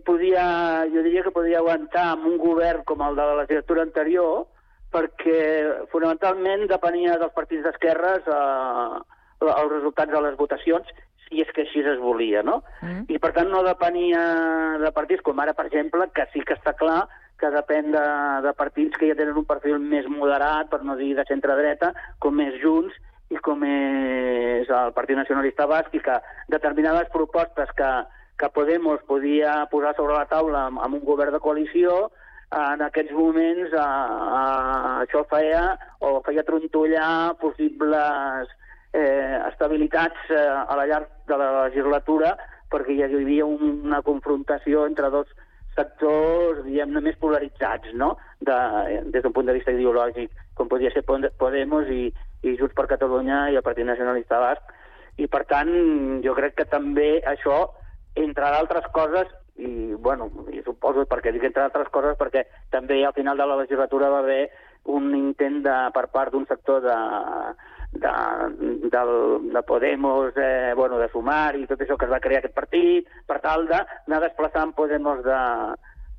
podia, 0.06 0.86
jo 0.92 1.04
diria 1.04 1.24
que 1.24 1.36
podia 1.36 1.60
aguantar 1.60 2.14
amb 2.14 2.28
un 2.28 2.38
govern 2.40 2.84
com 2.88 3.04
el 3.06 3.16
de 3.16 3.28
la 3.28 3.38
legislatura 3.42 3.86
anterior, 3.86 4.48
perquè 4.94 5.40
fonamentalment 5.92 6.66
depenia 6.70 7.20
dels 7.22 7.36
partits 7.36 7.64
d'esquerres 7.66 8.26
eh, 8.26 8.98
els 9.46 9.72
resultats 9.72 10.12
de 10.12 10.22
les 10.26 10.38
votacions, 10.40 10.90
si 11.28 11.44
és 11.44 11.50
que 11.54 11.64
així 11.66 11.84
es 11.86 12.00
volia, 12.02 12.42
no? 12.44 12.60
Mm. 12.82 13.06
I 13.14 13.20
per 13.22 13.32
tant 13.36 13.52
no 13.54 13.62
depenia 13.66 14.22
de 14.82 14.92
partits 14.96 15.24
com 15.26 15.40
ara, 15.40 15.54
per 15.54 15.68
exemple, 15.70 16.10
que 16.16 16.26
sí 16.34 16.42
que 16.42 16.58
està 16.58 16.74
clar 16.78 17.04
que 17.40 17.52
depèn 17.54 17.94
de, 17.94 18.06
de 18.44 18.52
partits 18.58 18.98
que 19.00 19.08
ja 19.08 19.16
tenen 19.16 19.38
un 19.40 19.48
perfil 19.48 19.80
més 19.80 20.08
moderat, 20.12 20.68
per 20.72 20.82
no 20.84 20.98
dir 21.00 21.14
de 21.16 21.24
centre-dreta, 21.30 21.94
com 22.20 22.42
és 22.44 22.58
Junts 22.60 22.98
i 23.32 23.40
com 23.46 23.64
és 23.64 24.70
el 24.74 24.92
Partit 24.98 25.16
Nacionalista 25.16 25.70
Basc, 25.70 25.94
i 25.96 26.04
que 26.04 26.18
determinades 26.52 27.08
propostes 27.14 27.72
que, 27.78 27.92
que 28.42 28.52
Podemos 28.56 29.06
podia 29.08 29.62
posar 29.72 29.96
sobre 29.96 30.18
la 30.18 30.28
taula 30.28 30.66
amb, 30.68 30.82
amb 30.84 31.00
un 31.00 31.06
govern 31.08 31.36
de 31.36 31.40
coalició, 31.44 32.10
en 32.50 32.82
aquests 32.82 33.12
moments 33.14 33.74
a, 33.78 33.88
a, 34.40 34.44
això 35.04 35.22
feia 35.30 35.76
o 36.02 36.16
feia 36.26 36.44
trontollar 36.48 37.36
possibles 37.42 38.50
eh, 38.94 39.38
estabilitats 39.52 40.32
eh, 40.34 40.48
a 40.66 40.78
la 40.80 40.88
llarg 40.90 41.12
de 41.30 41.38
la 41.38 41.52
legislatura 41.68 42.34
perquè 42.70 42.96
hi 42.96 43.04
havia 43.06 43.46
una 43.46 44.02
confrontació 44.06 44.88
entre 44.90 45.10
dos 45.14 45.30
sectors, 45.78 46.64
diguem-ne, 46.66 47.02
més 47.06 47.18
polaritzats, 47.22 47.94
no?, 47.94 48.16
de, 48.42 48.56
des 49.14 49.24
d'un 49.24 49.34
punt 49.34 49.48
de 49.48 49.56
vista 49.56 49.72
ideològic, 49.72 50.34
com 50.58 50.68
podia 50.68 50.92
ser 50.92 51.06
Pod- 51.08 51.30
Podemos 51.40 51.88
i, 51.94 52.10
i 52.44 52.56
Junts 52.60 52.76
per 52.76 52.88
Catalunya 52.92 53.46
i 53.50 53.58
el 53.58 53.64
Partit 53.66 53.88
Nacionalista 53.88 54.42
Basc. 54.42 54.74
I, 55.18 55.28
per 55.32 55.46
tant, 55.48 55.72
jo 56.26 56.34
crec 56.36 56.58
que 56.58 56.68
també 56.70 57.22
això, 57.28 57.62
entre 58.20 58.52
d'altres 58.52 58.90
coses, 58.96 59.32
i, 59.60 59.94
bueno, 60.00 60.30
i 60.56 60.62
suposo 60.64 61.04
perquè 61.06 61.34
dic 61.36 61.44
entre 61.50 61.66
altres 61.68 61.90
coses 61.92 62.16
perquè 62.20 62.46
també 62.72 63.02
al 63.06 63.14
final 63.14 63.38
de 63.38 63.46
la 63.46 63.58
legislatura 63.60 64.10
va 64.10 64.22
haver 64.24 64.50
un 64.90 65.12
intent 65.18 65.60
de, 65.66 65.76
per 65.94 66.06
part 66.14 66.32
d'un 66.32 66.46
sector 66.48 66.80
de, 66.86 66.96
de, 68.00 68.14
del, 68.94 69.12
de 69.52 69.62
Podemos, 69.68 70.32
eh, 70.38 70.72
bueno, 70.76 70.98
de 70.98 71.10
Sumar 71.12 71.56
i 71.60 71.68
tot 71.68 71.82
això 71.84 71.98
que 72.00 72.08
es 72.08 72.12
va 72.14 72.22
crear 72.24 72.40
aquest 72.40 72.56
partit, 72.56 73.10
per 73.28 73.42
tal 73.44 73.68
d'anar 73.68 74.22
desplaçant 74.24 74.72
Podemos 74.78 75.22
de, 75.28 75.42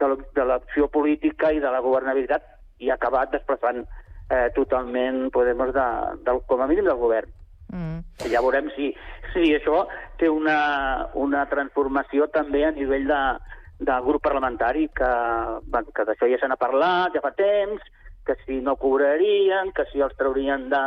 de, 0.00 0.12
l'op- 0.12 0.28
de 0.36 0.44
l'opció 0.44 0.88
política 0.92 1.52
i 1.56 1.60
de 1.64 1.72
la 1.72 1.80
governabilitat 1.80 2.44
i 2.84 2.90
acabat 2.92 3.32
desplaçant 3.32 3.80
eh, 4.28 4.48
totalment 4.56 5.30
Podemos 5.32 5.72
de, 5.74 5.88
del, 6.28 6.44
com 6.46 6.60
a 6.60 6.68
mínim 6.70 6.84
del 6.88 7.00
govern. 7.00 7.32
Mm. 7.70 8.02
Ja 8.32 8.42
veurem 8.42 8.70
si, 8.74 8.90
si 9.32 9.54
això 9.54 9.84
té 10.18 10.28
una, 10.28 11.08
una 11.14 11.46
transformació 11.50 12.26
també 12.34 12.64
a 12.66 12.74
nivell 12.74 13.06
de, 13.08 13.22
del 13.80 14.04
grup 14.04 14.22
parlamentari, 14.26 14.88
que, 14.94 15.10
bueno, 15.72 15.94
que 15.96 16.04
d'això 16.08 16.28
ja 16.30 16.40
se 16.40 16.50
n'ha 16.50 16.60
parlat 16.60 17.14
ja 17.16 17.22
fa 17.24 17.32
temps, 17.38 17.82
que 18.26 18.36
si 18.44 18.60
no 18.60 18.76
cobrarien, 18.76 19.72
que 19.76 19.86
si 19.92 20.02
els 20.04 20.16
traurien 20.18 20.68
de, 20.72 20.82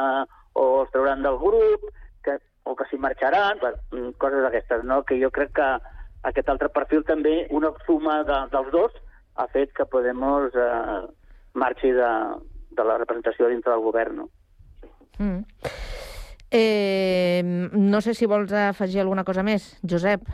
o 0.53 0.65
els 0.83 0.91
trauran 0.93 1.23
del 1.25 1.39
grup, 1.41 1.87
que, 2.23 2.37
o 2.63 2.75
que 2.75 2.85
si 2.91 2.99
marxaran, 3.01 3.57
bueno, 3.61 3.81
mm, 3.91 4.13
coses 4.21 4.45
d'aquestes, 4.45 4.85
no? 4.85 5.01
que 5.03 5.17
jo 5.21 5.31
crec 5.33 5.55
que 5.57 5.69
aquest 6.29 6.49
altre 6.49 6.69
perfil 6.69 7.03
també, 7.07 7.47
una 7.51 7.73
suma 7.87 8.21
de, 8.27 8.39
dels 8.53 8.71
dos, 8.71 9.01
ha 9.35 9.47
fet 9.49 9.73
que 9.73 9.89
Podemos 9.89 10.53
eh, 10.53 11.01
marxi 11.57 11.89
de, 11.91 12.11
de 12.77 12.85
la 12.85 12.99
representació 13.01 13.49
dintre 13.49 13.73
del 13.73 13.81
govern. 13.81 14.21
No? 14.21 14.29
Mm. 15.17 15.41
Eh, 16.53 17.41
no 17.43 17.99
sé 18.05 18.13
si 18.13 18.27
vols 18.29 18.51
afegir 18.53 19.01
alguna 19.01 19.23
cosa 19.25 19.41
més, 19.41 19.71
Josep. 19.81 20.27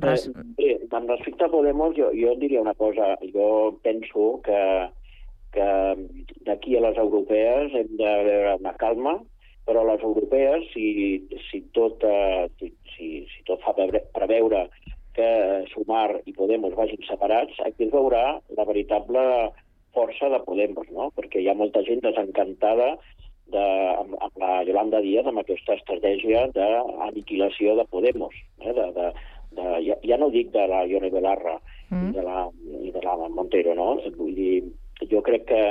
Res... 0.00 0.24
Eh, 0.32 0.44
bé, 0.56 0.68
amb 0.96 1.10
respecte 1.12 1.44
a 1.44 1.52
Podemos, 1.52 1.92
jo, 1.98 2.08
jo 2.16 2.32
et 2.32 2.40
diria 2.40 2.62
una 2.64 2.72
cosa. 2.74 3.10
Jo 3.34 3.76
penso 3.84 4.40
que, 4.46 4.62
que 5.52 5.68
d'aquí 6.48 6.78
a 6.78 6.86
les 6.86 6.96
europees 7.04 7.76
hem 7.76 7.92
de 8.00 8.14
veure 8.30 8.56
una 8.62 8.72
calma, 8.80 9.18
però 9.68 9.84
les 9.84 10.00
europees, 10.08 10.64
si, 10.72 10.88
si, 11.50 11.60
tot, 11.76 12.00
eh, 12.00 12.48
si, 12.56 12.72
si, 13.28 13.44
tot 13.44 13.60
fa 13.60 13.76
preveure 13.76 14.64
que 15.18 15.30
Sumar 15.74 16.22
i 16.24 16.32
Podemos 16.32 16.72
vagin 16.78 17.04
separats, 17.04 17.60
aquí 17.66 17.90
es 17.90 17.92
veurà 17.92 18.38
la 18.56 18.64
veritable 18.64 19.20
força 19.92 20.32
de 20.32 20.40
Podemos, 20.48 20.88
no? 20.96 21.12
perquè 21.12 21.42
hi 21.42 21.52
ha 21.52 21.58
molta 21.58 21.84
gent 21.84 22.00
desencantada 22.04 22.94
de, 23.52 23.64
amb, 24.02 24.14
amb 24.20 24.40
la 24.42 24.62
Yolanda 24.68 25.00
Díaz 25.04 25.28
amb 25.28 25.42
aquesta 25.42 25.76
estratègia 25.78 26.46
d'aniquilació 26.54 27.76
de 27.78 27.86
Podemos, 27.90 28.34
eh? 28.60 28.72
de, 28.76 28.86
de, 28.96 29.10
de, 29.58 29.68
ja, 29.86 29.98
ja 30.04 30.18
no 30.20 30.30
dic 30.34 30.52
de 30.54 30.66
la 30.70 30.84
Ione 30.88 31.10
Belarra 31.14 31.58
mm. 31.90 32.08
i, 32.08 32.16
de 32.16 32.24
la, 32.26 32.48
i 32.82 32.92
de 32.94 33.04
la 33.04 33.16
Montero, 33.28 33.76
no? 33.78 33.94
Vull 34.18 34.34
dir, 34.36 34.58
jo 35.10 35.22
crec 35.24 35.48
que 35.48 35.62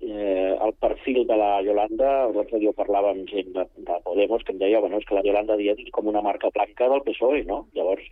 eh, 0.00 0.52
el 0.54 0.74
perfil 0.80 1.24
de 1.26 1.40
la 1.40 1.50
Yolanda, 1.66 2.12
l'altre 2.34 2.60
dia 2.62 2.74
parlava 2.76 3.12
amb 3.14 3.28
gent 3.30 3.52
de, 3.56 3.66
de 3.88 3.98
Podemos 4.04 4.44
que 4.44 4.54
em 4.54 4.62
deia 4.62 4.80
bueno, 4.84 5.00
és 5.00 5.08
que 5.08 5.18
la 5.18 5.24
Yolanda 5.26 5.58
Díaz 5.58 5.82
és 5.82 5.92
com 5.94 6.08
una 6.12 6.24
marca 6.24 6.52
blanca 6.54 6.90
del 6.92 7.04
PSOE, 7.06 7.44
no? 7.48 7.64
Llavors, 7.74 8.06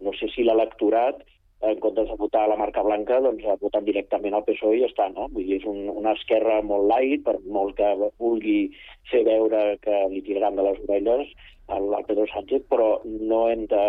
no 0.00 0.14
sé 0.16 0.30
si 0.34 0.46
l'electorat 0.46 1.20
en 1.60 1.80
comptes 1.80 2.08
de 2.08 2.16
votar 2.16 2.46
la 2.48 2.56
marca 2.56 2.82
blanca, 2.82 3.18
doncs 3.20 3.44
ha 3.44 3.58
votat 3.60 3.84
directament 3.84 4.34
al 4.36 4.44
PSOE 4.46 4.78
i 4.78 4.82
ja 4.82 4.88
està, 4.88 5.08
no? 5.12 5.28
Vull 5.34 5.44
dir, 5.44 5.58
és 5.60 5.66
un, 5.68 5.90
una 5.92 6.14
esquerra 6.16 6.60
molt 6.64 6.88
light, 6.88 7.24
per 7.26 7.36
molt 7.44 7.76
que 7.76 7.90
vulgui 8.22 8.70
fer 9.10 9.22
veure 9.28 9.76
que 9.84 9.98
li 10.12 10.22
tiraran 10.24 10.56
de 10.56 10.64
les 10.64 10.80
orelles 10.86 11.34
al, 11.68 11.92
Pedro 12.08 12.26
Sánchez, 12.32 12.64
però 12.72 12.88
no 13.04 13.42
hem 13.50 13.66
de, 13.70 13.84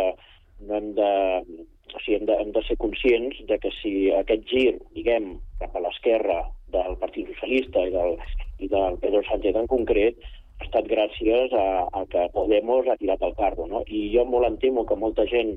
no 0.67 0.77
hem 0.77 0.91
de, 0.99 1.11
o 1.95 2.01
sigui, 2.03 2.19
hem 2.19 2.27
de, 2.27 2.37
hem 2.43 2.51
de 2.57 2.63
ser 2.67 2.77
conscients 2.81 3.39
de 3.47 3.57
que 3.63 3.71
si 3.79 3.93
aquest 4.19 4.43
gir, 4.51 4.75
diguem, 4.97 5.37
cap 5.63 5.75
a 5.75 5.83
l'esquerra 5.85 6.41
del 6.75 6.99
Partit 6.99 7.31
Socialista 7.31 7.87
i 7.87 7.95
del, 7.95 8.17
i 8.59 8.67
del 8.71 8.99
Pedro 8.99 9.23
Sánchez 9.29 9.57
en 9.63 9.71
concret, 9.71 10.19
ha 10.59 10.67
estat 10.67 10.91
gràcies 10.91 11.55
a, 11.57 11.87
a 11.89 12.03
que 12.11 12.27
Podemos 12.35 12.85
ha 12.87 12.99
tirat 12.99 13.23
el 13.25 13.33
carro, 13.39 13.65
no? 13.71 13.81
I 13.87 14.09
jo 14.13 14.27
molt 14.29 14.49
em 14.49 14.59
temo 14.61 14.85
que 14.85 14.99
molta 14.99 15.25
gent 15.31 15.55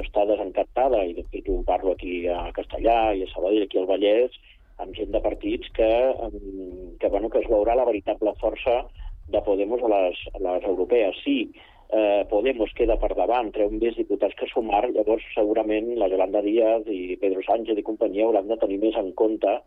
està 0.00 0.24
desencantada, 0.28 1.04
i 1.04 1.14
de 1.18 1.24
fet 1.30 1.48
ho 1.48 1.60
parlo 1.66 1.92
aquí 1.92 2.24
a 2.28 2.48
Castellà 2.56 3.14
i 3.14 3.24
a 3.24 3.30
Sabadell, 3.32 3.66
aquí 3.66 3.80
al 3.80 3.90
Vallès, 3.90 4.36
amb 4.82 4.96
gent 4.96 5.12
de 5.14 5.20
partits 5.22 5.70
que, 5.76 5.90
que, 7.00 7.08
bueno, 7.08 7.30
que 7.30 7.44
es 7.44 7.50
veurà 7.50 7.76
la 7.78 7.86
veritable 7.86 8.34
força 8.40 8.82
de 9.28 9.40
Podemos 9.44 9.82
a 9.82 9.90
les, 9.92 10.18
a 10.34 10.42
les 10.46 10.64
europees. 10.64 11.20
Sí, 11.24 11.52
eh, 11.90 12.24
Podemos 12.30 12.72
queda 12.76 12.96
per 13.00 13.14
davant, 13.14 13.52
treu 13.54 13.70
més 13.70 13.96
diputats 13.96 14.34
que 14.38 14.48
sumar, 14.50 14.84
llavors 14.90 15.24
segurament 15.36 15.94
la 16.00 16.08
Yolanda 16.12 16.42
Díaz 16.44 16.88
i 16.90 17.16
Pedro 17.20 17.44
Sánchez 17.46 17.78
i 17.78 17.86
companyia 17.86 18.26
hauran 18.26 18.50
de 18.50 18.58
tenir 18.60 18.80
més 18.82 18.98
en 19.00 19.12
compte 19.20 19.60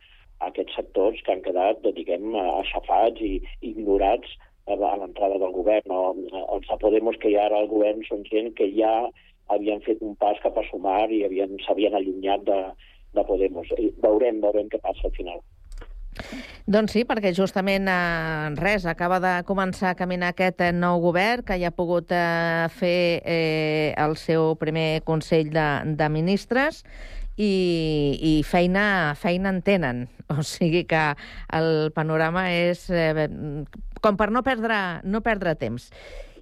aquests 0.45 0.75
sectors 0.77 1.21
que 1.25 1.33
han 1.33 1.41
quedat, 1.45 1.81
diguem, 1.95 2.35
aixafats 2.59 3.23
i 3.25 3.39
ignorats 3.65 4.35
a 4.67 4.75
l'entrada 4.75 5.39
del 5.39 5.55
govern. 5.55 5.87
No? 5.89 6.43
Els 6.53 6.67
de 6.67 6.77
Podemos 6.81 7.17
que 7.21 7.31
hi 7.31 7.37
ha 7.39 7.47
ara 7.47 7.63
al 7.63 7.71
govern 7.71 8.03
són 8.05 8.25
gent 8.27 8.51
que 8.57 8.67
ja 8.75 9.07
havien 9.53 9.81
fet 9.85 10.01
un 10.05 10.15
pas 10.19 10.39
cap 10.43 10.57
a 10.57 10.65
sumar 10.69 11.09
i 11.11 11.23
havien 11.25 11.55
s'havien 11.65 11.95
allunyat 11.97 12.43
de, 12.47 12.59
de 13.15 13.27
Podemos. 13.27 13.69
I 13.77 13.91
veurem, 14.03 14.41
veurem 14.43 14.71
què 14.71 14.81
passa 14.83 15.07
al 15.07 15.15
final. 15.17 15.43
Doncs 16.67 16.95
sí, 16.95 17.03
perquè 17.07 17.31
justament 17.37 17.87
eh, 17.87 18.55
res, 18.59 18.87
acaba 18.89 19.21
de 19.23 19.33
començar 19.47 19.93
a 19.93 19.99
caminar 19.99 20.33
aquest 20.33 20.63
eh, 20.65 20.73
nou 20.75 20.99
govern 21.03 21.45
que 21.47 21.55
ja 21.61 21.71
ha 21.71 21.75
pogut 21.75 22.11
eh, 22.11 22.67
fer 22.75 23.21
eh, 23.23 23.93
el 23.95 24.17
seu 24.19 24.55
primer 24.59 25.03
Consell 25.07 25.53
de, 25.53 25.67
de 25.95 26.09
Ministres 26.11 26.81
i, 27.37 27.53
i 28.19 28.33
feina, 28.43 29.15
feina 29.15 29.53
en 29.53 29.63
tenen. 29.63 30.07
O 30.27 30.43
sigui 30.43 30.81
que 30.83 31.01
el 31.55 31.93
panorama 31.95 32.49
és 32.51 32.89
eh, 32.91 33.29
com 34.03 34.17
per 34.19 34.27
no 34.33 34.43
perdre, 34.43 34.99
no 35.07 35.21
perdre 35.23 35.55
temps. 35.55 35.87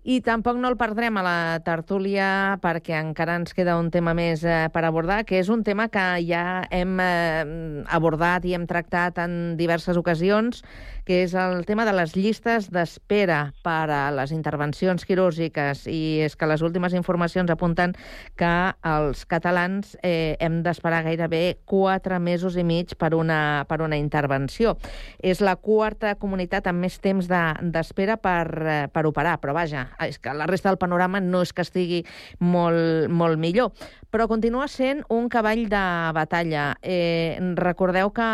I 0.05 0.19
tampoc 0.21 0.59
no 0.61 0.69
el 0.69 0.75
perdrem 0.77 1.15
a 1.17 1.23
la 1.25 1.37
tertúlia 1.65 2.59
perquè 2.61 2.99
encara 2.99 3.39
ens 3.39 3.55
queda 3.57 3.73
un 3.81 3.87
tema 3.89 4.11
més 4.13 4.43
eh, 4.45 4.67
per 4.69 4.83
abordar, 4.85 5.23
que 5.25 5.39
és 5.41 5.47
un 5.49 5.63
tema 5.65 5.87
que 5.89 6.03
ja 6.27 6.61
hem 6.69 6.99
eh, 7.01 7.81
abordat 7.89 8.45
i 8.45 8.53
hem 8.53 8.67
tractat 8.69 9.17
en 9.23 9.55
diverses 9.57 9.97
ocasions, 9.97 10.61
que 11.09 11.23
és 11.23 11.33
el 11.33 11.65
tema 11.65 11.87
de 11.89 11.95
les 11.97 12.13
llistes 12.13 12.67
d'espera 12.69 13.39
per 13.65 13.89
a 13.89 14.03
les 14.13 14.29
intervencions 14.35 15.07
quirúrgiques. 15.09 15.87
I 15.89 16.21
és 16.27 16.37
que 16.37 16.51
les 16.53 16.61
últimes 16.61 16.93
informacions 16.93 17.49
apunten 17.49 17.97
que 18.37 18.53
els 18.85 19.25
catalans 19.25 19.97
eh, 20.03 20.37
hem 20.37 20.61
d'esperar 20.61 21.01
gairebé 21.09 21.57
quatre 21.65 22.21
mesos 22.21 22.59
i 22.61 22.65
mig 22.67 22.93
per 22.93 23.15
una, 23.17 23.65
per 23.65 23.81
una 23.81 23.97
intervenció. 23.97 24.77
És 25.17 25.41
la 25.41 25.57
quarta 25.57 26.13
comunitat 26.21 26.69
amb 26.69 26.85
més 26.85 27.01
temps 27.01 27.25
d'espera 27.25 28.19
de, 28.19 28.21
per, 28.21 28.45
eh, 28.61 28.79
per 28.93 29.07
operar, 29.09 29.39
però 29.41 29.57
vaja, 29.57 29.87
és 30.03 30.19
que 30.19 30.33
la 30.33 30.47
resta 30.49 30.69
del 30.69 30.79
panorama 30.81 31.21
no 31.23 31.41
és 31.45 31.53
que 31.53 31.63
estigui 31.65 32.01
molt, 32.39 33.07
molt 33.09 33.39
millor, 33.39 33.71
però 34.11 34.27
continua 34.31 34.67
sent 34.71 35.03
un 35.13 35.29
cavall 35.29 35.65
de 35.71 35.85
batalla. 36.15 36.67
Eh, 36.81 37.37
recordeu 37.59 38.11
que 38.15 38.27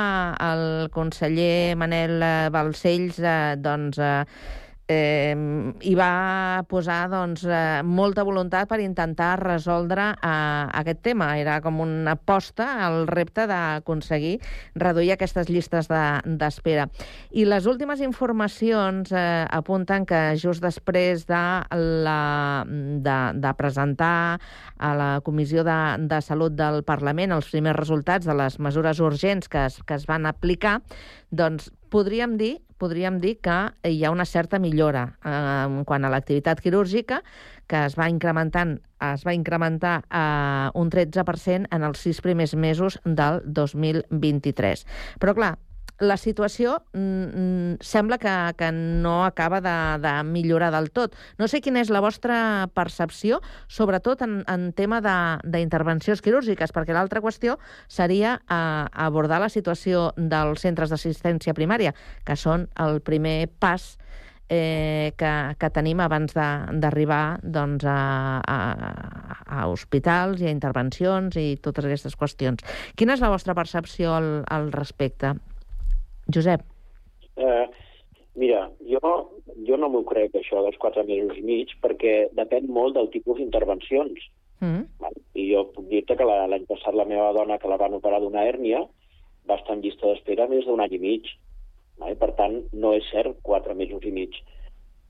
el 0.51 0.89
conseller 0.93 1.77
Manel 1.77 2.21
Balcells 2.53 3.21
eh, 3.21 3.55
doncs, 3.61 4.01
eh, 4.01 4.25
eh, 4.91 5.73
hi 5.87 5.93
va 5.97 6.63
posar 6.69 7.05
doncs, 7.11 7.45
eh, 7.47 7.81
molta 7.83 8.25
voluntat 8.27 8.69
per 8.69 8.81
intentar 8.83 9.33
resoldre 9.41 10.11
eh, 10.13 10.31
aquest 10.81 11.01
tema. 11.05 11.31
Era 11.39 11.59
com 11.63 11.79
una 11.83 12.15
aposta 12.17 12.67
al 12.85 13.05
repte 13.07 13.47
d'aconseguir 13.49 14.37
reduir 14.75 15.13
aquestes 15.15 15.49
llistes 15.49 15.89
d'espera. 15.89 16.87
De, 16.87 17.07
I 17.41 17.45
les 17.47 17.67
últimes 17.69 18.01
informacions 18.03 19.11
eh, 19.11 19.45
apunten 19.49 20.05
que 20.09 20.21
just 20.41 20.63
després 20.63 21.25
de, 21.29 21.43
la, 22.05 22.63
de, 22.67 23.17
de 23.39 23.53
presentar 23.59 24.39
a 24.77 24.95
la 24.97 25.11
Comissió 25.23 25.63
de, 25.67 25.79
de 26.11 26.21
Salut 26.25 26.55
del 26.57 26.83
Parlament 26.87 27.35
els 27.35 27.51
primers 27.51 27.79
resultats 27.79 28.27
de 28.27 28.35
les 28.37 28.59
mesures 28.59 28.99
urgents 28.99 29.47
que 29.51 29.67
es, 29.69 29.79
que 29.85 29.97
es 29.97 30.07
van 30.09 30.27
aplicar, 30.29 30.79
doncs 31.31 31.71
podríem 31.91 32.37
dir 32.39 32.57
podríem 32.81 33.19
dir 33.21 33.37
que 33.45 33.57
hi 33.87 34.03
ha 34.03 34.11
una 34.13 34.25
certa 34.25 34.59
millora 34.59 35.05
eh, 35.21 35.83
quant 35.85 36.05
a 36.05 36.11
l'activitat 36.13 36.61
quirúrgica, 36.63 37.21
que 37.69 37.85
es 37.87 37.97
va 37.99 38.09
incrementant 38.11 38.79
es 39.01 39.25
va 39.25 39.33
incrementar 39.33 39.95
eh, 40.05 40.69
un 40.77 40.91
13% 40.93 41.69
en 41.71 41.87
els 41.87 42.01
sis 42.05 42.21
primers 42.21 42.53
mesos 42.55 42.99
del 43.05 43.41
2023. 43.45 44.85
Però, 45.21 45.33
clar, 45.37 45.55
la 46.01 46.17
situació 46.17 46.79
mm, 46.97 47.77
sembla 47.85 48.17
que, 48.17 48.33
que 48.57 48.71
no 48.73 49.21
acaba 49.23 49.61
de, 49.61 49.77
de 50.01 50.13
millorar 50.25 50.71
del 50.73 50.89
tot. 50.91 51.15
No 51.37 51.47
sé 51.47 51.61
quina 51.61 51.83
és 51.83 51.93
la 51.93 52.01
vostra 52.01 52.67
percepció, 52.73 53.39
sobretot 53.69 54.25
en, 54.25 54.41
en 54.49 54.71
tema 54.73 54.99
d'intervencions 55.45 56.23
quirúrgiques, 56.25 56.73
perquè 56.73 56.97
l'altra 56.97 57.21
qüestió 57.21 57.59
seria 57.87 58.39
eh, 58.41 58.85
abordar 59.05 59.41
la 59.45 59.51
situació 59.53 60.09
dels 60.17 60.65
centres 60.65 60.89
d'assistència 60.89 61.55
primària, 61.57 61.93
que 62.25 62.35
són 62.35 62.67
el 62.81 62.99
primer 63.05 63.45
pas 63.61 63.93
eh, 64.49 65.13
que, 65.21 65.31
que 65.61 65.69
tenim 65.71 66.01
abans 66.03 66.33
d'arribar 66.33 67.39
doncs, 67.43 67.85
a, 67.85 68.41
a, 68.41 68.57
a 69.61 69.69
hospitals 69.69 70.41
i 70.41 70.49
a 70.49 70.55
intervencions 70.57 71.37
i 71.37 71.55
totes 71.61 71.87
aquestes 71.87 72.17
qüestions. 72.19 72.65
Quina 72.99 73.15
és 73.15 73.23
la 73.23 73.31
vostra 73.31 73.55
percepció 73.55 74.17
al, 74.17 74.33
al 74.49 74.73
respecte? 74.75 75.37
Josep. 76.33 76.61
Eh, 77.37 77.65
mira, 78.35 78.69
jo 78.87 78.99
jo 79.67 79.77
no 79.77 79.89
m'ho 79.89 80.03
crec, 80.07 80.33
això 80.35 80.63
dels 80.63 80.77
quatre 80.81 81.03
mesos 81.03 81.37
i 81.37 81.43
mig, 81.45 81.73
perquè 81.83 82.29
depèn 82.37 82.67
molt 82.67 82.95
del 82.95 83.09
tipus 83.13 83.37
d'intervencions. 83.37 84.19
Mm. 84.61 84.85
Val? 85.01 85.13
I 85.35 85.47
jo 85.51 85.65
puc 85.73 85.87
dir-te 85.89 86.15
que 86.17 86.25
la- 86.25 86.47
l'any 86.47 86.65
passat 86.69 86.93
la 86.93 87.05
meva 87.05 87.31
dona, 87.33 87.57
que 87.57 87.67
la 87.67 87.77
van 87.77 87.93
operar 87.97 88.19
d'una 88.21 88.45
hèrnia, 88.45 88.83
va 89.49 89.55
estar 89.55 89.73
en 89.75 89.81
llista 89.81 90.07
d'espera 90.07 90.47
més 90.47 90.65
d'un 90.65 90.79
any 90.79 90.93
i 90.93 90.99
mig. 90.99 91.29
Val? 91.97 92.15
Per 92.15 92.31
tant, 92.37 92.61
no 92.73 92.93
és 92.93 93.03
cert 93.11 93.37
quatre 93.41 93.73
mesos 93.75 94.03
i 94.05 94.11
mig. 94.11 94.35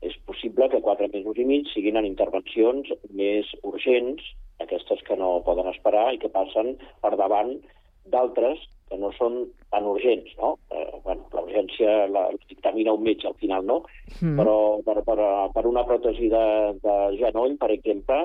És 0.02 0.16
possible 0.26 0.68
que 0.68 0.80
quatre 0.82 1.08
mesos 1.12 1.36
i 1.38 1.44
mig 1.44 1.68
siguin 1.72 1.96
en 1.96 2.04
intervencions 2.08 2.88
més 3.10 3.46
urgents, 3.62 4.22
aquestes 4.58 5.00
que 5.06 5.16
no 5.16 5.42
poden 5.44 5.68
esperar 5.68 6.12
i 6.14 6.18
que 6.18 6.28
passen 6.28 6.76
per 7.00 7.16
davant 7.16 7.60
d'altres 8.06 8.58
que 8.92 8.98
no 9.00 9.08
són 9.16 9.38
tan 9.72 9.86
urgents, 9.88 10.34
no? 10.38 10.52
Eh, 10.70 10.84
bueno, 11.06 11.24
la 11.32 11.42
urgència 11.46 11.94
la, 12.12 12.26
dictamina 12.50 12.92
un 12.92 13.02
metge 13.08 13.26
al 13.30 13.36
final, 13.40 13.64
no? 13.64 13.80
Mm. 14.20 14.36
Però 14.38 14.56
per, 14.84 14.98
per, 15.08 15.18
per 15.56 15.64
una 15.70 15.82
pròtesi 15.88 16.28
de, 16.32 16.44
de 16.84 16.96
genoll, 17.22 17.56
per 17.60 17.70
exemple, 17.72 18.20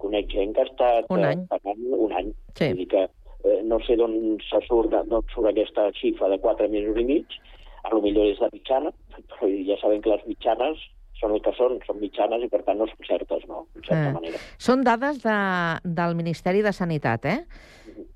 conec 0.00 0.32
gent 0.32 0.56
que 0.56 0.64
ha 0.64 0.68
estat 0.70 1.12
Un 1.12 1.22
eh, 1.24 1.30
any. 1.34 1.44
pagant 1.52 1.84
un 2.00 2.16
any. 2.16 2.32
Sí. 2.56 2.70
Vull 2.72 2.82
dir 2.82 2.88
que 2.96 3.04
eh, 3.06 3.60
no 3.68 3.78
sé 3.84 3.96
d'on 4.00 4.16
se 4.48 4.60
surt, 4.66 4.90
d'on 5.12 5.24
surt 5.34 5.52
aquesta 5.52 5.90
xifra 6.00 6.32
de 6.32 6.40
4 6.42 6.68
mesos 6.72 6.98
i 7.00 7.06
mig, 7.12 7.38
a 7.86 7.92
lo 7.94 8.00
millor 8.02 8.26
és 8.32 8.40
de 8.42 8.48
mitjana, 8.52 8.90
però 9.30 9.46
ja 9.68 9.76
sabem 9.80 10.00
que 10.02 10.10
les 10.16 10.24
mitjanes 10.26 10.80
són 11.16 11.32
el 11.32 11.40
que 11.40 11.52
són, 11.56 11.78
són 11.86 11.96
mitjanes 12.02 12.42
i 12.44 12.48
per 12.52 12.58
tant 12.66 12.76
no 12.76 12.84
són 12.90 13.06
certes, 13.08 13.46
no? 13.48 13.62
En 13.78 13.84
certa 13.86 14.08
Eh. 14.10 14.12
manera. 14.18 14.40
Són 14.60 14.82
dades 14.84 15.22
de, 15.22 15.36
del 16.00 16.16
Ministeri 16.18 16.60
de 16.66 16.72
Sanitat, 16.76 17.24
eh? 17.30 17.38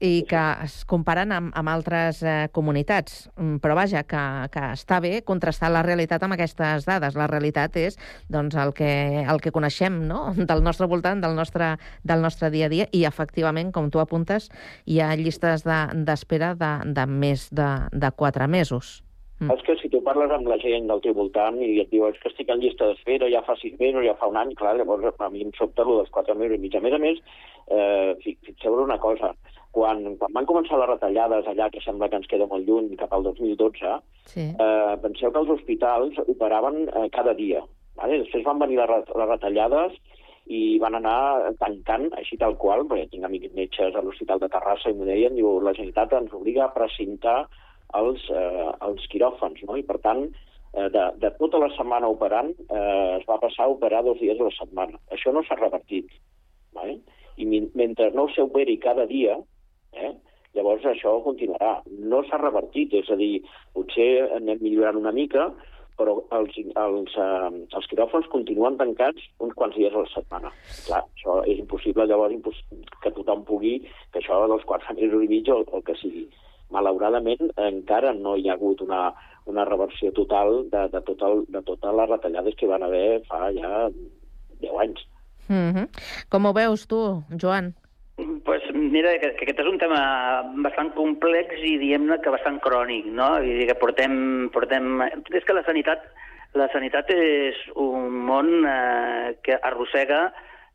I 0.01 0.25
que 0.29 0.41
es 0.65 0.85
comparen 0.89 1.33
amb, 1.33 1.51
amb 1.57 1.69
altres 1.69 2.23
eh, 2.23 2.49
comunitats. 2.53 3.31
Mm, 3.37 3.59
Però 3.61 3.75
vaja, 3.77 4.03
que, 4.09 4.23
que 4.53 4.63
està 4.77 5.01
bé 5.01 5.23
contrastar 5.25 5.71
la 5.71 5.83
realitat 5.83 6.23
amb 6.23 6.35
aquestes 6.37 6.87
dades. 6.89 7.17
La 7.17 7.27
realitat 7.29 7.77
és 7.77 7.99
doncs, 8.29 8.57
el, 8.57 8.73
que, 8.73 8.91
el 9.29 9.41
que 9.41 9.53
coneixem 9.53 10.01
no? 10.09 10.33
del 10.51 10.63
nostre 10.65 10.87
voltant, 10.87 11.21
del 11.21 11.37
nostre, 11.37 11.75
del 12.05 12.23
nostre 12.25 12.51
dia 12.51 12.67
a 12.67 12.73
dia, 12.73 12.89
i 12.93 13.05
efectivament, 13.05 13.73
com 13.73 13.91
tu 13.91 14.01
apuntes, 14.01 14.49
hi 14.87 15.01
ha 15.01 15.15
llistes 15.17 15.65
de- 15.65 16.05
d'espera 16.07 16.55
de, 16.55 16.73
de 16.97 17.07
més 17.07 17.49
de, 17.53 17.69
de 17.93 18.11
4 18.17 18.49
mesos. 18.49 19.03
Mm. 19.41 19.51
És 19.55 19.63
que 19.65 19.75
si 19.81 19.89
tu 19.89 20.03
parles 20.05 20.29
amb 20.37 20.49
la 20.53 20.59
gent 20.61 20.85
del 20.89 21.01
teu 21.01 21.15
voltant 21.17 21.57
i 21.65 21.79
et 21.81 21.89
diu 21.89 22.05
"És 22.09 22.19
que 22.21 22.29
estic 22.29 22.51
en 22.53 22.61
llista 22.61 22.85
d'espera, 22.91 23.29
ja 23.33 23.41
fa 23.47 23.55
sis 23.57 23.73
mesos, 23.81 24.05
ja 24.05 24.13
fa 24.21 24.27
un 24.29 24.37
any, 24.37 24.53
clar, 24.55 24.75
llavors 24.77 25.15
a 25.19 25.31
mi 25.33 25.41
em 25.47 25.53
sobta 25.57 25.81
allò 25.83 25.97
dels 26.03 26.11
quatre 26.13 26.35
mesos 26.35 26.57
i 26.59 26.61
mig. 26.61 26.75
A 26.77 26.81
més 26.85 26.93
a 26.93 26.99
més, 27.01 27.23
eh, 27.73 28.17
fi- 28.23 28.37
fixeu-vos 28.45 28.85
una 28.85 28.99
cosa, 29.01 29.33
quan, 29.71 30.17
quan 30.19 30.33
van 30.35 30.47
començar 30.47 30.79
les 30.81 30.89
retallades 30.91 31.47
allà, 31.47 31.71
que 31.71 31.81
sembla 31.85 32.09
que 32.11 32.17
ens 32.19 32.27
queda 32.31 32.47
molt 32.51 32.67
lluny, 32.67 32.97
cap 32.99 33.13
al 33.15 33.23
2012, 33.23 33.99
Sí. 34.27 34.41
eh, 34.59 34.97
penseu 35.03 35.31
que 35.33 35.39
els 35.39 35.51
hospitals 35.57 36.19
operaven 36.27 36.89
eh, 36.89 37.09
cada 37.11 37.35
dia. 37.35 37.63
Vale? 37.97 38.19
Després 38.23 38.45
van 38.45 38.59
venir 38.59 38.79
les, 38.79 38.89
ret- 38.89 39.11
les 39.17 39.29
retallades 39.29 39.93
i 40.51 40.79
van 40.83 40.95
anar 40.99 41.53
tancant 41.61 42.09
així 42.19 42.37
tal 42.39 42.57
qual, 42.59 42.85
perquè 42.89 43.09
tinc 43.11 43.25
amics 43.25 43.53
metges 43.55 43.95
a 43.95 44.03
l'Hospital 44.03 44.41
de 44.43 44.49
Terrassa 44.49 44.91
i 44.91 44.95
m'ho 44.95 45.05
deien, 45.07 45.35
diu, 45.37 45.61
la 45.61 45.73
Generalitat 45.77 46.13
ens 46.19 46.33
obliga 46.35 46.65
a 46.65 46.73
precintar 46.75 47.45
els, 47.95 48.23
eh, 48.31 48.71
els 48.87 49.07
quiròfans, 49.13 49.63
no? 49.69 49.77
I 49.77 49.83
per 49.87 49.99
tant, 50.03 50.25
eh, 50.75 50.89
de, 50.91 51.05
de 51.23 51.31
tota 51.39 51.59
la 51.59 51.69
setmana 51.77 52.09
operant, 52.11 52.51
eh, 52.71 53.19
es 53.21 53.27
va 53.29 53.39
passar 53.43 53.67
a 53.67 53.73
operar 53.75 54.03
dos 54.05 54.19
dies 54.19 54.39
a 54.41 54.45
la 54.49 54.55
setmana. 54.59 54.99
Això 55.11 55.33
no 55.35 55.43
s'ha 55.47 55.59
revertit. 55.59 56.07
Vale? 56.75 56.99
I 57.37 57.47
mentre 57.75 58.11
no 58.15 58.29
s'operi 58.31 58.77
cada 58.79 59.07
dia, 59.07 59.37
eh, 59.93 60.13
llavors 60.55 60.87
això 60.87 61.17
continuarà. 61.25 61.81
No 62.13 62.23
s'ha 62.27 62.41
revertit, 62.43 62.95
és 62.95 63.11
a 63.11 63.19
dir, 63.21 63.41
potser 63.77 64.11
anem 64.37 64.63
millorant 64.63 65.01
una 65.01 65.15
mica, 65.17 65.51
però 66.01 66.17
els, 66.37 66.57
els, 66.57 67.17
eh, 67.21 67.49
els 67.77 67.89
quiròfans 67.91 68.29
continuen 68.33 68.79
tancats 68.81 69.27
uns 69.45 69.57
quants 69.59 69.77
dies 69.77 69.95
a 69.95 70.05
la 70.05 70.13
setmana. 70.15 70.53
Clar, 70.87 71.03
això 71.05 71.41
és 71.45 71.61
impossible, 71.61 72.07
llavors 72.09 72.37
impos 72.37 72.61
que 73.03 73.13
tothom 73.17 73.45
pugui, 73.49 73.77
que 74.13 74.23
això 74.23 74.41
dels 74.49 74.65
quatre 74.69 74.97
mesos 74.97 75.27
i 75.27 75.29
mig 75.29 75.51
o 75.53 75.61
el 75.63 75.85
que 75.85 75.99
sigui. 76.01 76.25
Malauradament, 76.71 77.51
encara 77.59 78.15
no 78.15 78.37
hi 78.39 78.49
ha 78.49 78.55
hagut 78.55 78.81
una, 78.87 79.11
una 79.51 79.67
reversió 79.69 80.13
total 80.17 80.63
de, 80.73 80.87
de, 80.93 81.03
tot 81.09 81.23
el, 81.27 81.45
de 81.51 81.63
totes 81.67 81.97
les 82.01 82.11
retallades 82.15 82.57
que 82.57 82.71
van 82.71 82.87
haver 82.87 83.21
fa 83.29 83.51
ja 83.57 83.89
10 84.63 84.81
anys. 84.87 85.05
Mm 85.49 85.73
-hmm. 85.75 85.87
Com 86.31 86.47
ho 86.47 86.53
veus 86.53 86.87
tu, 86.87 87.23
Joan? 87.43 87.75
Pues 88.45 88.63
mira, 88.75 89.13
que, 89.19 89.33
que 89.37 89.47
aquest 89.47 89.63
és 89.63 89.71
un 89.71 89.79
tema 89.81 90.01
bastant 90.65 90.93
complex 90.97 91.57
i 91.65 91.77
diguem-ne 91.81 92.21
que 92.25 92.33
bastant 92.35 92.61
crònic, 92.65 93.09
no? 93.15 93.33
Dir 93.45 93.67
que 93.71 93.79
portem, 93.81 94.15
portem... 94.55 95.03
És 95.35 95.47
que 95.47 95.57
la 95.57 95.65
sanitat, 95.67 96.05
la 96.59 96.69
sanitat 96.75 97.11
és 97.15 97.59
un 97.79 98.15
món 98.29 98.53
eh, 98.69 99.37
que 99.45 99.59
arrossega 99.71 100.29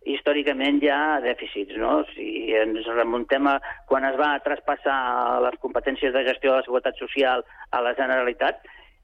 històricament 0.05 0.79
hi 0.83 0.89
ha 0.93 1.19
dèficits, 1.23 1.75
no? 1.81 1.97
Si 2.13 2.53
ens 2.55 2.85
remuntem 2.93 3.47
a 3.49 3.57
quan 3.89 4.05
es 4.05 4.17
va 4.21 4.35
traspassar 4.45 5.41
les 5.45 5.57
competències 5.63 6.13
de 6.13 6.25
gestió 6.29 6.53
de 6.53 6.59
la 6.59 6.65
seguretat 6.67 6.99
social 7.01 7.45
a 7.71 7.81
la 7.81 7.95
Generalitat, 7.97 8.61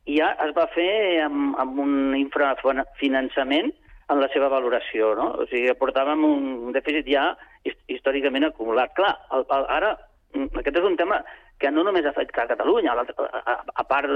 ja 0.10 0.32
es 0.46 0.54
va 0.58 0.70
fer 0.74 1.22
amb, 1.26 1.56
amb 1.62 1.80
un 1.82 2.18
infrafinançament 2.18 3.72
en 4.12 4.20
la 4.20 4.30
seva 4.34 4.50
valoració, 4.52 5.14
no? 5.18 5.32
O 5.42 5.48
sigui, 5.50 5.74
portàvem 5.80 6.26
un 6.28 6.76
dèficit 6.76 7.08
ja 7.10 7.32
històricament 7.66 8.48
acumulat. 8.50 8.94
Clar, 8.98 9.14
el, 9.38 9.46
el, 9.50 9.66
ara, 9.80 9.96
mm, 10.34 10.52
aquest 10.64 10.78
és 10.82 10.90
un 10.92 10.98
tema 11.00 11.22
que 11.62 11.70
no 11.70 11.84
només 11.86 12.06
afecta 12.10 12.42
a 12.42 12.48
Catalunya, 12.50 12.96
a, 12.98 13.04
a, 13.06 13.54
a- 13.78 13.84
part 13.86 14.10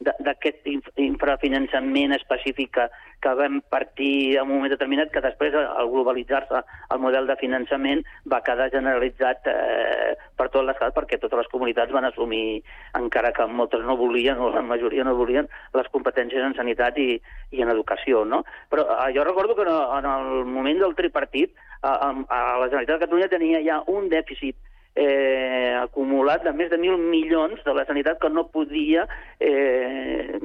d'aquest 0.00 0.64
inf- 0.70 0.88
infrafinançament 0.96 2.14
específic 2.16 2.70
que, 2.72 2.86
que 3.20 3.32
vam 3.36 3.58
partir 3.68 4.38
en 4.38 4.46
un 4.46 4.54
moment 4.54 4.72
determinat, 4.72 5.10
que 5.12 5.20
després, 5.20 5.52
al 5.52 5.90
globalitzar-se 5.92 6.62
el 6.94 7.02
model 7.04 7.28
de 7.28 7.36
finançament, 7.36 8.00
va 8.32 8.40
quedar 8.46 8.70
generalitzat 8.72 9.44
eh, 9.52 10.14
per 10.40 10.48
tot 10.54 10.64
l'estat, 10.64 10.94
perquè 10.96 11.20
totes 11.20 11.42
les 11.42 11.52
comunitats 11.52 11.92
van 11.92 12.08
assumir, 12.08 12.62
encara 12.96 13.34
que 13.36 13.44
moltes 13.44 13.84
no 13.84 13.98
volien, 14.00 14.40
o 14.40 14.48
la 14.56 14.64
majoria 14.64 15.04
no 15.04 15.16
volien, 15.20 15.52
les 15.76 15.92
competències 15.92 16.48
en 16.48 16.56
sanitat 16.56 16.96
i, 16.96 17.20
i 17.52 17.60
en 17.60 17.76
educació, 17.76 18.24
no? 18.24 18.40
Però 18.72 18.88
eh, 18.88 19.12
jo 19.12 19.28
recordo 19.28 19.52
que 19.58 19.68
en 19.68 20.08
el 20.16 20.44
moment 20.48 20.80
del 20.80 20.96
tripartit, 20.96 21.52
a, 21.82 21.90
a, 21.90 22.08
a 22.28 22.40
la 22.60 22.68
Generalitat 22.68 22.96
de 22.96 23.04
Catalunya 23.04 23.32
tenia 23.32 23.62
ja 23.64 23.82
un 23.92 24.08
dèficit 24.12 24.56
eh, 24.96 25.76
acumulat 25.78 26.44
de 26.44 26.52
més 26.56 26.70
de 26.72 26.78
mil 26.80 26.96
milions 26.98 27.60
de 27.64 27.74
la 27.76 27.84
sanitat 27.88 28.20
que 28.20 28.32
no 28.32 28.48
podia 28.52 29.04
eh, 29.38 30.40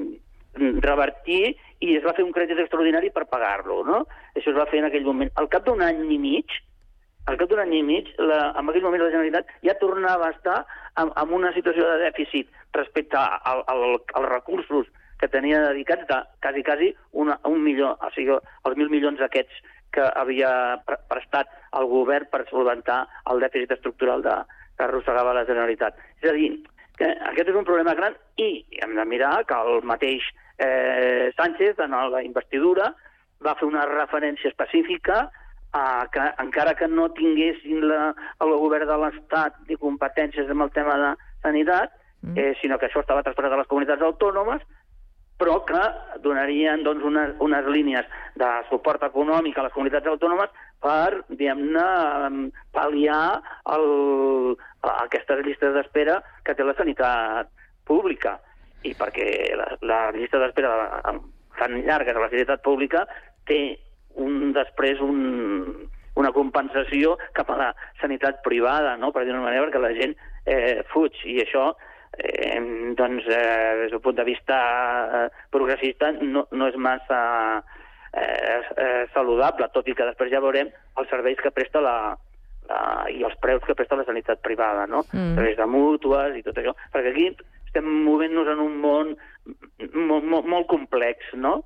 revertir 0.84 1.56
i 1.82 1.96
es 1.96 2.04
va 2.04 2.14
fer 2.18 2.26
un 2.28 2.34
crèdit 2.36 2.60
extraordinari 2.60 3.10
per 3.16 3.30
pagar-lo, 3.32 3.82
no? 3.88 4.04
Això 4.36 4.52
es 4.52 4.60
va 4.60 4.68
fer 4.70 4.82
en 4.82 4.90
aquell 4.90 5.08
moment. 5.08 5.32
Al 5.40 5.50
cap 5.50 5.66
d'un 5.66 5.82
any 5.82 6.04
i 6.12 6.20
mig, 6.22 6.52
al 7.32 7.40
cap 7.40 7.50
d'un 7.50 7.62
any 7.64 7.78
i 7.80 7.84
mig, 7.86 8.12
la, 8.20 8.52
en 8.60 8.70
aquell 8.70 8.86
moment 8.86 9.06
la 9.06 9.12
Generalitat 9.14 9.50
ja 9.66 9.78
tornava 9.80 10.28
a 10.28 10.36
estar 10.36 10.60
en, 11.00 11.10
en 11.16 11.36
una 11.40 11.54
situació 11.56 11.88
de 11.88 12.02
dèficit 12.04 12.52
respecte 12.76 13.18
al, 13.18 13.64
al, 13.72 13.86
als 14.20 14.30
recursos 14.30 14.92
que 15.22 15.30
tenia 15.30 15.62
dedicats 15.70 16.08
de 16.10 16.18
quasi, 16.42 16.64
quasi 16.66 16.94
una, 17.12 17.40
un 17.46 17.62
milió, 17.64 17.94
o 17.94 18.10
sigui, 18.16 18.36
els 18.66 18.78
mil 18.78 18.90
milions 18.90 19.22
aquests 19.22 19.62
que 19.92 20.08
havia 20.16 20.52
pre- 20.88 21.00
prestat 21.12 21.50
el 21.78 21.88
govern 21.92 22.30
per 22.32 22.46
solventar 22.50 23.04
el 23.32 23.44
dèficit 23.44 23.76
estructural 23.78 24.24
de, 24.26 24.36
que 24.78 24.86
arrossegava 24.88 25.36
la 25.36 25.46
Generalitat. 25.46 25.98
És 26.22 26.30
a 26.32 26.36
dir, 26.38 26.52
que 26.98 27.10
aquest 27.32 27.52
és 27.52 27.58
un 27.58 27.68
problema 27.68 27.96
gran 27.98 28.16
i 28.38 28.64
hem 28.84 28.96
de 28.96 29.06
mirar 29.06 29.44
que 29.50 29.58
el 29.58 29.84
mateix 29.88 30.26
eh, 30.58 31.32
Sánchez, 31.38 31.80
en 31.80 31.96
la 32.14 32.24
investidura, 32.24 32.92
va 33.42 33.56
fer 33.58 33.68
una 33.68 33.86
referència 33.89 34.52
específica 34.52 35.30
a 35.74 35.86
que 36.12 36.24
encara 36.44 36.76
que 36.76 36.88
no 36.88 37.08
tinguessin 37.16 37.88
la, 37.88 38.12
el 38.44 38.54
govern 38.60 38.89
de 38.89 38.98
l'Estat 39.02 39.56
ni 39.70 39.80
competències 39.80 40.50
amb 40.52 40.68
el 40.68 40.74
tema 40.76 40.98
de 41.00 41.12
sanitat, 41.42 41.94
eh, 42.36 42.54
sinó 42.62 42.78
que 42.78 42.89
això 42.89 43.02
estava 43.02 43.24
traspassat 43.24 43.56
a 43.56 43.62
les 43.64 43.68
comunitats 43.72 44.04
autònomes, 44.06 44.62
però 45.42 45.58
que 45.66 45.82
donarien 46.22 46.84
doncs, 46.86 47.04
unes, 47.08 47.34
unes 47.42 47.70
línies 47.74 48.06
de 48.38 48.50
suport 48.70 49.02
econòmic 49.08 49.58
a 49.58 49.66
les 49.66 49.74
comunitats 49.74 50.12
autònomes 50.12 50.54
per, 50.84 51.24
diguem-ne, 51.34 51.86
em, 52.28 52.38
pal·liar 52.76 53.42
el, 53.74 53.88
aquestes 54.92 55.42
llistes 55.46 55.74
d'espera 55.74 56.20
que 56.46 56.54
té 56.54 56.66
la 56.66 56.78
sanitat 56.78 57.50
pública. 57.89 58.38
I 58.86 58.94
perquè 58.98 59.28
la, 59.58 59.68
la 59.86 60.02
llista 60.14 60.42
d'espera 60.42 60.72
tan 61.58 61.78
llarga 61.86 62.14
de 62.14 62.22
la 62.22 62.30
sanitat 62.30 62.62
pública 62.66 63.06
té 63.50 63.62
un, 64.22 64.52
després 64.54 65.02
un, 65.02 65.22
una 66.22 66.32
compensació 66.36 67.18
cap 67.38 67.50
a 67.50 67.60
la 67.60 67.70
sanitat 68.02 68.42
privada, 68.46 68.94
no? 68.98 69.10
per 69.14 69.26
dir 69.26 69.34
una 69.34 69.48
manera, 69.48 69.66
perquè 69.68 69.82
la 69.82 69.96
gent 69.98 70.18
eh, 70.46 70.82
fuig, 70.94 71.18
i 71.26 71.42
això 71.42 71.72
eh, 72.18 72.59
doncs, 72.97 73.28
eh, 73.28 73.76
des 73.84 73.91
del 73.91 74.01
punt 74.01 74.18
de 74.18 74.26
vista 74.28 74.57
eh, 75.26 75.30
progressista 75.49 76.12
no, 76.22 76.47
no 76.51 76.68
és 76.68 76.76
massa 76.76 77.22
eh, 78.14 78.59
eh, 78.76 79.05
saludable, 79.14 79.70
tot 79.74 79.88
i 79.88 79.95
que 79.95 80.09
després 80.09 80.32
ja 80.34 80.43
veurem 80.43 80.72
els 80.97 81.09
serveis 81.09 81.39
que 81.41 81.53
presta 81.55 81.82
la, 81.84 81.95
la, 82.70 82.82
i 83.09 83.24
els 83.24 83.38
preus 83.41 83.64
que 83.68 83.76
presta 83.76 83.99
la 83.99 84.07
sanitat 84.07 84.43
privada, 84.43 84.86
no? 84.88 85.05
Mm. 85.12 85.36
Través 85.39 85.57
de 85.57 85.70
mútues 85.70 86.38
i 86.38 86.43
tot 86.45 86.57
això. 86.59 86.76
Perquè 86.93 87.14
aquí 87.14 87.28
estem 87.68 87.88
movent-nos 88.05 88.49
en 88.51 88.59
un 88.59 88.80
món 88.84 89.16
molt, 89.95 90.26
molt, 90.28 90.45
molt 90.45 90.68
complex, 90.68 91.32
no? 91.34 91.62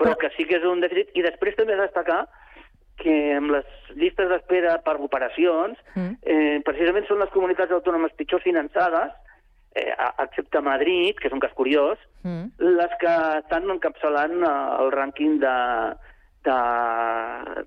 però 0.00 0.16
que 0.16 0.30
sí 0.36 0.46
que 0.48 0.56
és 0.56 0.64
un 0.64 0.80
dèficit. 0.80 1.10
I 1.18 1.24
després 1.26 1.58
també 1.58 1.76
destacar 1.76 2.22
que 3.00 3.16
amb 3.36 3.52
les 3.52 3.66
llistes 3.96 4.28
d'espera 4.28 4.78
per 4.84 4.96
operacions, 5.00 5.76
Mm. 5.94 6.16
eh, 6.22 6.60
precisament 6.64 7.06
són 7.08 7.18
les 7.18 7.32
comunitats 7.34 7.72
autònomes 7.72 8.12
pitjor 8.16 8.40
finançades, 8.40 9.12
eh, 9.74 9.94
excepte 10.24 10.60
Madrid, 10.60 11.16
que 11.20 11.28
és 11.28 11.32
un 11.32 11.40
cas 11.40 11.52
curiós, 11.54 11.98
Mm. 12.22 12.50
les 12.58 12.90
que 13.00 13.12
estan 13.38 13.70
encapçalant 13.70 14.42
eh, 14.44 14.82
el 14.82 14.90
rànquing 14.92 15.38
de, 15.40 15.54
de, 16.44 17.64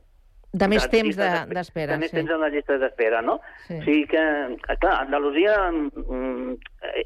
De 0.53 0.67
més 0.69 0.83
temps 0.91 1.07
llistes 1.07 1.47
de- 1.47 1.55
d'espera, 1.55 1.93
De 1.93 1.97
més 2.03 2.11
sí. 2.11 2.17
temps 2.19 2.29
en 2.35 2.39
les 2.43 2.53
llistes 2.53 2.79
d'espera, 2.79 3.21
no? 3.25 3.39
Sí. 3.67 3.79
O 3.79 3.81
sigui 3.83 4.05
que, 4.11 4.21
eh, 4.21 4.75
clar, 4.79 4.99
Andalusia 5.07 5.55
mm, 5.71 6.53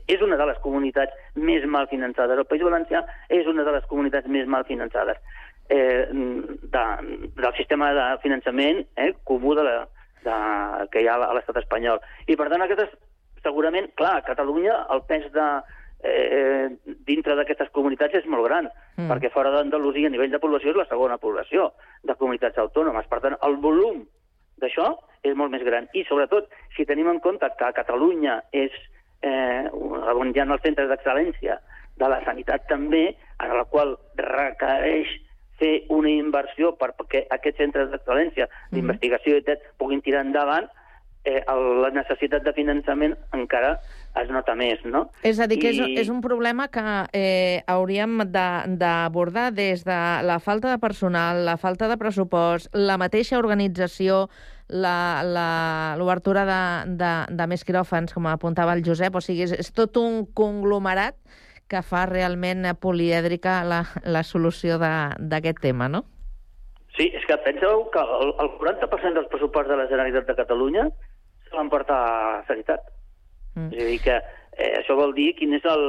és 0.07 0.21
una 0.21 0.35
de 0.35 0.45
les 0.49 0.59
comunitats 0.59 1.13
més 1.35 1.63
mal 1.65 1.87
finançades. 1.87 2.37
El 2.37 2.45
País 2.45 2.61
Valencià 2.67 3.05
és 3.29 3.47
una 3.47 3.63
de 3.63 3.71
les 3.77 3.85
comunitats 3.85 4.27
més 4.27 4.45
mal 4.47 4.65
finançades 4.65 5.15
eh, 5.69 6.07
de, 6.11 6.85
del 7.39 7.53
sistema 7.55 7.93
de 7.93 8.17
finançament 8.21 8.83
eh, 8.97 9.13
comú 9.23 9.55
de 9.55 9.63
la, 9.63 9.87
de, 10.27 10.87
que 10.91 11.01
hi 11.01 11.07
ha 11.07 11.15
a 11.15 11.33
l'estat 11.33 11.55
espanyol. 11.63 12.01
I, 12.27 12.35
per 12.35 12.49
tant, 12.51 12.61
aquestes, 12.67 12.91
segurament, 13.47 13.89
clar, 13.95 14.17
a 14.19 14.25
Catalunya 14.27 14.75
el 14.93 15.01
pes 15.09 15.25
de, 15.33 15.47
eh, 16.03 16.67
dintre 17.07 17.35
d'aquestes 17.39 17.71
comunitats 17.73 18.13
és 18.19 18.27
molt 18.29 18.45
gran, 18.45 18.67
Mm. 18.97 19.05
mm. 19.05 19.09
perquè 19.11 19.31
fora 19.33 19.51
d'Andalusia 19.55 20.07
a 20.07 20.13
nivell 20.13 20.31
de 20.31 20.39
població 20.43 20.71
és 20.71 20.77
la 20.83 20.85
segona 20.91 21.17
població 21.17 21.71
de 22.03 22.15
comunitats 22.15 22.57
autònomes. 22.57 23.07
Per 23.09 23.19
tant, 23.23 23.35
el 23.47 23.55
volum 23.63 24.03
d'això 24.61 24.91
és 25.23 25.35
molt 25.35 25.51
més 25.51 25.63
gran. 25.63 25.87
I, 25.93 26.03
sobretot, 26.09 26.47
si 26.75 26.85
tenim 26.85 27.07
en 27.09 27.19
compte 27.19 27.45
que 27.57 27.65
a 27.65 27.73
Catalunya 27.73 28.41
és 28.51 28.71
eh, 29.21 29.65
on 29.73 30.29
hi 30.33 30.39
ha 30.39 30.45
els 30.45 30.61
centres 30.61 30.89
d'excel·lència 30.89 31.59
de 31.97 32.07
la 32.09 32.19
sanitat 32.25 32.67
també, 32.69 33.15
en 33.41 33.53
la 33.57 33.63
qual 33.65 33.95
requereix 34.17 35.07
fer 35.57 35.83
una 35.89 36.09
inversió 36.09 36.75
per- 36.77 36.93
perquè 36.97 37.23
aquests 37.33 37.57
centres 37.57 37.89
d'excel·lència 37.89 38.45
d'investigació 38.71 39.37
i 39.39 39.45
tot 39.47 39.63
puguin 39.81 40.01
tirar 40.05 40.21
endavant, 40.25 40.67
eh, 41.27 41.41
el, 41.51 41.63
la 41.83 41.89
necessitat 41.91 42.41
de 42.47 42.53
finançament 42.55 43.13
encara 43.35 43.73
es 44.17 44.29
nota 44.33 44.55
més, 44.55 44.79
no? 44.87 45.09
És 45.27 45.39
a 45.43 45.47
dir, 45.51 45.59
que 45.61 45.69
és, 45.75 45.77
I- 45.83 45.97
és 46.01 46.09
un 46.09 46.21
problema 46.23 46.69
que 46.71 46.83
eh, 47.13 47.63
hauríem 47.67 48.23
de- 48.31 48.77
d'abordar 48.79 49.51
des 49.53 49.83
de 49.85 49.97
la 50.25 50.39
falta 50.39 50.71
de 50.71 50.79
personal, 50.79 51.43
la 51.45 51.57
falta 51.57 51.87
de 51.91 51.97
pressupost, 51.99 52.71
la 52.73 52.95
mateixa 52.97 53.37
organització, 53.37 54.29
l'obertura 55.97 56.43
de, 56.45 56.61
de, 56.99 57.11
de 57.35 57.47
més 57.47 57.63
quiròfans, 57.67 58.13
com 58.15 58.27
apuntava 58.31 58.73
el 58.75 58.83
Josep, 58.85 59.15
o 59.15 59.21
sigui, 59.23 59.45
és, 59.47 59.53
és 59.59 59.71
tot 59.75 59.97
un 60.01 60.25
conglomerat 60.35 61.15
que 61.67 61.81
fa 61.83 62.05
realment 62.07 62.65
polièdrica 62.79 63.61
la, 63.67 63.81
la 64.07 64.23
solució 64.23 64.77
de- 64.79 65.15
d'aquest 65.19 65.59
tema, 65.63 65.89
no? 65.91 66.05
Sí, 66.97 67.11
és 67.13 67.25
que 67.29 67.35
penseu 67.45 67.83
que 67.93 68.01
el, 68.01 68.31
el 68.41 68.47
40% 68.57 69.13
dels 69.19 69.27
pressupostos 69.29 69.69
de 69.69 69.77
la 69.77 69.85
Generalitat 69.91 70.25
de 70.31 70.35
Catalunya 70.39 70.87
se 71.49 71.57
van 71.57 71.71
portar 71.73 71.97
a 71.97 72.45
sanitat. 72.47 72.85
Mm. 73.55 73.71
És 73.73 73.83
a 73.83 73.89
dir, 73.91 73.99
que 74.05 74.17
eh, 74.57 74.73
això 74.81 74.97
vol 74.99 75.15
dir 75.17 75.31
quin 75.37 75.55
és 75.57 75.65
el, 75.65 75.85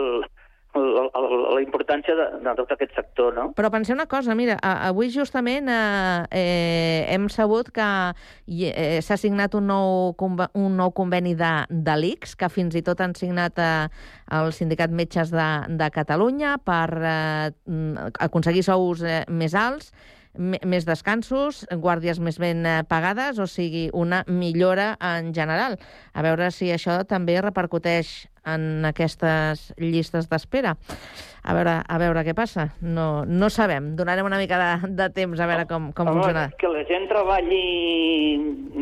el, 0.76 1.08
el, 1.16 1.26
la 1.54 1.62
importància 1.62 2.14
de, 2.16 2.26
de 2.44 2.54
tot 2.58 2.72
aquest 2.74 2.94
sector, 2.96 3.32
no? 3.36 3.46
Però 3.56 3.70
penseu 3.72 3.96
una 3.96 4.08
cosa, 4.10 4.36
mira, 4.38 4.58
avui 4.62 5.10
justament 5.12 5.70
eh, 5.72 6.40
eh, 6.40 7.06
hem 7.14 7.28
sabut 7.32 7.70
que 7.74 7.88
eh, 8.68 8.98
s'ha 9.04 9.18
signat 9.20 9.56
un 9.58 9.68
nou, 9.70 10.12
un 10.18 10.76
nou 10.78 10.92
conveni 10.96 11.34
de, 11.38 11.52
de 11.70 11.96
l'ICS, 12.02 12.36
que 12.38 12.50
fins 12.52 12.76
i 12.78 12.84
tot 12.86 13.00
han 13.04 13.16
signat 13.18 13.58
eh, 13.62 13.88
el 14.38 14.52
Sindicat 14.56 14.92
Metges 14.92 15.32
de, 15.34 15.48
de 15.80 15.90
Catalunya 15.94 16.58
per 16.64 16.88
eh, 17.00 17.48
aconseguir 18.28 18.64
sous 18.66 19.04
eh, 19.04 19.24
més 19.28 19.56
alts, 19.56 19.92
més 20.38 20.86
descansos, 20.86 21.64
guàrdies 21.82 22.20
més 22.22 22.38
ben 22.38 22.64
eh, 22.66 22.80
pagades, 22.88 23.38
o 23.42 23.46
sigui, 23.50 23.88
una 23.92 24.22
millora 24.26 24.92
en 25.02 25.32
general. 25.34 25.76
A 26.14 26.22
veure 26.22 26.50
si 26.54 26.70
això 26.72 27.00
també 27.08 27.40
repercuteix 27.42 28.28
en 28.48 28.86
aquestes 28.88 29.72
llistes 29.76 30.28
d'espera. 30.30 30.76
A 31.42 31.54
veure, 31.56 31.78
a 31.82 31.98
veure 32.00 32.24
què 32.26 32.34
passa. 32.36 32.68
No, 32.80 33.24
no 33.26 33.48
sabem. 33.52 33.94
Donarem 33.98 34.26
una 34.28 34.38
mica 34.40 34.58
de, 34.60 34.92
de 34.98 35.08
temps 35.16 35.40
a 35.40 35.48
veure 35.50 35.66
com, 35.70 35.90
com 35.96 36.08
Home, 36.08 36.20
funciona. 36.20 36.46
Que 36.60 36.70
la 36.72 36.84
gent 36.88 37.08
treballi 37.10 37.64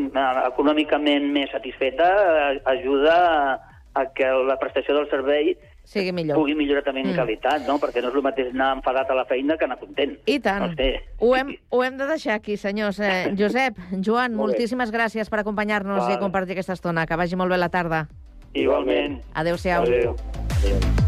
eh, 0.07 0.27
econòmicament 0.47 1.31
més 1.33 1.51
satisfeta 1.53 2.11
eh, 2.11 2.51
ajuda 2.77 3.17
a, 3.17 3.57
a 4.01 4.05
que 4.13 4.29
la 4.47 4.59
prestació 4.61 4.97
del 4.99 5.09
servei 5.11 5.55
Sigui 5.87 6.11
millor. 6.11 6.35
pugui 6.35 6.53
millorar 6.53 6.83
també 6.83 6.99
en 7.01 7.13
Mm. 7.13 7.15
qualitat, 7.15 7.65
no? 7.65 7.77
Perquè 7.79 8.01
no 8.03 8.09
és 8.09 8.15
el 8.15 8.21
mateix 8.21 8.49
anar 8.53 8.73
enfadat 8.75 9.09
a 9.09 9.15
la 9.15 9.23
feina 9.25 9.55
que 9.57 9.63
anar 9.65 9.79
content. 9.79 10.17
I 10.25 10.39
tant. 10.39 10.65
No 10.65 10.75
sé. 10.75 10.99
Ho 11.19 11.33
hem, 11.35 11.55
ho 11.69 11.83
hem 11.83 11.97
de 11.97 12.05
deixar 12.07 12.33
aquí, 12.35 12.57
senyors. 12.57 12.99
Eh, 12.99 13.33
Josep, 13.39 13.77
Joan, 14.03 14.35
moltíssimes 14.35 14.91
gràcies 14.91 15.29
per 15.29 15.39
acompanyar-nos 15.39 16.03
Vale. 16.03 16.15
i 16.15 16.19
compartir 16.19 16.51
aquesta 16.57 16.73
estona. 16.73 17.07
Que 17.07 17.15
vagi 17.15 17.35
molt 17.39 17.49
bé 17.49 17.57
la 17.57 17.69
tarda. 17.69 18.07
Igualment. 18.53 19.21
Adéu-siau. 19.33 19.83
Adéu. 19.83 20.15
Like 20.63 21.06